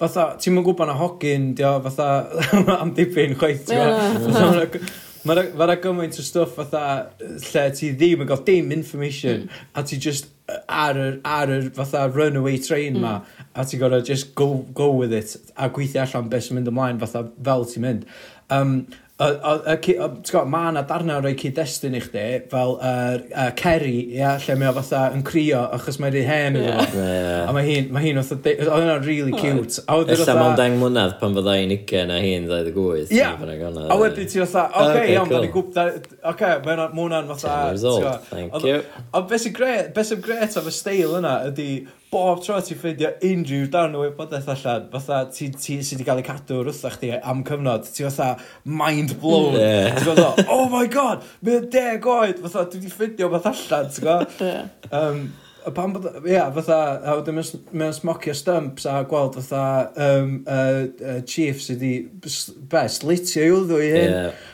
fatha, 0.00 0.26
ti'n 0.40 0.56
mynd 0.56 0.66
gwybod 0.66 0.90
na 0.90 0.96
hogyn, 0.98 1.52
dio, 1.58 1.76
fatha, 1.84 2.10
am 2.80 2.94
dipyn 2.96 3.36
chwaith, 3.38 3.66
ti'n 3.68 3.80
gwybod. 4.26 4.90
Mae 5.28 5.50
yna 5.52 5.74
gymaint 5.82 6.16
o 6.16 6.22
stwff 6.24 6.54
fatha 6.56 6.82
lle 7.20 7.64
ti 7.76 7.90
ddim 7.92 8.22
yn 8.24 8.28
gael 8.30 8.40
dim 8.46 8.70
information 8.72 9.42
mm. 9.42 9.58
a 9.76 9.82
ti 9.84 9.98
just 10.00 10.30
ar 10.48 10.96
yr, 10.96 11.18
ar 11.28 11.52
yr 11.52 11.66
fatha 11.76 12.06
runaway 12.08 12.56
train 12.64 12.96
mm. 12.96 13.04
ma 13.04 13.42
a 13.52 13.66
ti 13.68 13.76
gorau 13.80 14.00
just 14.06 14.32
go, 14.34 14.64
go 14.72 14.88
with 14.96 15.12
it 15.12 15.36
a 15.56 15.68
gweithio 15.68 16.06
allan 16.06 16.30
beth 16.32 16.46
sy'n 16.46 16.56
mynd 16.56 16.72
ymlaen 16.72 17.02
fatha 17.02 17.26
fel 17.36 17.68
ti'n 17.68 17.84
mynd. 17.84 18.08
Um, 18.48 18.74
ma' 19.20 20.70
na 20.72 20.82
darna 20.88 21.18
o 21.18 21.20
roi 21.24 21.34
cyd-destun 21.36 21.96
i 21.98 22.00
chdi, 22.00 22.22
fel 22.48 22.72
yr 22.78 23.18
uh, 23.20 23.26
uh, 23.34 23.50
Kerry, 23.58 23.98
ia, 24.16 24.30
lle 24.40 24.56
mae 24.56 24.70
o 24.70 24.74
fatha 24.78 25.02
yn 25.12 25.24
crio 25.26 25.60
achos 25.76 25.98
mae'n 26.00 26.14
rhy 26.14 26.22
hen 26.24 26.56
iddo 26.60 26.86
fo. 26.94 27.04
A 27.44 27.52
mae 27.56 27.66
hi'n, 27.66 27.90
mae 27.92 28.06
hi'n 28.06 28.22
fatha, 28.24 28.54
oedd 28.56 28.72
hwnna'n 28.72 29.04
really 29.04 29.34
cute. 29.36 29.82
Ella 29.90 30.36
mae'n 30.40 30.56
deng 30.62 30.78
mlynedd 30.80 31.14
pan 31.20 31.36
fydda 31.36 31.58
i'n 31.60 31.76
ugen 31.76 32.14
a 32.14 32.18
hi'n 32.24 32.48
ddau 32.48 32.64
dy 32.66 32.74
gwyth. 32.78 33.12
Ia, 33.14 33.30
a 33.36 34.00
wedyn 34.00 34.32
ti'n 34.32 34.46
fatha, 34.46 34.66
oce, 34.86 35.04
iawn, 35.12 35.30
mae'n 35.36 35.52
gwybod, 35.52 36.10
oce, 36.32 36.52
mae 36.64 36.90
hwnna'n 36.96 37.32
fatha. 37.34 37.54
Ten 37.60 37.72
years 37.74 37.86
old, 37.92 38.10
thank 38.32 38.60
you. 38.64 38.82
Ond 39.12 39.30
beth 39.30 39.44
sy'n 39.44 39.56
gret, 39.60 39.92
beth 39.96 40.14
sy'n 40.14 40.24
gret 40.24 40.60
am 40.60 40.70
y 40.70 40.76
steil 40.80 41.18
yna 41.20 41.36
ydy, 41.52 41.70
bob 42.10 42.40
tro 42.42 42.56
ti'n 42.64 42.78
ffeindio 42.78 43.12
unrhyw 43.26 43.66
darn 43.70 43.94
o 43.94 44.00
wybodaeth 44.02 44.48
allan, 44.50 44.88
fatha 44.92 45.20
ti, 45.30 45.50
ti 45.54 45.76
sydd 45.78 46.00
wedi 46.00 46.06
cael 46.08 46.22
ei 46.22 46.26
cadw 46.26 46.62
wrtha 46.64 46.90
chdi 46.96 47.12
am 47.18 47.44
cyfnod, 47.46 47.86
ti 47.86 48.06
fatha 48.06 48.32
mind 48.64 49.14
blown. 49.22 49.54
Yeah. 49.54 49.94
Ti'n 49.94 50.08
gwybod, 50.08 50.42
oh 50.50 50.66
my 50.72 50.88
god, 50.90 51.22
mae'n 51.46 51.68
deg 51.70 52.08
oed, 52.10 52.42
fatha 52.42 52.66
dwi 52.66 52.82
wedi 52.82 52.90
ffeindio 52.96 53.30
beth 53.30 53.46
allan, 53.52 53.94
ti'n 53.94 54.08
gwybod? 54.08 54.90
um, 54.90 55.22
a 55.66 55.70
pan 55.70 55.92
bod, 55.94 56.08
ia, 56.24 56.32
yeah, 56.32 56.50
fatha, 56.56 56.80
a 57.04 57.14
wedyn 57.20 57.38
mae'n 57.38 57.94
smocio 57.94 58.34
stumps 58.36 58.88
a 58.90 59.00
gweld 59.08 59.38
fatha 59.38 59.64
um, 60.08 60.34
uh, 60.48 60.82
uh, 61.04 61.20
chief 61.28 61.62
sydd 61.62 61.84
wedi 61.84 62.56
best 62.72 63.06
litio 63.06 63.44
i 63.44 63.54
wddw 63.54 63.84
i 63.84 63.92
hyn. 63.94 64.16
Yeah. 64.16 64.48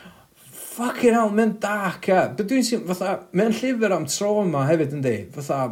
Fucking 0.77 1.15
hell, 1.17 1.33
mae'n 1.33 1.57
dark, 1.63 2.05
ia. 2.05 2.27
Yeah. 2.27 2.37
Dwi'n 2.37 2.69
sy'n, 2.69 2.85
fatha, 2.91 3.17
mae'n 3.33 3.55
llyfr 3.57 3.97
am 3.97 4.05
trauma 4.11 4.67
hefyd, 4.69 4.97
yndi? 4.99 5.17
Fatha, 5.33 5.63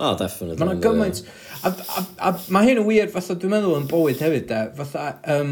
O, 0.00 0.08
oh, 0.08 0.16
definitely. 0.16 0.56
Mae'n 0.56 0.78
yna 0.78 0.80
gymaint... 0.80 1.22
A, 1.60 1.68
a, 1.68 2.02
a, 2.30 2.32
mae 2.48 2.70
hyn 2.70 2.80
yn 2.80 2.86
wir, 2.88 3.10
fatha, 3.12 3.36
dwi'n 3.36 3.52
meddwl 3.52 3.76
yn 3.76 3.88
bywyd 3.90 4.22
hefyd, 4.24 4.46
de. 4.48 4.60
Fatha, 4.78 5.02
um, 5.34 5.50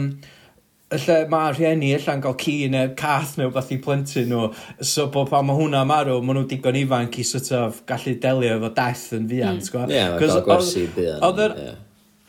lle 0.95 1.19
mae 1.29 1.51
rhieni 1.53 1.91
allan 1.99 2.23
gael 2.25 2.37
ci 2.41 2.55
neu 2.73 2.95
cath 2.97 3.35
neu 3.37 3.53
beth 3.53 3.75
i 3.77 3.79
plentyn 3.85 4.31
nhw. 4.33 4.47
So 4.81 5.11
bod 5.13 5.29
pan 5.29 5.45
mae 5.51 5.59
hwnna 5.59 5.85
marw, 5.89 6.17
maen 6.25 6.41
nhw 6.41 6.47
digon 6.49 6.81
ifanc 6.81 7.21
i 7.21 7.27
sort 7.29 7.53
of 7.59 7.83
gallu 7.91 8.17
delio 8.23 8.57
efo 8.57 8.73
death 8.81 9.05
yn 9.19 9.29
fian. 9.29 9.61
Mm. 9.61 9.93
Ie, 9.93 10.01
mae'n 10.15 10.25
cael 10.25 10.43
gwersi 10.49 10.89
bian. 10.97 11.77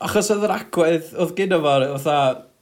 Achos 0.00 0.30
oedd 0.32 0.44
yr 0.44 0.56
agwedd, 0.58 1.10
oedd 1.16 1.34
gyda 1.40 1.64
fo, 1.64 1.74
fatha, 1.96 2.20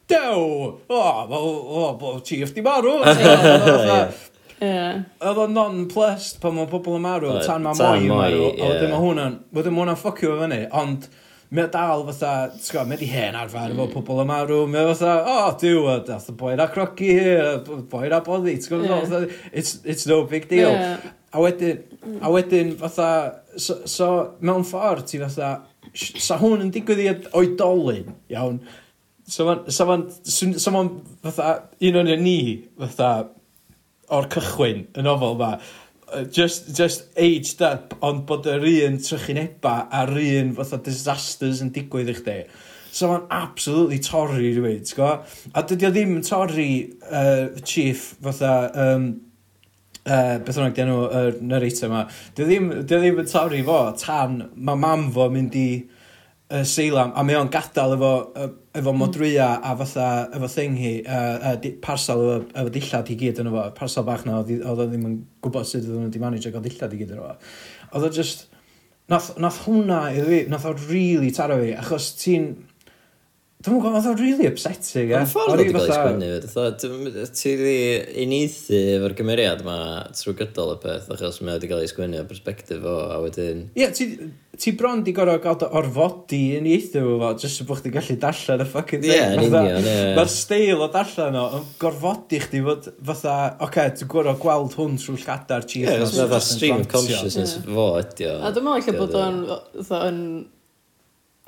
Dew! 0.08 0.80
O, 0.88 0.94
o, 0.96 1.38
o, 1.38 1.80
o, 2.00 2.12
ti 2.24 2.38
efo 2.40 2.62
marw! 2.64 2.94
Yeah. 4.58 5.04
Oedd 5.22 5.40
o'n 5.44 5.54
non-plussed 5.54 6.40
pan 6.42 6.56
mae 6.56 6.68
pobl 6.70 6.96
yn 6.98 7.04
marw, 7.04 7.30
Oedd, 7.30 7.46
tan 7.46 7.64
mae 7.64 7.78
tan 7.78 7.94
moi 7.94 8.02
yn 8.02 8.10
moi, 8.10 8.18
marw, 8.24 8.44
a 8.48 8.52
ie. 8.52 8.68
wedyn 8.72 8.92
mae 8.92 9.02
hwnna'n, 9.04 9.36
wedyn 9.54 9.74
mae 9.74 9.84
hwnna'n 9.84 9.98
ffocio 10.00 10.32
fe 10.34 10.40
fyny, 10.42 10.58
ond 10.80 11.06
mae 11.54 11.64
o 11.64 11.68
dal 11.72 12.02
fatha, 12.08 12.32
ti'n 12.56 12.72
gwybod, 12.72 12.88
mae 12.90 13.00
di 13.00 13.10
hen 13.12 13.38
arfer 13.38 13.74
efo 13.74 13.86
mm. 13.86 13.92
pobl 13.94 14.24
yn 14.24 14.30
marw, 14.32 14.58
mae 14.72 14.88
o 14.88 14.90
fatha, 14.90 15.14
o, 15.20 15.36
oh, 15.36 15.52
diw, 15.62 15.84
a 15.92 15.94
dath 16.08 16.32
y 16.32 16.34
boi 16.42 16.56
na 16.58 16.66
crogi, 16.72 17.12
y 17.14 17.78
boi 17.92 18.10
na 18.10 18.18
boddi, 18.26 18.56
ti'n 18.58 18.66
Ie. 18.66 18.82
gwybod, 18.88 19.14
yeah. 19.14 19.46
it's, 19.52 19.78
it's 19.84 20.10
no 20.10 20.24
big 20.28 20.50
deal. 20.50 20.74
Ie. 20.74 21.14
A 21.28 21.44
wedyn, 21.44 21.80
a 22.24 22.32
wedyn 22.32 22.74
fatha, 22.80 23.08
so, 23.54 23.80
so 23.86 24.10
mewn 24.40 24.66
ffordd 24.66 25.06
ti 25.10 25.22
fatha, 25.22 25.54
sh- 25.92 26.18
sa 26.24 26.40
hwn 26.42 26.66
yn 26.66 26.74
digwydd 26.74 27.04
i 27.04 27.10
oedolyn, 27.38 28.14
iawn, 28.34 28.62
So 29.28 29.44
ma'n, 29.44 29.66
so 29.68 29.84
ma'n, 29.84 30.06
so 30.24 30.46
sa 30.56 30.72
ma'n 30.72 30.86
fatha, 31.20 31.50
un 31.84 31.98
o'n 32.00 32.08
ni, 32.24 32.38
fatha, 32.80 33.10
o'r 34.14 34.30
cychwyn, 34.32 34.86
y 34.96 35.04
nofel 35.04 35.36
ma, 35.40 35.52
just, 36.32 36.72
just 36.76 37.06
aged 37.16 37.62
up, 37.62 37.94
ond 38.04 38.24
bod 38.28 38.48
yr 38.48 38.64
un 38.70 38.98
trychineba 39.04 39.76
a'r 40.00 40.14
un 40.22 40.54
fatha 40.56 40.80
disasters 40.88 41.62
yn 41.64 41.72
digwydd 41.74 42.12
i 42.12 42.16
chdi. 42.18 42.40
So 42.88 43.10
mae'n 43.10 43.26
absolutely 43.34 44.00
torri 44.02 44.54
rhywun, 44.56 44.84
ti'n 44.88 44.96
gwybod? 44.96 45.38
A 45.52 45.64
dydy 45.68 45.88
o 45.88 45.94
ddim 45.94 46.14
yn 46.18 46.28
torri 46.28 46.70
uh, 47.08 47.56
chief 47.62 48.12
fatha... 48.24 48.58
Um, 48.74 49.08
uh, 50.08 50.38
beth 50.44 50.58
yna 50.58 50.72
gen 50.76 50.88
nhw, 50.88 51.04
y 51.12 51.48
narrator 51.50 51.90
yma, 51.90 52.02
dy 52.36 52.48
ddim, 52.48 52.68
dy 52.80 53.00
ddim 53.02 53.22
yn 53.22 53.28
torri 53.28 53.60
fo 53.66 53.78
tan 54.00 54.40
mae 54.56 54.80
mam 54.80 55.08
fo 55.14 55.28
mynd 55.32 55.56
i 55.58 55.68
y 56.48 56.62
Seilam, 56.64 57.10
a 57.12 57.22
mae 57.28 57.36
o'n 57.36 57.50
gadael 57.52 57.92
efo, 57.98 58.10
efo 58.72 58.92
hmm. 58.92 59.00
modrwya 59.02 59.48
a 59.60 59.74
fatha, 59.76 60.06
efo 60.36 60.48
thing 60.48 60.78
hi, 60.80 60.92
uh, 61.04 61.50
uh, 61.50 61.72
parsel 61.84 62.22
efo, 62.24 62.38
efo 62.62 62.72
dillad 62.72 63.10
i 63.12 63.16
gyd 63.20 63.42
yn 63.42 63.50
efo, 63.50 63.64
parsel 63.76 64.06
bach 64.06 64.24
na, 64.24 64.38
oedd 64.40 64.64
o 64.64 64.86
ddim 64.86 65.04
yn 65.10 65.18
gwybod 65.44 65.68
sut 65.68 65.82
oedd 65.82 65.92
nhw 65.92 66.06
wedi 66.06 66.22
manage 66.22 66.48
a 66.48 66.54
gael 66.54 66.64
dillad 66.64 66.94
i 66.96 67.02
gyd 67.02 67.12
yn 67.12 67.20
efo. 67.20 67.34
Oedd 67.90 68.08
o 68.08 68.10
just, 68.16 68.46
nath, 69.12 69.34
nath 69.44 69.60
hwnna, 69.66 70.00
iddo 70.14 70.30
fi, 70.30 70.40
nath 70.48 70.64
o 70.70 70.72
really 70.86 71.28
taro 71.36 71.60
fi, 71.60 71.74
achos 71.82 72.08
ti'n, 72.22 72.48
Dwi'n 73.58 73.80
gwybod, 73.82 73.96
oedd 73.98 74.04
o'n 74.12 74.18
really 74.20 74.46
upsetting. 74.46 75.08
e. 75.08 75.16
Mae'n 75.16 75.24
eh? 75.24 75.30
ffordd 75.32 75.50
oedd 75.50 75.64
wedi 75.64 75.72
cael 75.74 75.88
ei 75.88 76.74
sgwynnu. 76.78 77.22
Ti 77.34 77.52
wedi 77.58 78.18
unieithu 78.22 78.82
efo'r 78.94 79.14
gymeriad 79.18 79.64
yma 79.64 79.78
trwy 80.14 80.34
gydol 80.38 80.76
y 80.76 80.78
peth, 80.84 81.08
achos 81.10 81.40
mae 81.42 81.56
wedi 81.56 81.70
cael 81.72 81.82
ei 81.82 81.90
sgwynnu 81.90 82.20
o 82.20 82.26
perspektif 82.28 82.86
o, 82.86 82.92
a 83.10 83.16
wedyn... 83.24 83.64
Ie, 83.74 83.88
yeah, 83.88 84.28
ti 84.62 84.74
bron 84.78 85.02
di 85.02 85.14
gorau 85.16 85.40
gael 85.42 85.58
dy 85.58 85.70
orfodi 85.80 86.38
uniaethu 86.60 87.00
efo 87.00 87.16
fo, 87.24 87.32
jyst 87.42 87.64
bod 87.66 87.80
chdi 87.80 87.92
gallu 87.96 88.16
darllen 88.22 88.62
y 88.62 88.68
ffucking 88.68 89.02
thing. 89.02 89.16
Ie, 89.16 89.26
yn 89.32 89.42
union, 89.48 89.90
ie. 89.90 90.06
Mae'r 90.20 90.32
steil 90.36 90.86
o 90.86 90.88
darllen 90.94 91.40
o, 91.42 91.44
yn 91.58 91.66
gorfodi 91.82 92.40
chdi 92.46 92.62
fod 92.68 92.88
fatha, 93.10 93.34
oce, 93.56 93.66
okay, 93.66 93.92
ti'n 93.98 94.12
gwrdd 94.14 94.38
gweld 94.46 94.78
hwn 94.78 95.02
trwy 95.02 95.18
llgadar 95.24 95.66
chi. 95.66 95.82
Ie, 95.82 95.98
os 96.06 96.14
mae 96.14 96.46
stream 96.46 96.86
consciousness 96.94 97.58
fo 97.66 97.90
ydi 98.04 98.30
o. 98.30 98.38
A 98.38 98.54
dwi'n 98.54 98.70
meddwl 98.70 99.02
bod 99.02 99.18
o'n, 99.18 100.24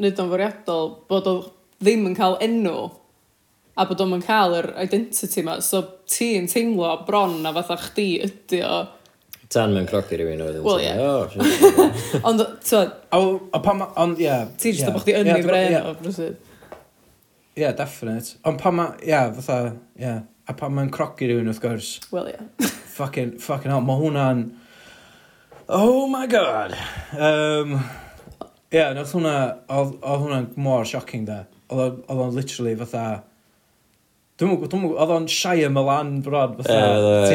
nid 0.02 0.18
o'n 0.26 0.34
fwriadol, 0.34 0.94
bod 1.06 1.32
o'n 1.36 1.42
ddim 1.80 2.08
yn 2.10 2.16
cael 2.16 2.36
enw 2.44 2.90
a 3.80 3.86
bod 3.88 4.02
o'n 4.04 4.22
cael 4.24 4.56
yr 4.58 4.70
identity 4.82 5.40
yma. 5.42 5.58
So 5.64 5.82
ti'n 6.10 6.48
teimlo 6.50 6.92
bron 7.06 7.38
a 7.46 7.52
fatha 7.56 7.78
chdi 7.88 8.08
ydi 8.26 8.62
o. 8.66 8.80
Tan 9.50 9.72
mewn 9.74 9.88
crogi 9.90 10.18
rhywun 10.20 10.42
oedd 10.44 10.60
yn 10.60 10.66
teimlo. 10.66 11.70
Ond, 12.28 12.42
ti'n... 12.66 12.92
Ond, 13.16 14.20
ie. 14.20 14.34
Ti'n 14.60 14.76
just 14.76 14.90
o 14.90 14.94
bod 14.94 15.06
chdi 15.06 15.16
yn 15.18 15.32
ei 15.32 15.46
fren 15.46 15.78
o 15.80 15.94
brysyd. 15.98 16.36
Ie, 17.56 17.64
yeah, 17.64 17.72
definite. 17.76 18.36
Ond 18.46 18.60
pan 18.60 18.76
ma... 18.76 18.90
Ie, 19.00 19.10
yeah, 19.10 19.32
fatha... 19.40 19.72
Ie. 19.98 20.04
Yeah. 20.04 20.20
A 20.50 20.54
pan 20.58 20.74
ma'n 20.74 20.90
crogi 20.90 21.28
rhywun 21.28 21.50
wrth 21.50 21.62
gwrs. 21.62 21.88
Wel, 22.10 22.30
ie. 22.30 22.36
Yeah. 22.36 22.74
fucking, 22.98 23.38
fucking 23.42 23.72
hell. 23.72 23.82
Mae 23.86 23.98
hwnna'n... 24.00 24.44
Oh 25.70 26.06
my 26.10 26.26
god. 26.30 26.76
Um, 27.14 27.76
ie, 27.78 28.78
yeah, 28.78 28.92
nath 28.94 29.16
hwnna... 29.16 29.34
Oedd 29.70 29.96
hwnna'n 30.04 30.52
mor 30.62 30.86
shocking 30.88 31.26
da 31.28 31.44
oedd 31.74 32.06
o'n 32.14 32.36
literally 32.36 32.76
fatha... 32.78 33.04
Dwi'n 34.40 34.54
mwyn, 34.56 34.84
oedd 34.88 35.10
o'n 35.12 35.26
Shia 35.28 35.68
Milan 35.68 36.14
brod, 36.24 36.54
fatha, 36.62 37.26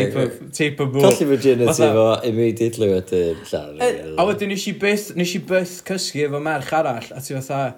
tape 0.57 0.81
o 0.81 0.87
bwb. 0.89 1.03
Colli 1.03 1.27
virginity 1.29 1.89
fo 1.93 2.05
immediately 2.25 2.89
wedyn 2.89 3.43
llawn. 3.45 3.83
A 4.17 4.25
wedyn 4.25 4.49
nes 4.49 4.65
i 4.71 4.73
byth, 4.81 5.11
nes 5.19 5.35
i 5.37 5.41
byth 5.51 5.75
cysgu 5.85 6.23
efo 6.25 6.41
merch 6.41 6.73
arall, 6.73 7.11
a 7.13 7.21
ti 7.21 7.37
fatha, 7.37 7.75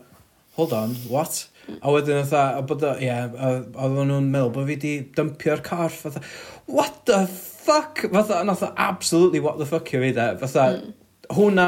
hold 0.55 0.75
on, 0.77 0.95
what? 1.11 1.41
A 1.81 1.91
wedyn 1.91 2.23
fatha, 2.23 2.61
a 2.61 2.63
bod 2.69 2.87
o, 2.87 2.93
ie, 3.03 3.11
oedd 3.11 3.99
nhw'n 3.99 4.31
meddwl 4.31 4.53
bod 4.55 4.71
fi 4.71 4.79
di 4.85 4.93
dympio'r 5.19 5.65
corff, 5.65 6.05
fatha, 6.05 6.23
what 6.71 7.03
the 7.11 7.25
fuck? 7.27 8.05
Fatha, 8.07 8.39
nath 8.47 8.63
o 8.63 8.71
absolutely 8.79 9.43
what 9.43 9.59
the 9.59 9.67
fuck 9.67 9.91
i 9.91 10.05
fi 10.05 10.15
de, 10.15 10.29
fatha, 10.39 10.69
hmm. 10.77 10.95
hwnna, 11.35 11.67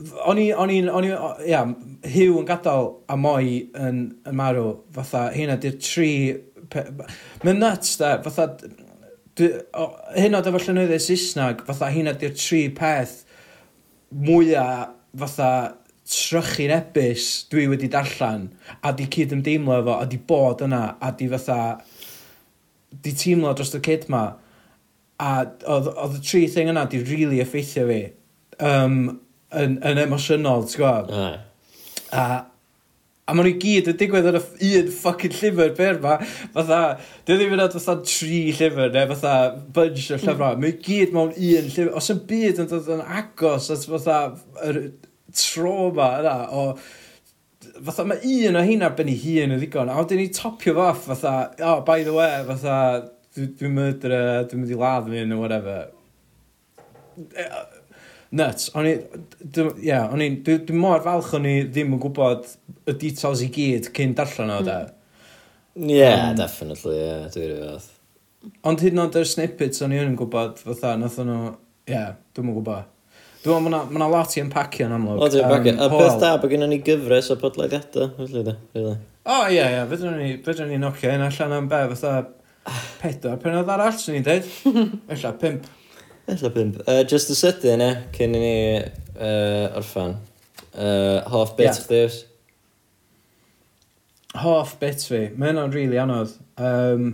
O'n 0.00 0.38
i, 0.40 0.46
o'n 0.56 0.70
i, 0.72 0.78
o'n 0.88 1.06
i, 1.06 1.10
ia, 1.50 1.64
Hugh 2.08 2.38
yn 2.40 2.46
gadael 2.48 2.86
a 3.10 3.16
Moi 3.20 3.56
yn, 3.76 3.98
yn 4.28 4.38
marw, 4.38 4.78
fatha, 4.96 5.26
hynna 5.34 5.58
di'r 5.60 5.76
tri... 5.82 6.12
Pe... 6.72 6.86
Mae'n 7.44 7.60
nuts, 7.60 7.96
da, 8.00 8.14
fatha, 8.24 8.46
dwi- 9.36 9.52
o- 9.76 9.90
hyn 10.16 10.38
oed 10.38 10.48
efo 10.48 10.62
llynyddoedd 10.62 11.04
Saesneg, 11.04 11.64
fatha, 11.68 11.90
hynna 11.92 12.14
di'r 12.16 12.32
tri 12.38 12.62
peth 12.76 13.18
mwyaf, 14.24 14.96
fatha, 15.20 15.50
trychu'n 16.10 16.72
ebus 16.74 17.26
dwi 17.52 17.68
wedi 17.70 17.88
darllen, 17.92 18.48
a 18.82 18.90
di 18.96 19.06
cyd 19.12 19.34
ymdeimlo 19.36 19.76
efo, 19.82 19.96
a 20.00 20.06
di 20.10 20.18
bod 20.30 20.64
yna, 20.66 20.84
a 20.98 21.12
di 21.14 21.28
fatha, 21.30 21.58
di 22.90 23.12
teimlo 23.14 23.52
dros 23.54 23.74
y 23.76 23.82
kid 23.84 24.08
ma, 24.10 24.24
a 25.20 25.32
oedd 25.68 25.90
oedd 25.92 26.16
y 26.18 26.22
tri 26.24 26.46
thing 26.50 26.72
yna 26.72 26.86
di 26.90 27.02
really 27.04 27.42
effeithio 27.44 27.84
fi. 27.90 28.00
Um, 28.64 29.20
yn, 29.56 29.76
yn 29.86 30.00
emosiynol, 30.04 30.64
ti'n 30.70 30.82
gwybod? 30.82 31.12
A, 32.10 32.24
a 33.26 33.34
maen 33.36 33.46
nhw 33.46 33.58
gyd 33.62 33.90
yn 33.92 33.98
digwydd 34.00 34.30
yn 34.30 34.38
y 34.38 34.70
un 34.80 34.88
ffucking 34.94 35.36
llyfr 35.38 35.74
byr 35.78 36.00
ma. 36.02 36.16
Fatha, 36.54 36.80
dwi 37.26 37.36
ddim 37.38 37.54
yn 37.56 37.66
fatha 37.74 37.98
tri 38.06 38.40
llyfr 38.56 38.94
neu 38.94 39.12
fatha 39.14 39.34
bunch 39.76 40.08
o 40.10 40.18
llyfrau. 40.18 40.56
Mm. 40.56 40.64
Mae'n 40.64 40.80
gyd 40.86 41.14
mewn 41.16 41.36
un 41.36 41.70
llyfr. 41.70 41.92
Os 42.00 42.10
yn 42.14 42.24
byd 42.30 42.64
yn 42.64 42.72
dod 42.72 42.90
yn 42.96 43.04
agos 43.04 43.70
at 43.74 43.86
fatha 43.90 44.18
yr 44.66 44.82
troma 45.36 46.10
yna 46.20 46.34
o 46.50 46.64
fatha 47.84 48.04
mae 48.08 48.34
un 48.48 48.58
o 48.58 48.62
hyn 48.64 48.84
ar 48.84 48.94
ben 48.98 49.10
ei 49.12 49.18
hun 49.20 49.54
yn 49.54 49.60
ddigon, 49.60 49.90
a 49.92 49.98
wedyn 50.00 50.20
ni 50.20 50.28
topio 50.34 50.74
fo 50.76 50.86
off 50.90 51.06
fatha, 51.08 51.34
oh, 51.64 51.80
by 51.86 52.02
the 52.04 52.12
way, 52.12 52.42
fatha, 52.48 52.76
dwi'n 53.36 53.54
dwi 53.56 53.90
dwi'n 54.00 54.60
mynd 54.60 54.74
i 54.74 54.80
ladd 54.80 55.10
mi, 55.10 55.20
yn, 55.22 55.36
whatever 55.40 55.90
nuts. 58.36 58.70
O'n 58.78 58.88
i, 58.88 58.94
ie, 59.82 59.96
o'n 59.98 60.24
i'n, 60.24 60.38
dwi'n 60.46 60.78
mor 60.78 61.02
falch 61.04 61.32
o'n 61.38 61.48
i 61.48 61.56
ddim 61.66 61.96
yn 61.96 62.02
gwybod 62.02 62.46
y 62.90 62.94
details 62.94 63.42
i 63.44 63.50
gyd 63.54 63.90
cyn 63.96 64.14
darllen 64.18 64.54
o, 64.54 64.60
da. 64.66 64.78
Mm. 65.74 65.88
Ie, 65.88 65.98
yeah, 65.98 66.30
definitely, 66.36 66.96
ie, 66.98 67.08
yeah, 67.08 67.26
dwi'n 67.34 67.50
rhywbeth. 67.54 67.90
Ond 68.66 68.80
hyd 68.80 68.96
yn 68.96 69.02
oed 69.02 69.18
yr 69.20 69.28
snippets 69.28 69.84
o'n 69.84 69.92
i 69.94 70.00
yn 70.00 70.16
gwybod, 70.18 70.62
fatha, 70.64 70.94
nath 71.00 71.18
o'n 71.22 71.30
nhw, 71.30 71.52
ie, 71.90 72.06
dwi'n 72.36 72.56
gwybod. 72.56 72.88
Dwi'n 73.40 73.64
meddwl, 73.64 73.86
mae 73.88 73.96
yna 73.96 74.08
lot 74.12 74.34
i 74.36 74.42
empacio 74.42 74.84
yn 74.84 74.96
amlwg. 74.98 75.22
O, 75.24 75.28
dwi'n 75.32 75.48
bagio. 75.48 75.72
A 75.80 75.88
peth 75.92 76.18
da, 76.20 76.34
bod 76.42 76.52
gynnu 76.52 76.68
ni 76.68 76.80
gyfres 76.84 77.30
o 77.32 77.38
podlediadau, 77.40 78.10
felly 78.18 78.44
da, 78.44 78.56
really. 78.76 78.98
O, 79.24 79.38
ie, 79.48 79.62
ie, 79.62 79.82
fydden 79.88 80.18
ni, 80.20 80.30
fydden 80.44 80.68
ni 80.72 80.80
nocio 80.80 81.12
un 81.14 81.24
allan 81.24 81.56
am 81.56 81.68
be, 81.70 81.80
fatha, 81.94 82.12
pedwar 83.00 83.38
penod 83.40 83.70
arall, 83.72 83.96
swn 83.96 84.18
i'n 84.18 84.26
dweud. 84.26 84.50
Ella, 85.14 85.32
pimp. 85.40 85.68
Ella 86.30 86.48
o 86.48 86.54
pimp? 86.54 86.80
Uh, 86.86 87.02
just 87.10 87.32
y 87.32 87.36
sydyn, 87.38 87.82
e, 87.82 87.90
cyn 88.14 88.36
i 88.38 88.42
ni 88.42 88.56
uh, 88.78 89.78
orffan. 89.80 90.14
Uh, 90.70 91.18
hoff 91.32 91.56
bit 91.58 91.72
yeah. 91.72 91.80
chdi 91.82 92.02
oes? 92.04 92.18
Hoff 94.38 94.76
bit 94.78 95.02
fi. 95.02 95.24
Mae 95.34 95.50
hynna'n 95.50 95.74
rili 95.74 95.90
really 95.90 96.02
anodd. 96.02 96.36
Um, 96.62 97.12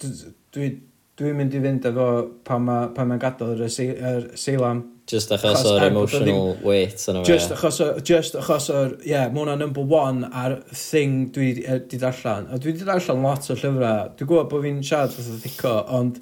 Dwi'n 0.00 0.76
dwi 1.16 1.32
mynd 1.36 1.54
i 1.56 1.60
fynd 1.64 1.86
efo 1.88 2.06
pan 2.44 2.64
mae'n 2.64 2.92
ma, 2.96 3.04
ma 3.08 3.18
gadael 3.20 3.56
yr, 3.56 3.66
yr 3.66 4.28
seilam. 4.36 4.82
Just 5.08 5.30
achos 5.32 5.62
o'r 5.62 5.84
er 5.84 5.90
emotional 5.90 6.54
ddim, 6.56 6.64
weight 6.66 7.04
yna 7.12 7.22
fe. 7.22 7.30
Just 7.30 7.52
achos 7.54 7.78
o'r, 7.84 8.00
just 8.04 8.36
achos 8.40 8.66
o'r, 8.74 8.96
ie, 9.04 9.12
yeah, 9.12 9.28
mae 9.32 9.44
hwnna 9.44 9.54
number 9.60 9.84
one 9.86 10.28
ar 10.32 10.56
thing 10.72 11.28
dwi 11.36 11.52
wedi 11.62 12.00
darllen. 12.02 12.48
A 12.50 12.58
dwi 12.60 12.72
wedi 12.72 12.88
darllen 12.88 13.22
lot 13.24 13.48
o 13.52 13.56
llyfrau. 13.56 14.10
Dwi'n 14.16 14.32
gwybod 14.32 14.50
bod 14.50 14.64
fi'n 14.66 14.82
siarad 14.84 15.14
fath 15.14 15.30
o 15.30 15.38
ddico, 15.44 15.76
ond 16.00 16.18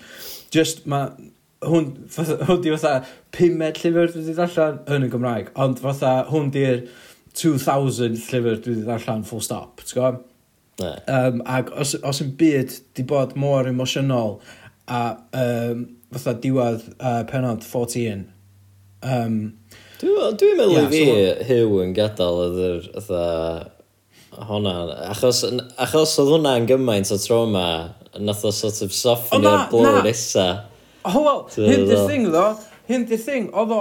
just 0.54 0.84
mae 0.90 1.30
hwn, 1.68 1.88
fatha, 2.10 2.38
hwn 2.48 2.60
di 2.64 2.74
fatha 2.74 2.94
pumed 3.34 3.80
llyfr 3.80 4.12
dwi 4.12 4.22
wedi 4.22 4.36
darllen 4.38 4.78
yn 4.96 5.06
y 5.06 5.10
Gymraeg, 5.12 5.50
ond 5.64 5.82
fatha 5.82 6.14
hwn 6.30 6.52
di'r 6.54 6.84
2000 7.40 8.20
llyfr 8.28 8.60
dwi 8.64 8.76
wedi 8.76 8.86
darllen 8.88 9.26
full 9.28 9.42
stop, 9.44 9.82
ti'n 9.82 9.98
gwybod? 9.98 10.22
Yeah. 10.82 10.98
Um, 11.06 11.42
ac 11.46 11.70
os, 11.78 11.94
os 12.02 12.18
yn 12.24 12.32
byd 12.38 12.72
di 12.98 13.04
bod 13.06 13.36
mor 13.38 13.68
emosiynol 13.70 14.40
a 14.90 15.02
um, 15.38 15.84
fatha 16.14 16.34
diwedd 16.42 16.88
uh, 16.98 17.22
penod 17.30 17.62
14 17.62 18.24
um, 19.06 19.36
Dwi'n 20.00 20.34
dwi 20.40 20.56
meddwl 20.58 20.74
yeah, 20.74 20.88
i 20.88 20.90
fi 20.90 21.04
so... 21.06 21.46
Hyw 21.48 21.78
yn 21.84 21.94
gadael 21.96 22.40
oedd 22.42 22.58
yr 22.66 22.88
fatha 22.96 24.44
honna 24.48 24.74
achos, 25.12 25.44
achos 25.78 26.16
oedd 26.18 26.32
hwnna'n 26.34 26.66
gymaint 26.66 27.12
o 27.14 27.18
trauma 27.22 27.66
nath 28.18 28.44
o 28.46 28.52
sort 28.54 28.82
of 28.84 28.94
softenio'r 28.94 29.68
blwyr 29.70 30.02
nesa 30.06 30.48
Oh 31.04 31.22
well, 31.22 31.50
Here's 31.54 31.88
the 31.88 32.02
uh, 32.02 32.06
thing 32.06 32.32
though, 32.32 32.58
Hyn 32.84 33.06
di 33.08 33.16
thing, 33.16 33.46
oedd 33.56 33.70
o, 33.72 33.76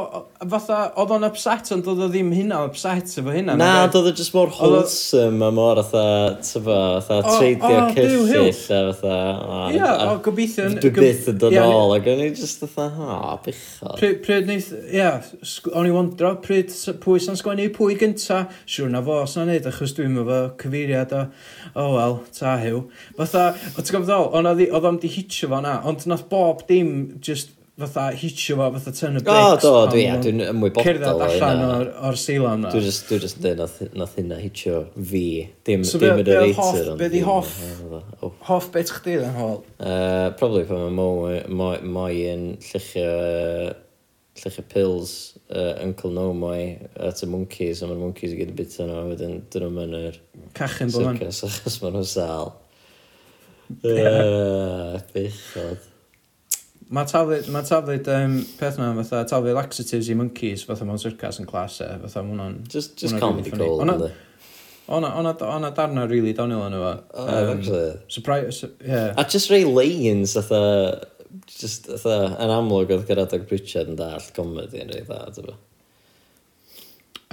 fatha, 0.47 0.78
oedd 1.01 1.10
o'n 1.12 1.26
upset, 1.28 1.68
ond 1.76 1.88
oedd 1.91 2.06
o 2.06 2.08
ddim 2.08 2.30
hynna 2.32 2.62
upset 2.70 3.10
efo 3.20 3.34
hynna. 3.36 3.58
Na, 3.60 3.72
oedd 3.89 3.97
o 4.08 4.12
just 4.16 4.32
mor 4.32 4.47
wholesome 4.56 5.43
a 5.43 5.49
mor, 5.51 5.82
fatha, 5.84 6.38
tyfa, 6.39 6.78
fatha, 7.04 7.34
treidio 7.34 7.82
cyrthill, 7.97 8.47
a 8.47 8.93
fatha, 9.01 9.18
Ia, 9.76 9.89
o, 10.06 10.14
gobeithio... 10.24 10.70
Dwi 10.78 10.91
byth 10.95 11.28
yn 11.34 11.41
dod 11.41 11.56
ôl, 11.60 11.91
ac 11.97 12.08
o'n 12.14 12.22
i 12.24 12.30
just, 12.30 12.64
fatha, 12.64 13.18
o, 13.18 13.34
bichod. 13.43 14.06
Pryd 14.24 14.47
neith, 14.47 14.70
ia, 14.88 15.10
o'n 15.74 15.89
i 15.89 15.91
wondro, 15.91 16.32
pryd 16.45 16.72
pwy 17.04 17.20
sy'n 17.26 17.36
sgwennu 17.41 17.66
pwy 17.76 17.97
gynta, 17.99 18.45
siwr 18.64 18.93
na 18.93 19.01
fo, 19.04 19.18
sy'n 19.28 19.51
neud, 19.51 19.68
achos 19.68 19.97
dwi'n 19.97 20.16
efo 20.24 20.38
cyfeiriad 20.64 21.12
o, 21.20 21.26
o, 21.74 21.89
wel, 21.97 22.16
ta 22.39 22.56
hiw. 22.62 22.80
Fatha, 23.20 23.49
o, 23.74 23.82
ti'n 23.82 23.97
gofod 23.97 24.08
ddol, 24.08 24.32
oedd 24.64 24.89
o'n 24.93 25.01
di 25.04 25.12
hitio 25.12 25.51
fo 25.51 25.60
na, 25.68 25.76
ond 25.91 26.08
nath 26.08 26.24
bob 26.32 26.64
dim, 26.72 26.95
just, 27.20 27.51
fatha 27.80 28.11
hitio 28.13 28.55
fo, 28.55 28.71
fatha 28.76 28.91
turn 28.91 29.17
y 29.17 29.21
bricks. 29.24 29.65
O, 29.65 29.86
do, 29.86 29.91
dwi, 29.91 30.03
ia, 30.05 30.17
dwi'n 30.21 30.41
ymwybodol. 30.45 30.86
Cerdded 30.86 31.24
allan 31.26 31.61
o'r, 31.65 31.88
or 32.05 32.17
seila 32.21 32.53
yna. 32.57 32.71
Dwi'n 32.74 32.86
just, 32.86 33.05
dwi 33.09 33.19
just 33.24 33.39
dweud 33.41 33.61
nath, 33.63 33.80
nath 33.97 34.17
hynna 34.19 34.38
hitio 34.41 34.82
fi. 35.11 35.24
Dim, 35.65 35.86
so 35.88 36.01
dim 36.01 36.21
be, 36.28 36.36
hoff, 36.57 36.82
be 36.99 37.07
di 37.09 37.24
hoff? 37.26 37.55
Hoff 38.49 38.67
beth 38.76 38.93
chdi 38.99 39.15
yn 39.24 39.34
hol? 39.38 39.63
Uh, 39.80 40.30
probably 40.38 40.67
pan 40.69 40.93
mae 40.93 41.39
moi, 41.49 41.80
moi 41.82 42.11
yn 42.30 42.43
llychio, 42.61 43.07
uh, 43.09 43.71
llychio 44.43 44.65
pills, 44.69 45.15
uh, 45.49 45.74
Uncle 45.82 46.11
No 46.13 46.28
moi, 46.38 46.76
at 46.93 47.24
y 47.26 47.30
monkeys, 47.32 47.82
a 47.82 47.89
mae'r 47.89 48.03
monkeys 48.03 48.36
i 48.36 48.41
gyd 48.43 48.53
y 48.53 48.57
bit 48.59 48.76
yno, 48.86 48.99
wedyn 49.09 49.39
dyn 49.49 49.65
nhw'n 49.65 49.80
mynd 49.80 49.97
yr... 50.03 50.19
Cachyn 50.59 50.93
bod 50.93 51.09
yn. 51.09 51.17
Circus, 51.24 51.41
achos 51.49 51.80
maen 51.82 51.97
nhw'n 51.97 52.11
sal. 52.11 52.53
Uh, 53.82 55.01
bechod. 55.15 55.89
Mae 56.89 57.07
taflid, 57.07 57.47
ma 57.53 57.61
taflid 57.63 58.07
um, 58.11 58.36
peth 58.59 58.77
na, 58.81 58.91
fatha 58.97 59.23
taflid 59.29 59.55
laxatives 59.55 60.09
i 60.11 60.15
monkeys, 60.17 60.65
fatha 60.67 60.88
mewn 60.88 60.99
circus 61.01 61.39
yn 61.39 61.47
clas 61.49 61.79
e, 61.86 61.88
fatha 62.03 62.23
mwna'n... 62.25 62.57
Just, 62.67 62.97
just 62.99 63.17
comedy 63.21 63.51
really 63.53 63.63
gold, 63.63 63.84
ynddi? 63.86 64.09
O'na, 64.91 65.13
o'na, 65.15 65.31
o'na 65.47 65.69
darna 65.77 66.07
really 66.09 66.34
donil 66.36 66.65
yn 66.65 66.75
efo. 66.75 66.93
Oh, 67.13 67.51
actually. 67.53 67.93
Surprise, 68.11 68.65
yeah. 68.84 69.13
A 69.17 69.23
just 69.23 69.49
rei 69.53 69.63
lions, 69.63 70.34
fatha, 70.36 71.05
just, 71.47 71.88
fatha, 71.88 72.34
yn 72.43 72.51
amlwg 72.57 72.91
oedd 72.97 73.05
Garadog 73.07 73.45
Pritchard 73.47 73.93
yn 73.93 73.99
dall 73.99 74.25
comedy 74.36 74.84
yn 74.84 74.91
rei 74.91 75.05
dda, 75.07 75.21
dyfa. 75.38 75.55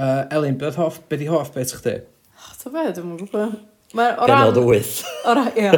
Uh, 0.01 0.23
Elin, 0.31 0.61
beth 0.61 0.79
hoff, 0.81 1.03
beth 1.11 1.25
i 1.25 1.29
hoff 1.29 1.51
beth 1.57 1.75
chdi? 1.81 1.99
Oh, 2.39 2.53
ta 2.61 2.71
be, 2.77 2.87
dwi'n 2.97 3.19
gwybod. 3.25 3.59
Mae 3.99 4.15
o 4.15 4.29
ran... 4.31 4.47
Penod 4.47 4.61
y 4.61 4.69
wyth. 4.69 4.95
O 5.27 5.35
ran, 5.35 5.51
ia. 5.59 5.75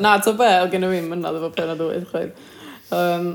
Na, 0.04 0.14
ta 0.22 0.32
be, 0.38 0.52
o 0.62 0.70
gen 0.70 0.86
i 0.86 0.92
fi, 0.94 1.02
mynd 1.10 1.26
na 1.26 1.34
ddefo 1.34 1.50
penod 1.56 1.82
y 1.82 1.90
wyth, 1.90 2.06
chwaith. 2.12 2.46
Um, 2.94 3.34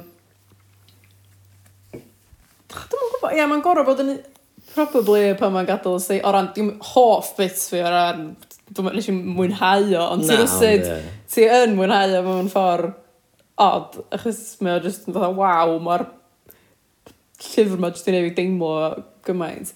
Dwi'n 2.74 3.04
yn 3.04 3.12
gwybod, 3.14 3.36
ie, 3.38 3.43
mae'n 3.49 3.66
gorau 3.66 3.86
bod 3.88 4.01
yn... 4.04 4.16
Probably 4.74 5.36
pan 5.38 5.51
mae'n 5.54 5.68
gadael 5.70 5.99
y 6.16 6.18
o 6.26 6.32
ran, 6.34 6.47
dwi'n 6.56 6.72
hoff 6.93 7.36
bit 7.38 7.60
fi 7.62 7.84
o 7.86 7.89
ran, 7.93 8.24
dwi'n 8.72 8.88
meddwl 8.88 9.01
eisiau 9.04 9.20
mwynhau 9.38 9.91
o, 9.99 10.06
ond 10.16 10.26
ti'n 10.26 10.41
ysid, 10.47 10.88
ti 11.30 11.45
yn 11.45 11.76
mwynhau 11.78 12.16
o 12.18 12.24
mewn 12.26 12.49
ffordd 12.49 12.95
odd, 13.62 13.99
achos 14.18 14.39
mae 14.66 14.80
o 14.80 14.82
just 14.82 15.06
yn 15.06 15.14
fatha, 15.14 15.30
waw, 15.38 15.76
mae'r 15.84 16.08
llyfr 17.43 17.82
ma 17.84 17.91
jyst 17.93 18.10
yn 18.10 18.18
ei 18.18 18.34
deimlo 18.34 18.74
gymaint. 19.28 19.76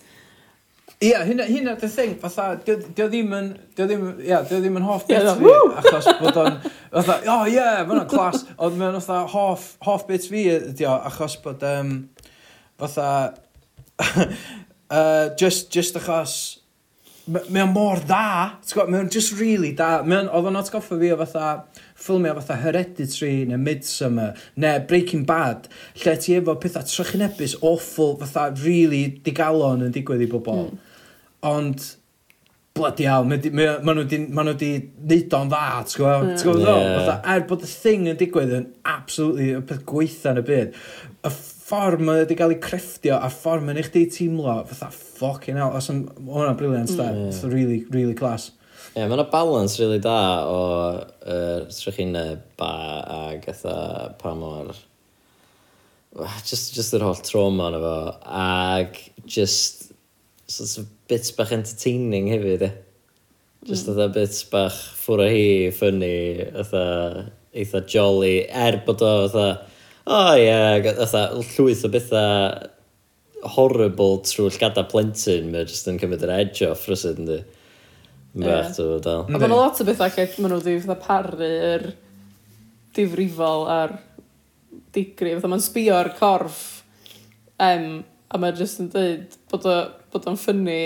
Ie, 0.97 1.11
yeah, 1.11 1.21
hynna, 1.27 1.45
hynna 1.45 1.75
dy 1.77 1.87
thing, 1.93 2.15
fatha, 2.17 2.55
dio 2.65 3.05
ddim 3.05 3.33
yn, 3.37 3.51
dio 3.77 3.85
ddim, 3.85 4.05
ie, 4.15 4.31
yeah, 4.31 4.41
dio 4.49 4.57
ddim 4.57 4.79
yn 4.79 4.85
hoff 4.87 5.03
bit 5.05 5.27
fi, 5.37 5.51
achos 5.77 6.07
bod 6.17 6.39
o'n, 6.41 6.55
fatha, 6.89 7.19
o 7.29 7.35
ie, 7.45 7.51
yeah, 7.53 7.83
mae'n 7.85 8.07
clas, 8.09 8.47
ond 8.57 8.79
mae'n 8.79 8.97
fatha 8.97 9.19
hoff, 9.29 9.67
hoff 9.85 10.07
bit 10.07 10.25
fi, 10.25 10.47
dio, 10.79 10.95
achos 11.05 11.35
bod, 11.43 11.61
um, 11.69 11.91
fatha, 12.81 13.11
uh, 14.09 15.29
just, 15.37 15.69
just 15.69 16.01
achos, 16.01 16.33
mae'n 17.27 17.75
mor 17.75 18.01
da, 18.09 18.57
mae'n 18.79 19.13
just 19.13 19.37
really 19.37 19.75
da, 19.77 19.99
mae'n, 20.01 20.33
oedd 20.33 20.49
o'n 20.49 20.57
atgoffa 20.63 20.97
fi 20.97 21.13
o 21.13 21.19
fatha, 21.21 21.51
ffilmio 21.93 22.33
fatha 22.39 22.57
Hereditary 22.63 23.45
neu 23.45 23.61
Midsummer 23.61 24.33
neu 24.57 24.81
Breaking 24.89 25.29
Bad 25.29 25.69
lle 26.01 26.17
ti 26.21 26.37
efo 26.37 26.57
pethau 26.61 26.85
trychinebus 26.89 27.57
awful 27.61 28.17
fatha 28.21 28.49
really 28.65 29.05
digalon 29.25 29.85
yn 29.87 29.95
digwydd 29.95 30.25
i 30.25 30.29
bobl 30.33 30.67
mm 30.67 30.83
ond 31.45 31.83
bloody 32.77 33.07
hell, 33.09 33.25
maen 33.27 33.41
nhw 33.41 34.03
wedi 34.03 34.19
ma 34.33 34.45
neud 34.45 34.63
o'n 34.63 35.51
dda, 35.51 35.61
ti'n 35.89 36.01
gwybod? 36.01 36.25
Hmm. 36.25 36.33
Ti'n 36.37 36.47
Gwybod 36.47 36.67
yeah. 36.67 36.97
Fatha, 36.97 37.15
er 37.33 37.45
bod 37.49 37.65
y 37.65 37.69
thing 37.71 38.09
yn 38.11 38.19
digwydd 38.19 38.55
yn 38.57 38.67
absolutely 38.87 39.51
y 39.57 39.61
peth 39.69 39.85
gweitha 39.89 40.33
yn 40.33 40.41
y 40.41 40.45
byd, 40.47 40.77
y 41.27 41.31
ffordd 41.33 42.03
mae 42.05 42.23
wedi 42.23 42.37
cael 42.39 42.53
ei 42.55 42.59
crefftio 42.63 43.17
a'r 43.17 43.33
ffordd 43.33 43.65
mae'n 43.67 43.81
eich 43.81 43.91
di 43.95 44.05
teimlo, 44.13 44.59
fatha 44.69 44.91
fucking 44.93 45.59
hell, 45.59 45.73
os 45.77 45.89
hwnna'n 45.91 46.59
briliant, 46.59 46.93
mm. 46.93 47.27
it's 47.27 47.43
really, 47.47 47.83
really 47.93 48.15
class. 48.17 48.51
Ie, 48.93 49.01
yeah, 49.01 49.07
mae'n 49.07 49.19
yna 49.19 49.29
balans 49.33 49.77
really 49.81 50.01
da 50.01 50.19
o 50.49 50.59
uh, 50.97 51.65
trychinau 51.73 52.37
ba 52.59 52.73
ag 53.23 53.49
eitha 53.49 53.79
pa 54.21 54.35
mor... 54.37 54.75
Just, 56.47 56.71
just 56.73 56.95
yr 56.97 57.03
holl 57.05 57.19
trauma 57.21 57.67
yna 57.69 57.81
fo, 57.83 57.97
ag 58.25 58.95
just 59.29 59.76
sort 60.47 60.77
of 60.77 60.91
bits 61.07 61.31
bach 61.31 61.51
entertaining 61.51 62.29
hefyd, 62.31 62.67
e. 62.67 62.71
Just 63.67 63.87
mm. 63.87 64.13
bits 64.13 64.43
bach 64.47 64.77
ffwrra 64.95 65.27
hi, 65.31 65.71
ffynnu, 65.75 66.13
eitha, 66.61 66.85
eitha 67.57 67.83
jolly, 67.89 68.35
er 68.47 68.79
bod 68.85 69.03
o 69.03 69.11
eitha, 69.25 69.47
o 70.07 70.15
oh, 70.15 70.33
ie, 70.37 70.45
yeah, 70.45 70.77
eitha 70.93 71.27
llwyth 71.35 71.83
o 71.83 71.91
bethau 71.91 73.51
horrible 73.57 74.21
trwy 74.25 74.49
llgada 74.55 74.85
plentyn, 74.89 75.51
mae 75.51 75.67
jyst 75.67 75.89
yn 75.91 75.99
cymryd 76.01 76.25
yr 76.25 76.35
edge 76.39 76.67
off 76.69 76.87
rysyd, 76.89 77.21
ynddi. 77.21 77.41
Bach, 78.37 78.73
ti'n 78.75 78.99
dal. 79.03 79.25
A 79.27 79.39
mae'n 79.39 79.55
lot 79.55 79.81
o 79.81 79.87
bethau 79.87 80.13
lle 80.13 80.27
maen 80.37 80.53
nhw 80.53 80.61
wedi 80.61 80.79
fatha 80.85 81.21
yr 81.47 81.87
difrifol 82.97 83.67
a'r 83.71 83.97
digri, 84.95 85.35
fatha 85.35 85.51
mae'n 85.51 85.63
sbio 85.63 85.97
ar 85.97 86.13
corff, 86.17 86.61
um, 87.63 87.89
a 88.27 88.41
mae'n 88.41 88.57
jyst 88.59 88.81
yn 88.83 88.91
dweud 88.93 89.37
bod 89.51 89.67
o 89.67 89.77
bod 90.17 90.27
o'n 90.33 90.41
ffynnu 90.41 90.81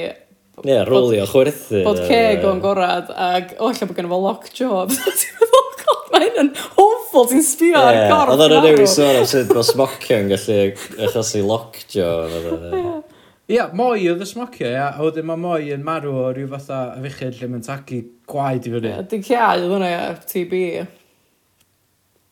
Ie, 0.61 0.73
yeah, 0.75 0.83
rolio 0.85 1.25
chwerthu. 1.29 1.79
Bod 1.85 2.01
ceg 2.05 2.43
o'n 2.45 2.59
gorad, 2.61 3.07
ac 3.15 3.55
o, 3.57 3.71
lle 3.71 3.87
bod 3.87 3.97
gen 3.97 4.09
fo 4.11 4.19
lock 4.21 4.49
job. 4.53 4.91
Ti'n 5.21 5.39
meddwl, 5.39 5.69
god, 5.79 6.03
mae 6.11 6.25
hyn 6.27 6.39
yn 6.43 6.51
awful, 6.83 7.25
ti'n 7.31 7.45
sbio 7.45 7.79
ar 7.79 7.95
yeah, 7.95 8.11
gorf. 8.11 8.33
Oedd 8.35 8.43
o'n 8.45 8.67
newid 8.67 8.91
sôn 8.91 9.21
am 9.21 9.25
sut 9.31 9.53
mae 9.55 9.65
smocio 9.71 10.19
yn 10.19 10.29
gallu 10.29 10.59
achosi 11.07 11.41
lock 11.47 11.79
job. 11.89 12.35
Ie, 12.35 13.55
yeah, 13.55 13.73
moi 13.75 14.03
oedd 14.11 14.21
y 14.21 14.27
smocio, 14.27 14.69
ia. 14.69 14.91
A 14.91 15.01
wedyn 15.07 15.29
mae 15.31 15.41
moi 15.41 15.71
yn 15.73 15.87
marw 15.87 16.13
o 16.13 16.29
rhyw 16.29 16.51
fatha 16.51 16.83
afichyd 16.99 17.39
lle 17.39 17.51
mae'n 17.55 17.65
tagu 17.65 18.03
gwaed 18.29 18.67
i 18.67 18.75
fyny. 18.75 18.91
Yeah, 18.91 19.05
diciau 19.15 19.65
oedd 19.65 19.77
hwnna, 19.77 19.91
ia, 19.95 20.07
TB. 20.29 20.63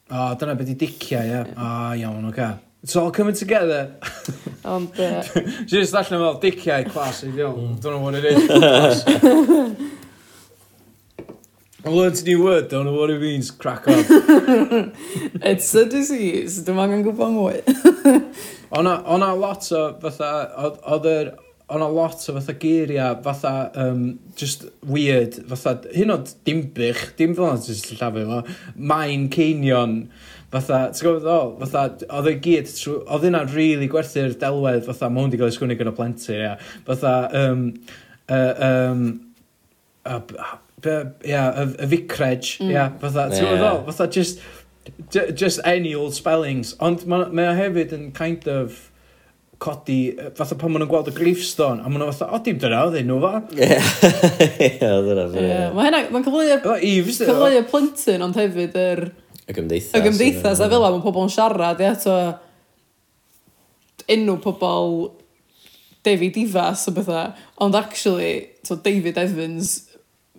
O, 0.10 0.32
dyna 0.42 0.60
beth 0.60 0.76
i 0.76 0.82
diciau, 0.86 1.24
ia. 1.24 1.46
O, 1.56 1.72
iawn, 1.98 2.28
o'r 2.28 2.34
okay. 2.36 2.60
It's 2.82 2.96
all 2.96 3.12
coming 3.12 3.36
together. 3.36 3.96
Ond... 4.64 4.90
Yy... 4.98 5.66
Just 5.66 5.94
allan 5.94 6.20
fel 6.22 6.40
diciau 6.42 6.86
clas 6.92 7.24
i 7.24 7.32
ddiol. 7.32 7.58
Mm. 7.58 7.82
Don't 7.82 7.94
know 7.94 8.04
what 8.04 8.16
it 8.16 8.26
is. 8.26 8.50
I 11.86 11.90
learned 11.90 12.20
a 12.20 12.24
new 12.24 12.44
word, 12.44 12.68
don't 12.68 12.86
know 12.86 12.94
what 12.94 13.10
it 13.10 13.22
means, 13.22 13.52
crack 13.52 13.88
on. 13.88 14.04
It's 15.42 15.74
a 15.76 15.86
disease, 15.86 16.62
dim 16.68 16.76
angen 16.76 17.06
gwybod 17.06 17.32
mwy. 17.32 17.62
O'na 18.76 19.30
lot 19.40 19.72
o 19.72 19.84
fatha, 20.04 20.32
oedd 20.84 21.08
yr 21.08 21.32
o'n 21.70 21.84
a 21.86 21.88
lot 21.88 22.18
o 22.30 22.34
fatha 22.36 22.56
geiriau, 22.58 23.20
fatha, 23.24 23.54
um, 23.76 24.20
just 24.36 24.66
weird, 24.86 25.36
fatha, 25.52 25.76
hyn 25.94 26.14
oed 26.16 26.32
dimbych, 26.48 27.04
dim 27.20 27.36
fel 27.38 27.52
yna 27.52 27.62
jyst 27.66 27.92
llafu 28.00 28.26
fo, 28.30 28.40
main 28.92 29.28
ceinion, 29.34 29.96
fatha, 30.54 30.82
ti'n 30.90 31.06
gwybod 31.06 31.26
ddol, 31.28 31.54
fatha, 31.62 31.86
oedd 32.18 32.32
e 32.32 32.36
gyd, 32.46 32.74
oedd 32.98 33.28
hynna'n 33.28 33.54
rili 33.54 33.76
really 33.76 33.92
gwerthu'r 33.94 34.34
delwedd, 34.42 34.86
fatha, 34.88 35.12
mae 35.12 35.26
hwn 35.26 35.30
wedi 35.30 35.42
cael 35.42 35.52
ei 35.52 35.58
sgwni 35.60 35.80
gan 35.80 35.92
y 35.92 35.96
plentyn, 36.00 36.44
ia, 36.48 36.54
fatha, 36.90 37.16
um, 37.44 37.66
uh, 38.26 38.54
um, 38.70 39.06
uh, 40.10 40.22
ia, 40.90 41.46
y, 41.54 41.68
y 41.70 41.92
ficred, 41.94 42.54
mm. 42.64 42.74
ia, 42.74 42.90
fatha, 43.04 43.30
ti'n 43.30 43.46
gwybod 43.46 43.62
ddol, 43.62 43.84
fatha, 43.92 44.10
just, 44.18 44.42
just 45.38 45.62
any 45.70 45.94
old 45.94 46.18
spellings, 46.18 46.74
ond 46.82 47.06
mae 47.06 47.46
o 47.46 47.58
hefyd 47.62 47.94
yn 47.94 48.10
kind 48.18 48.50
of, 48.50 48.88
codi, 49.60 49.98
fatha 50.38 50.56
pan 50.56 50.72
maen 50.72 50.84
nhw'n 50.84 50.92
gweld 50.92 51.10
y 51.12 51.14
Griffstone, 51.18 51.84
a 51.84 51.90
maen 51.92 52.00
nhw 52.04 52.12
fatha, 52.14 52.30
o, 52.32 52.40
dim 52.44 52.60
dyna, 52.62 52.86
oedd 52.88 53.04
nhw 53.06 53.18
fa. 53.24 53.32
Ie, 53.56 54.70
dyna 54.80 55.26
fe. 55.34 55.46
Mae 55.76 55.90
hynna, 55.90 56.00
mae'n 56.14 56.26
cyfleu 56.28 57.58
y 57.60 57.66
plentyn, 57.68 58.24
ond 58.24 58.40
hefyd 58.40 58.78
yr... 58.80 59.04
Y 59.50 59.58
gymdeithas. 59.58 59.98
Y 59.98 60.04
gymdeithas, 60.06 60.62
a 60.64 60.70
fel 60.72 60.88
am, 60.88 60.96
mae 60.96 61.04
pobl 61.04 61.26
yn 61.26 61.34
siarad, 61.34 61.84
ia, 61.84 61.92
to 62.00 62.16
enw 64.16 64.38
pobl 64.46 64.90
David 66.08 66.40
Ifas 66.40 66.88
o 66.88 66.96
bethau, 66.96 67.36
ond 67.62 67.76
actually, 67.76 68.34
to 68.64 68.80
David 68.80 69.20
Evans 69.20 69.76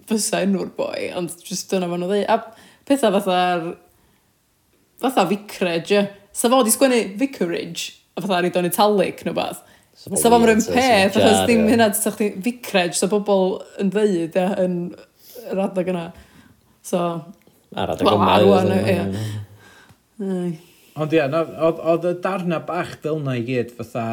fysa 0.08 0.40
enw'r 0.46 0.72
boi, 0.74 1.10
ond 1.18 1.36
just 1.44 1.68
dyna 1.70 1.90
maen 1.90 2.06
nhw 2.06 2.10
ddeu. 2.14 2.24
A 2.24 2.40
pethau 2.88 3.12
fatha'r... 3.20 3.70
Fatha 5.00 5.24
Vicarage, 5.24 5.96
ie. 5.96 6.08
Sa 6.36 6.50
fo 6.52 6.60
di 6.64 6.72
sgwennu 6.72 7.16
Vicarage, 7.16 7.99
fatha 8.24 8.40
rhaid 8.40 8.58
o'n 8.60 8.68
italic 8.68 9.24
neu 9.26 9.36
beth. 9.36 9.60
So 10.00 10.14
fo'n 10.14 10.36
am 10.36 10.46
rhywun 10.48 10.64
peth, 10.64 11.18
achos 11.18 11.42
ddim 11.44 11.66
hynna, 11.68 11.90
sa 11.96 12.12
chdi 12.14 12.30
ficreg, 12.44 12.94
so 12.96 13.08
bobl 13.10 13.58
yn 13.82 13.90
ddeud, 13.92 14.38
ia, 14.38 14.48
yn 14.62 14.78
yr 15.50 15.62
adeg 15.66 15.90
yna. 15.92 16.06
So... 16.86 17.04
Ar 17.76 17.94
adeg 17.94 18.08
yma. 18.08 18.30
ia. 18.80 19.04
Ond 21.00 21.16
ia, 21.16 21.26
oedd 21.28 22.06
y 22.08 22.14
darna 22.24 22.62
bach 22.66 22.96
fel 23.04 23.20
na 23.24 23.36
i 23.38 23.44
gyd, 23.46 23.74
fatha, 23.76 24.06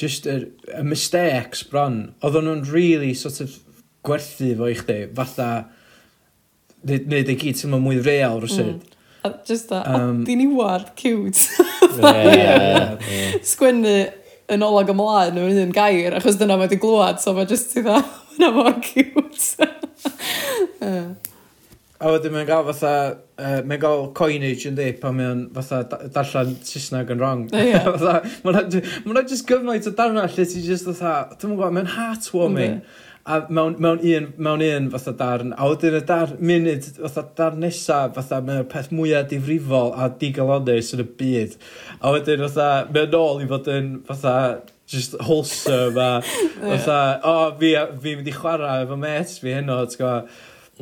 just 0.00 0.26
y, 0.26 0.38
y 0.72 0.86
mistakes 0.86 1.62
bron, 1.68 2.00
oedden 2.24 2.48
nhw'n 2.48 2.64
really 2.72 3.12
sort 3.18 3.42
of 3.44 3.58
gwerthu 4.06 4.54
fo 4.58 4.70
i 4.70 4.78
chdi, 4.78 4.98
fatha, 5.18 5.50
neu 6.88 7.20
ei 7.20 7.36
gyd 7.38 7.60
sy'n 7.60 7.76
mwy 7.76 8.00
real 8.02 8.40
rwysyd. 8.42 8.80
Mm. 8.80 8.91
A 9.24 9.34
just 9.46 9.68
that, 9.68 9.86
um, 9.86 10.24
di 10.24 10.34
ni 10.34 10.46
wad 10.48 10.96
cute. 10.96 11.36
Sgwennu 13.52 13.94
yn 14.50 14.64
olag 14.66 14.90
ymlaen 14.90 15.38
yn 15.38 15.60
un 15.62 15.74
gair, 15.74 16.16
achos 16.18 16.38
dyna 16.40 16.56
mae 16.58 16.66
wedi 16.66 16.80
glwad, 16.82 17.20
so 17.22 17.34
mae 17.36 17.46
just 17.46 17.76
i 17.78 17.84
dda, 17.86 18.00
mae'n 18.40 18.56
mor 18.56 18.80
cute. 18.82 19.68
A 22.02 22.10
wedyn 22.10 22.34
mae'n 22.34 22.48
gael 22.48 22.66
fatha, 22.66 22.94
uh, 23.38 23.60
mae'n 23.62 23.78
gael 23.84 24.08
coinage 24.18 24.66
yn 24.66 24.74
di, 24.74 24.88
pan 24.98 25.14
mae'n 25.14 25.44
fatha 25.54 25.84
darllen 25.86 26.56
Saesneg 26.66 27.14
yn 27.14 27.22
wrong. 27.22 27.44
Mae'n 27.54 29.14
ma 29.14 29.22
just 29.22 29.46
gymaint 29.46 29.86
o 29.86 29.94
darna 29.94 30.26
lle 30.26 30.46
ti 30.50 30.66
just 30.66 30.90
fatha, 30.90 31.36
dwi'n 31.36 31.54
gwybod, 31.54 31.78
mae'n 31.78 31.92
heartwarming. 31.94 32.80
Yeah. 32.80 32.98
A 33.22 33.36
mewn, 33.48 33.76
mewn, 33.78 34.00
un, 34.02 34.24
mewn 34.36 34.62
un 34.66 34.88
fatha 34.90 35.12
darn, 35.14 35.52
a 35.54 35.68
wedyn 35.70 35.94
y 35.94 36.02
dar, 36.06 36.32
munud, 36.42 36.86
fatha 36.96 37.22
darn 37.38 37.60
nesa, 37.62 37.98
fatha 38.16 38.40
mae'r 38.42 38.64
peth 38.70 38.88
mwyaf 38.90 39.28
difrifol 39.30 39.92
a 39.94 40.08
digalonus 40.18 40.90
yn 40.96 41.04
y 41.04 41.06
byd. 41.20 41.54
A 42.00 42.10
wedyn 42.16 42.42
fatha, 42.48 42.70
mae'n 42.90 43.14
ôl 43.14 43.44
i 43.44 43.46
fod 43.52 43.68
yn 43.70 43.90
fatha 44.08 44.32
just 44.90 45.14
wholesome 45.22 46.02
a 46.02 46.08
fatha, 46.24 47.20
o, 47.22 47.34
oh, 47.34 47.52
fi, 47.60 47.76
fi 48.02 48.16
mynd 48.18 48.30
i 48.32 48.34
chwarae 48.34 48.82
efo 48.88 48.98
mates 48.98 49.38
fi 49.44 49.54
heno, 49.54 49.78
ti'n 49.86 50.00
gwybod? 50.00 50.32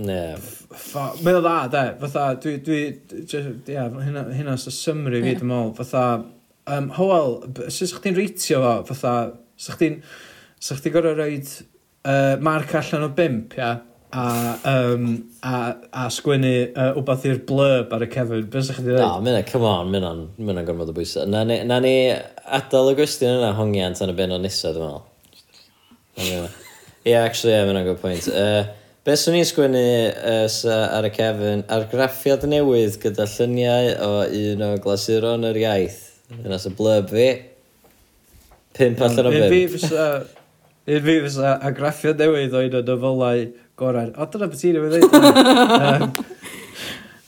Ne. 0.01 0.23
Mae'n 1.21 1.41
dda, 1.45 1.57
de, 1.75 1.83
fatha, 2.07 2.27
dwi, 2.41 2.55
dwi, 2.65 2.79
just, 3.21 3.69
ia, 3.69 3.85
hynna, 4.01 4.23
hynna 4.33 4.55
sy'n 4.63 4.77
symru 4.79 5.21
fi, 5.21 5.35
dwi'n 5.43 5.51
meddwl, 5.51 5.75
fatha, 5.83 6.07
um, 6.73 6.89
Howell, 6.97 7.43
sy'n 7.67 7.93
sych 7.93 8.01
chi'n 8.07 8.17
reitio 8.17 8.63
fo, 8.65 8.73
fatha, 8.95 9.15
sych 9.61 9.77
chi'n, 9.83 10.01
sych 10.57 10.81
chi'n 10.87 10.97
gorau 10.97 11.21
roed 11.21 11.53
uh, 12.07 12.35
marc 12.45 12.75
allan 12.81 13.07
o 13.07 13.11
bimp, 13.17 13.57
ia, 13.59 13.71
a, 14.11 14.25
um, 14.67 15.05
a, 15.47 15.55
a 15.93 16.07
sgwennu 16.11 16.55
uh, 16.71 16.91
wbeth 16.99 17.29
i'r 17.31 17.39
blurb 17.47 17.93
ar 17.95 18.03
y 18.07 18.11
cefn, 18.11 18.49
beth 18.51 18.67
ydych 18.71 18.81
chi'n 18.81 18.89
wedi 18.89 18.97
dweud? 18.97 19.05
No, 19.05 19.21
mynd, 19.27 19.45
come 19.51 19.69
on, 19.71 19.93
mynd 19.93 20.09
o'n 20.57 20.67
gormod 20.67 20.91
o 20.91 20.97
bwysau. 20.97 21.29
Na 21.31 21.45
ni, 21.47 21.61
na 21.69 21.79
ni 21.85 21.95
adael 22.11 22.91
y 22.93 22.99
gwestiwn 22.99 23.39
yna 23.39 23.53
hongiant 23.59 24.03
yn 24.03 24.13
y 24.13 24.17
ben 24.19 24.35
o 24.35 24.41
nisa, 24.43 24.75
dwi'n 24.75 24.91
meddwl. 24.91 25.07
Ie, 26.21 27.13
yeah, 27.13 27.25
actually, 27.25 27.55
ie, 27.55 27.65
mynd 27.69 27.83
o'n 27.83 27.91
good 27.93 28.03
point. 28.03 28.27
Uh, 28.35 28.77
Be 29.07 29.15
swn 29.17 29.39
i'n 29.39 29.47
sgwennu 29.49 29.81
uh, 30.11 30.75
ar 30.99 31.07
y 31.09 31.11
cefn, 31.15 31.63
argraffiad 31.73 32.43
newydd 32.51 32.99
gyda 33.01 33.25
lluniau 33.33 33.95
o 34.05 34.11
un 34.27 34.67
o 34.67 34.75
glasuron 34.85 35.47
yr 35.49 35.57
iaith. 35.63 36.03
Yna 36.43 36.59
sy'n 36.61 36.75
blurb 36.77 37.09
fi. 37.15 37.31
Pimp 38.77 39.01
allan 39.07 39.31
o 39.31 39.33
bimp. 39.33 39.49
Fi 39.55 39.63
fysa... 39.73 40.11
Un 40.89 41.03
fi 41.05 41.17
fysa 41.27 41.51
a 41.53 41.59
agraffiad 41.69 42.21
newydd 42.23 42.55
o 42.57 42.63
un 42.65 42.77
o 42.79 42.81
nofelau 42.87 43.43
gorau. 43.79 44.09
O, 44.17 44.27
dyna 44.33 44.47
beth 44.51 44.63
i'n 44.65 44.79
ei 44.79 44.85
wneud. 44.87 46.23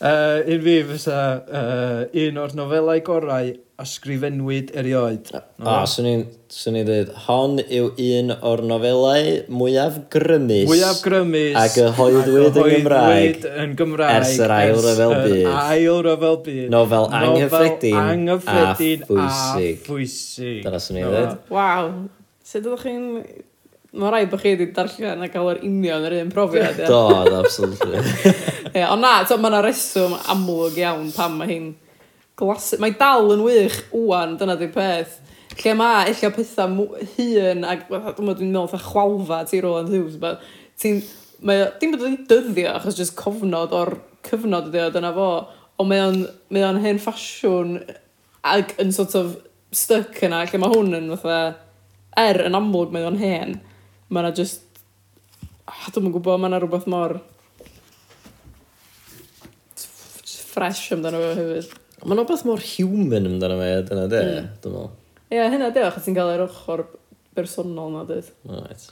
Un 0.03 0.63
fi 0.65 0.73
fysa 0.89 1.19
uh, 1.47 1.99
un 2.25 2.39
o'r 2.41 2.55
nofelau 2.57 3.03
gorau 3.05 3.51
a 3.53 3.85
sgrifenwyd 3.87 4.73
erioed. 4.77 5.29
O, 5.61 5.75
swn 5.89 6.09
i'n 6.09 6.23
swn 6.53 6.79
i'n 6.81 6.87
dweud, 6.89 7.11
hon 7.27 7.61
yw 7.63 7.91
un 8.07 8.33
o'r 8.35 8.63
nofelau 8.67 9.29
mwyaf 9.53 10.01
grymus. 10.13 10.65
Mwyaf 10.69 10.99
grymus. 11.05 11.55
Ac 11.61 11.77
y 11.81 11.85
hoeddwyd 11.99 12.59
yn 12.59 12.67
Gymraeg. 12.73 13.47
yn 13.63 13.77
Gymraeg. 13.79 14.17
Ers 14.17 14.33
yr 14.43 14.55
ail 14.57 14.81
ryfel 14.83 15.15
byd. 15.21 15.47
Ail 15.53 16.01
ryfel 16.09 16.37
byd. 16.49 16.65
Nofel 16.73 17.07
anghyffredin. 17.21 17.95
Nofel 17.95 18.03
anghyffredin 18.17 19.07
a 19.07 19.07
phwysig. 19.13 19.79
A 19.79 19.87
phwysig. 19.87 20.59
Dyna 20.67 20.83
swn 20.83 20.99
i'n 21.03 21.09
dweud. 21.13 21.39
Waw. 21.53 21.87
Sut 22.43 22.65
ydych 22.65 22.83
chi'n... 22.83 23.09
Mae 23.93 24.09
rhaid 24.09 24.31
bod 24.31 24.41
chi 24.41 24.55
wedi 24.55 24.71
darllen 24.73 25.21
a 25.21 25.27
cael 25.29 25.51
yr 25.51 25.59
union 25.67 26.05
yr 26.07 26.15
un 26.23 26.31
profiad. 26.33 26.79
Ia. 26.81 26.87
Do, 26.89 27.01
do, 27.27 27.35
absolutely. 27.43 27.99
yeah, 28.73 28.89
ond 28.89 29.05
na, 29.05 29.19
to, 29.29 29.37
mae 29.37 29.51
yna 29.53 29.59
reswm 29.61 30.15
amlwg 30.33 30.79
iawn 30.81 31.11
pam 31.13 31.37
mae 31.37 31.51
hi'n 31.51 31.67
glasur. 32.39 32.81
Mae 32.81 32.95
dal 32.97 33.29
yn 33.35 33.43
wych 33.45 33.77
wwan, 33.93 34.33
dyna 34.39 34.57
di 34.57 34.67
peth. 34.73 35.19
Lle 35.61 35.75
mae 35.77 36.09
eich 36.09 36.23
pethau 36.33 36.87
hun 37.13 37.67
ac 37.69 37.85
dwi'n 37.85 38.01
meddwl 38.01 38.39
dwi'n 38.41 38.55
meddwl 38.57 38.85
chwalfa 38.89 39.43
ti 39.47 39.61
Roland 39.61 39.93
Hughes, 39.93 40.17
but 40.21 40.41
ti'n... 40.81 41.03
Mae, 41.43 41.67
dim 41.77 41.93
bod 41.93 42.05
wedi 42.07 42.23
dyddio 42.29 42.71
achos 42.71 42.97
jyst 42.97 43.17
cofnod 43.19 43.75
o'r 43.75 43.97
cyfnod 44.25 44.69
ydi 44.71 44.79
o 44.79 44.91
dyna 44.95 45.11
fo, 45.13 45.27
ond 45.77 45.91
mae 45.91 46.01
o'n, 46.01 46.23
mae 46.55 46.63
o'n 46.65 46.79
hen 46.81 47.01
ffasiwn 47.03 47.75
ac 48.47 48.73
yn 48.81 48.95
sort 48.95 49.13
of 49.19 49.35
stuck 49.75 50.23
yna, 50.25 50.47
lle 50.49 50.63
mae 50.63 50.73
hwn 50.73 50.97
yn 50.97 51.13
fatha... 51.13 51.43
Wtha 51.43 51.43
er 52.19 52.43
yn 52.47 52.57
amlwg 52.57 52.93
mae 52.93 53.05
o'n 53.07 53.19
hen, 53.21 53.59
mae 54.09 54.23
yna 54.23 54.33
just... 54.37 54.65
Oh, 55.63 55.71
ah, 55.71 55.85
Dwi'n 55.95 56.11
gwybod, 56.13 56.41
mae 56.41 56.51
yna 56.51 56.61
rhywbeth 56.63 56.89
mor... 56.91 57.19
fresh 60.53 60.91
amdano 60.93 61.17
fo 61.17 61.31
hefyd. 61.37 61.71
Mae'n 62.03 62.19
rhywbeth 62.19 62.43
mor 62.45 62.61
human 62.61 63.29
amdano 63.31 63.55
fe, 63.61 63.69
dyna 63.89 64.09
de, 64.11 64.19
mm. 64.25 64.49
dwi'n 64.63 64.75
meddwl. 64.75 64.91
Ie, 65.23 65.37
yeah, 65.39 65.47
hynna 65.49 65.71
de, 65.73 65.85
achos 65.87 66.05
ti'n 66.05 66.17
cael 66.17 66.33
yr 66.35 66.43
ochr 66.45 66.83
bersonol 67.33 67.95
na, 67.95 68.03
dyd. 68.09 68.27
Right. 68.49 68.89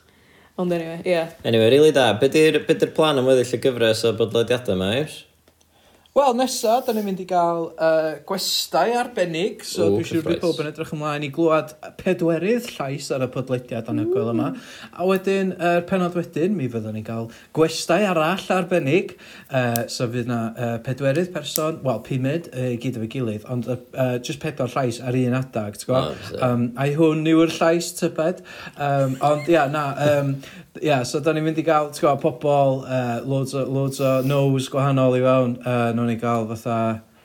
Ond 0.60 0.74
anyway, 0.74 1.02
ie. 1.04 1.12
Yeah. 1.14 1.36
Anyway, 1.46 1.70
really 1.70 1.92
da. 1.96 2.12
Be 2.20 2.30
di'r 2.34 2.64
plan 2.96 3.22
am 3.22 3.30
weddill 3.30 3.58
y 3.58 3.62
gyfres 3.62 4.02
o 4.10 4.16
bodlediadau 4.18 4.76
yma, 4.76 4.90
Iws? 5.02 5.22
Wel, 6.12 6.34
nesa, 6.36 6.74
da 6.84 6.92
ni'n 6.92 7.06
mynd 7.08 7.22
i 7.24 7.26
gael 7.30 7.70
uh, 7.72 8.18
gwestai 8.28 8.90
arbennig, 9.00 9.62
so 9.64 9.86
Ooh, 9.86 9.94
dwi 9.96 10.08
siŵr 10.10 10.26
bydd 10.26 10.42
pob 10.42 10.58
yn 10.60 10.68
edrych 10.68 10.90
ymlaen 10.92 11.24
i 11.24 11.30
glwad 11.32 11.70
pedwerydd 12.02 12.66
llais 12.74 13.06
ar 13.16 13.24
y 13.24 13.30
podlediad 13.32 13.88
anhygoel 13.88 14.34
yma. 14.34 14.50
A 14.92 15.08
wedyn, 15.08 15.54
yr 15.56 15.78
er 15.78 15.86
penod 15.88 16.18
wedyn, 16.20 16.58
mi 16.58 16.68
fyddwn 16.74 16.98
ni'n 17.00 17.06
cael 17.08 17.30
gwestai 17.56 18.02
arall 18.10 18.44
arbennig, 18.58 19.14
uh, 19.56 19.86
so 19.88 20.10
fydd 20.12 20.28
na 20.28 20.42
uh, 20.52 20.74
pedwerydd 20.84 21.32
person, 21.32 21.80
wel, 21.88 22.04
pumed, 22.04 22.50
uh, 22.52 22.74
gyd 22.84 23.00
efo'i 23.00 23.12
gilydd, 23.16 23.48
ond 23.56 23.72
uh, 23.72 23.80
uh, 23.96 24.18
just 24.20 24.44
pedwar 24.44 24.76
llais 24.76 25.00
ar 25.00 25.16
un 25.16 25.38
adag, 25.40 25.80
ti'n 25.80 25.94
gwybod? 25.94 26.26
No, 26.34 26.50
um, 26.50 26.68
a 26.76 26.90
hwn 26.92 27.24
yw'r 27.32 27.56
llais 27.56 27.94
tybed, 28.02 28.44
um, 28.76 29.16
ond 29.32 29.48
ia, 29.48 29.62
yeah, 29.62 29.72
na, 29.72 29.86
um, 30.10 30.36
Ia, 30.80 30.88
yeah, 30.88 31.02
so 31.04 31.20
da 31.20 31.34
ni'n 31.36 31.44
mynd 31.44 31.58
i 31.60 31.66
gael, 31.68 31.90
ti'n 31.92 32.06
gwybod, 32.06 32.22
pobl, 32.24 32.78
uh, 32.88 33.18
loads, 33.28 33.52
o, 33.60 33.66
loads 33.68 34.00
o 34.00 34.14
nose 34.24 34.72
gwahanol 34.72 35.18
i 35.18 35.20
fewn, 35.20 35.58
uh, 35.68 35.90
o'n 36.02 36.14
i 36.14 36.20
gael 36.22 36.48
fatha 36.50 36.78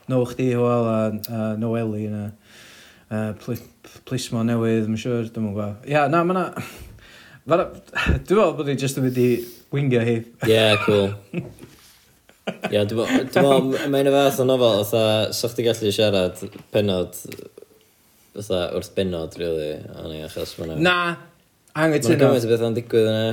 No 0.07 0.21
chdi 0.29 0.53
hwyl 0.55 0.87
a 0.87 0.99
uh, 1.11 1.55
No 1.59 1.73
Eli 1.79 2.07
yna 2.07 2.29
uh, 3.11 3.33
pl 3.41 3.59
plismo 4.07 4.43
newydd, 4.47 4.87
mae'n 4.91 5.01
siŵr, 5.01 5.31
dwi'n 5.35 5.49
gwybod. 5.51 5.57
gweld. 5.57 5.89
Ia, 5.89 5.95
yeah, 5.95 6.11
na, 6.11 6.23
mae'na... 6.27 6.47
Dwi'n 7.47 8.19
meddwl 8.27 8.55
bod 8.59 8.71
i 8.71 8.77
jyst 8.79 8.99
yn 8.99 9.07
mynd 9.07 9.19
i 9.23 9.27
wingio 9.75 10.03
hi. 10.07 10.17
Ie, 10.47 10.51
yeah, 10.51 10.75
cool. 10.85 11.13
Ia, 11.37 12.73
yeah, 12.73 12.87
dwi'n 12.87 13.03
meddwl, 13.03 13.77
mae'n 13.93 14.11
y 14.11 14.15
fath 14.15 14.41
o 14.43 14.47
nofel, 14.47 14.83
otha, 14.85 15.03
sa'ch 15.31 15.55
so 15.55 15.59
ti 15.59 15.67
gallu 15.67 15.93
siarad 15.95 16.43
penod, 16.75 17.19
otha, 18.39 18.65
wrth 18.79 18.93
benod, 18.99 19.39
really, 19.43 19.77
o'n 20.03 20.17
i, 20.17 20.23
achos 20.27 20.57
mae'n... 20.61 20.75
Na, 20.87 20.97
angytuno. 21.75 22.15
Mae'n 22.15 22.25
gymaint 22.25 22.49
o 22.49 22.55
beth 22.55 22.67
o'n 22.71 22.79
digwydd 22.79 23.13
yna. 23.13 23.29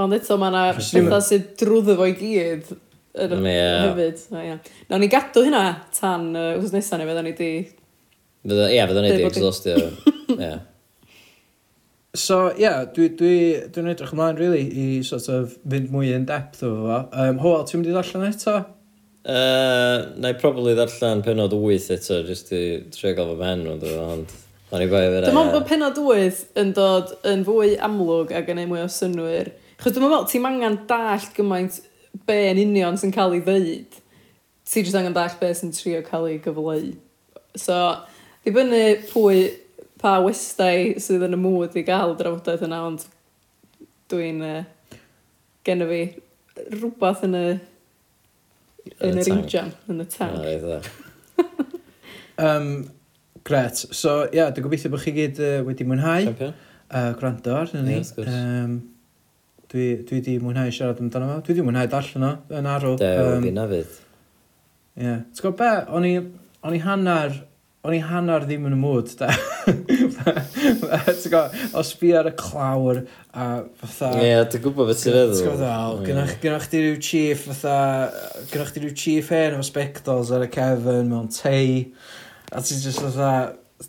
Ond 0.00 0.16
eto, 0.16 0.38
mae'na 0.40 0.68
bethau 0.78 1.26
sydd 1.26 1.50
drwyddo 1.60 1.98
fo 1.98 2.06
i 2.08 2.16
gyd 2.18 2.70
Yr, 3.10 3.32
yeah. 3.42 3.88
Hefyd, 3.88 4.20
o 4.30 4.42
ia. 4.44 4.56
Nawn 4.90 5.02
ni 5.02 5.08
gadw 5.10 5.42
hynna 5.42 5.62
tan 5.96 6.28
uh, 6.38 6.52
wrth 6.60 6.74
nesaf 6.76 7.00
ni, 7.00 7.06
fydda 7.08 7.24
ni 7.26 7.32
di... 7.38 7.52
Fydda, 8.44 8.68
ia, 8.70 8.84
fydda 8.86 9.02
ni 9.02 9.14
di 9.16 9.24
exhaustio. 9.26 9.88
ia. 10.36 10.58
So, 12.14 12.36
ia, 12.54 12.60
yeah, 12.62 12.84
dwi'n 12.94 13.16
dwi, 13.18 13.32
dwi, 13.66 13.72
dwi 13.74 13.94
edrych 13.94 14.14
ymlaen, 14.14 14.38
really, 14.38 14.62
i 14.66 14.86
sort 15.06 15.26
of 15.30 15.56
fynd 15.66 15.90
mwy 15.94 16.12
in 16.14 16.28
depth 16.30 16.62
o 16.66 16.70
fo. 16.76 17.00
Um, 17.10 17.42
Hwel, 17.42 17.66
ti'n 17.66 17.82
mynd 17.82 17.90
i 17.90 17.96
ddarllen 17.96 18.28
eto? 18.30 18.56
Uh, 19.20 20.14
na 20.22 20.30
i 20.30 20.38
probably 20.38 20.76
ddarllen 20.78 21.26
penod 21.26 21.54
8 21.58 21.90
eto, 21.98 22.22
jyst 22.30 22.54
i 22.54 22.62
trio 22.94 23.14
gael 23.18 23.34
fy 23.34 23.42
ben, 23.42 23.66
ond... 23.74 24.38
Ond 24.70 24.84
i 24.84 24.86
bai 24.86 25.02
fyra. 25.10 25.26
Dwi'n 25.26 25.34
meddwl 25.34 25.56
bod 25.56 25.66
penod 25.66 25.96
wyth 25.98 26.44
yn 26.62 26.68
dod 26.76 27.10
yn 27.26 27.40
fwy 27.42 27.72
amlwg 27.82 28.30
ac 28.38 28.50
yn 28.52 28.62
ei 28.62 28.70
mwy 28.70 28.84
o 28.84 28.90
synwyr. 28.90 29.50
Chos 29.82 29.96
dwi'n 29.96 30.06
meddwl, 30.06 30.28
ti'n 30.30 30.46
angen 30.46 30.76
dallt 30.86 31.32
gymaint 31.34 31.80
be 32.26 32.38
yn 32.50 32.60
union 32.62 32.98
sy'n 33.00 33.14
cael 33.14 33.36
ei 33.36 33.44
ddeud, 33.46 33.98
ti 34.70 34.84
jyst 34.84 34.98
angen 34.98 35.16
dall 35.16 35.36
be 35.40 35.52
sy'n 35.56 35.74
trio 35.74 36.02
cael 36.06 36.28
ei 36.30 36.38
gyfleu. 36.42 36.92
So, 37.58 37.78
di 38.44 38.50
dibynnu 38.50 38.82
pwy 39.10 39.40
pa 40.00 40.18
westau 40.24 40.94
sydd 41.02 41.26
yn 41.26 41.36
y 41.36 41.40
mwyd 41.40 41.76
i 41.76 41.84
gael 41.86 42.14
drafodaeth 42.18 42.64
yna, 42.66 42.84
ond 42.88 43.06
dwi'n 44.10 44.40
uh, 44.46 44.62
gen 45.66 45.86
fi 45.90 46.00
rhywbeth 46.70 47.26
yn 47.28 47.36
y 47.38 47.44
yn 49.04 49.20
y 49.20 49.26
region, 49.26 49.74
yn 49.92 50.02
y 50.02 50.06
tank. 50.10 50.88
um, 52.40 52.70
gret, 53.46 53.76
so 53.76 54.22
ia, 54.24 54.30
yeah, 54.38 54.54
dwi'n 54.54 54.66
gobeithio 54.66 54.92
bod 54.92 55.04
chi 55.04 55.14
gyd 55.16 55.40
uh, 55.42 55.58
wedi 55.66 55.86
mwynhau. 55.88 56.30
Champion. 56.30 56.56
Uh, 56.90 57.12
gwrando 57.18 57.54
ar 57.54 57.68
hynny. 57.70 58.00
Yeah, 58.00 58.64
um, 58.64 58.80
dwi, 59.70 59.90
dwi 60.06 60.20
di 60.24 60.38
mwynhau 60.42 60.72
siarad 60.74 60.98
amdano 61.02 61.28
fo. 61.34 61.42
Dwi 61.46 61.58
di 61.58 61.66
mwynhau 61.66 61.90
darllen 61.90 62.26
o, 62.26 62.32
yn 62.58 62.68
arw. 62.70 62.96
De, 62.98 63.10
um, 63.22 63.44
gynna 63.44 63.68
fydd. 63.70 64.00
Ie. 64.98 65.04
Yeah. 65.04 65.22
T'w 65.36 65.46
gwybod 65.46 65.60
be? 65.60 65.70
O'n 65.96 66.08
i, 66.08 66.12
on 66.66 66.76
i 66.76 66.80
hanner, 66.82 67.36
o'n 67.86 67.96
i 67.96 68.00
hanner 68.04 68.46
ddim 68.48 68.66
yn 68.66 68.74
y 68.74 68.80
mwyd, 68.80 69.14
da. 69.20 69.30
T'w 69.70 71.30
gwybod, 71.30 71.56
o 71.78 71.84
sbi 71.86 72.12
ar 72.18 72.32
y 72.32 72.34
clawr 72.40 73.04
a 73.30 73.48
fatha... 73.84 74.12
Ie, 74.18 74.26
yeah, 74.32 74.44
ti'n 74.50 74.66
gwybod 74.66 74.90
beth 74.90 75.04
sy'n 75.04 75.14
feddwl. 75.16 75.38
T'w 75.38 75.48
gwybod, 75.52 76.04
gynnwch, 76.08 76.36
gynnach 76.42 76.68
di 76.74 76.84
rhyw 76.84 77.00
chief, 77.06 77.46
fatha, 77.46 77.78
gynnach 78.50 78.74
di 78.74 78.84
rhyw 78.84 78.98
chief 79.04 79.30
hen 79.36 79.58
efo 79.60 79.70
spectols 79.70 80.34
ar 80.34 80.48
y 80.48 80.52
cefn 80.58 81.14
mewn 81.14 81.30
tei. 81.36 81.84
A 82.50 82.66
ti 82.66 82.82
just 82.82 83.06
fatha, 83.06 83.32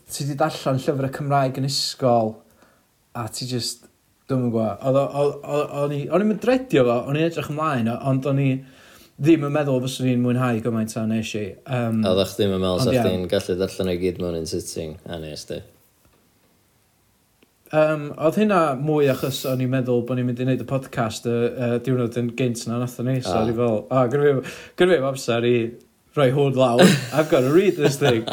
ti 0.06 0.30
di 0.30 0.38
darllen 0.38 0.78
llyfr 0.78 1.10
y 1.10 1.16
Cymraeg 1.18 1.58
yn 1.58 1.66
ysgol, 1.66 2.36
a 3.18 3.26
ti 3.34 3.50
just 3.50 3.90
Dwi'n 4.30 4.46
yn 4.46 4.52
gwybod. 4.52 4.86
O'n 5.82 5.96
i'n 5.96 6.28
mynd 6.28 6.42
dredio 6.44 6.86
fo, 6.86 7.00
o'n 7.10 7.18
i'n 7.18 7.26
edrych 7.26 7.50
ymlaen, 7.52 7.90
ond 7.96 8.28
o'n 8.30 8.40
i 8.42 8.48
ddim 9.22 9.44
yn 9.46 9.54
meddwl 9.54 9.82
fyswn 9.84 10.08
i'n 10.12 10.22
mwynhau 10.22 10.62
gymaint 10.64 10.96
a 10.98 11.04
nes 11.06 11.34
i. 11.38 11.44
Um, 11.66 12.00
a 12.06 12.14
ddech 12.16 12.36
ddim 12.38 12.56
yn 12.56 12.62
meddwl 12.62 12.82
sa'ch 12.86 12.98
chi'n 13.04 13.28
gallu 13.30 13.58
ddarllen 13.58 13.92
o'i 13.92 14.00
gyd 14.00 14.22
mewn 14.22 14.38
un 14.40 14.48
sitting, 14.50 14.96
a 15.06 15.18
nes 15.22 15.44
di. 15.50 15.60
Um, 17.72 18.10
oedd 18.20 18.36
hynna 18.36 18.60
mwy 18.76 19.06
achos 19.08 19.42
o'n 19.48 19.62
i'n 19.64 19.70
meddwl 19.72 20.02
bod 20.08 20.18
ni'n 20.18 20.26
mynd 20.28 20.42
i 20.42 20.46
wneud 20.46 20.64
y 20.64 20.66
podcast 20.68 21.28
y 21.30 21.36
uh, 21.50 21.76
diwrnod 21.84 22.18
yn 22.20 22.32
gynt 22.36 22.66
na 22.68 22.82
nath 22.82 22.98
ni, 23.00 23.20
so 23.24 23.32
ah. 23.32 23.44
o'n 23.44 23.52
i 23.52 23.56
fel, 23.56 23.78
o, 23.80 24.00
oh, 24.00 24.42
gyrfyw 24.76 25.06
amser 25.08 25.46
i 25.48 25.54
rhoi 26.16 26.28
hwn 26.36 26.58
lawr, 26.58 26.84
I've 27.16 27.30
got 27.30 27.46
to 27.46 27.52
read 27.54 27.78
this 27.80 27.96
thing. 28.00 28.26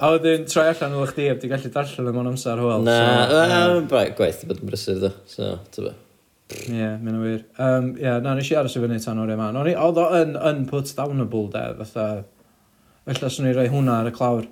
A 0.00 0.14
wedyn 0.14 0.46
troi 0.48 0.70
allan 0.70 0.94
o'r 0.96 1.10
chdi, 1.12 1.26
a 1.28 1.34
di 1.36 1.48
gallu 1.50 1.70
darllen 1.74 2.06
am 2.08 2.18
o'n 2.22 2.28
amser 2.30 2.60
hwyl. 2.62 2.86
Na, 2.86 3.80
bai, 3.90 4.06
gwaith, 4.16 4.46
bod 4.48 4.62
yn 4.62 4.70
brysur 4.70 4.96
ddo. 4.96 5.10
So, 5.28 5.50
ty 5.74 5.84
fe. 5.84 5.92
Ie, 6.50 6.78
yeah, 6.78 6.94
mynd 6.96 7.18
yn 7.18 7.20
wir. 7.22 7.42
Um, 7.60 7.90
yeah, 8.00 8.16
na, 8.24 8.32
nes 8.38 8.48
i 8.48 8.56
aros 8.56 8.78
i 8.78 8.82
fyny 8.82 8.96
tan 9.04 9.20
o'r 9.20 9.34
eman. 9.36 9.58
Oedd 9.60 10.00
o 10.00 10.06
yn, 10.16 10.32
yn 10.50 10.64
put 10.70 10.88
downable 10.96 11.50
de, 11.52 11.66
fatha... 11.82 12.06
Felly 13.10 13.30
swn 13.34 13.50
i 13.50 13.54
roi 13.56 13.68
hwnna 13.72 14.00
ar 14.00 14.08
y 14.08 14.14
clawr. 14.16 14.48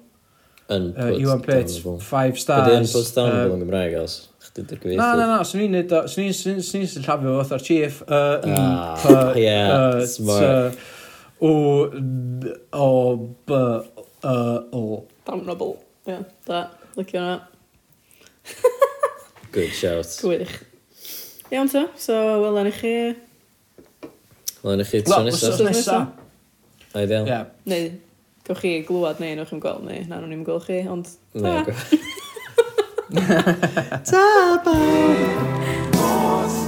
Yn 0.74 0.90
uh, 0.92 1.00
put 1.00 1.24
Iwan 1.24 1.42
Pritz, 1.44 1.80
5 1.80 2.40
stars. 2.44 2.68
Ydy 2.68 2.78
yn 2.82 2.92
put 2.92 3.10
downable 3.16 3.56
yn 3.56 3.64
Gymraeg, 3.64 3.98
os? 4.04 4.20
Chdi'n 4.44 4.68
gyfeithu. 4.68 4.96
Na, 5.00 5.10
na, 5.16 5.32
na, 5.32 5.42
swn 5.48 5.64
i'n 5.64 5.76
neud 5.78 5.94
o, 5.96 6.04
swn 6.12 6.28
i'n 6.28 6.64
sy'n 6.68 7.04
llafio 7.06 7.38
fath 7.40 7.56
o'r 7.56 7.64
chief. 7.64 8.02
Ah, 8.12 9.36
ie, 9.38 9.60
smart. 10.12 10.88
O, 11.40 11.52
o, 12.74 12.88
b, 13.48 13.62
o, 14.28 14.88
damnable. 15.28 15.76
Ie, 16.06 16.24
da. 16.46 16.70
Lycio 16.96 17.20
hwnna. 17.20 17.48
Good 19.52 19.72
shout. 19.72 20.20
Gwych. 20.22 20.64
Iawn 21.50 21.68
ta, 21.68 21.86
so 21.96 22.14
welwn 22.42 22.66
i 22.68 22.72
chi... 22.72 23.16
Welwn 24.62 24.80
i 24.84 24.86
chi 24.88 25.02
tro 25.06 25.22
nesaf. 25.24 25.60
Wel, 25.60 25.72
nesaf. 25.72 26.06
Ideal. 26.94 27.26
Yeah. 27.28 27.44
Neu, 27.68 27.90
gawch 28.48 28.60
chi 28.64 28.70
glwad 28.88 29.20
neu, 29.22 29.34
newch 29.38 29.50
chi'n 29.52 29.64
gweld 29.64 29.82
neu, 29.88 30.00
na, 30.08 30.20
nhw'n 30.20 30.36
i'n 30.38 30.46
gweld 30.48 30.64
chi, 30.68 30.78
ond... 30.88 31.06
Ta! 31.36 31.52
ta, 34.12 34.24
bye! 34.64 36.67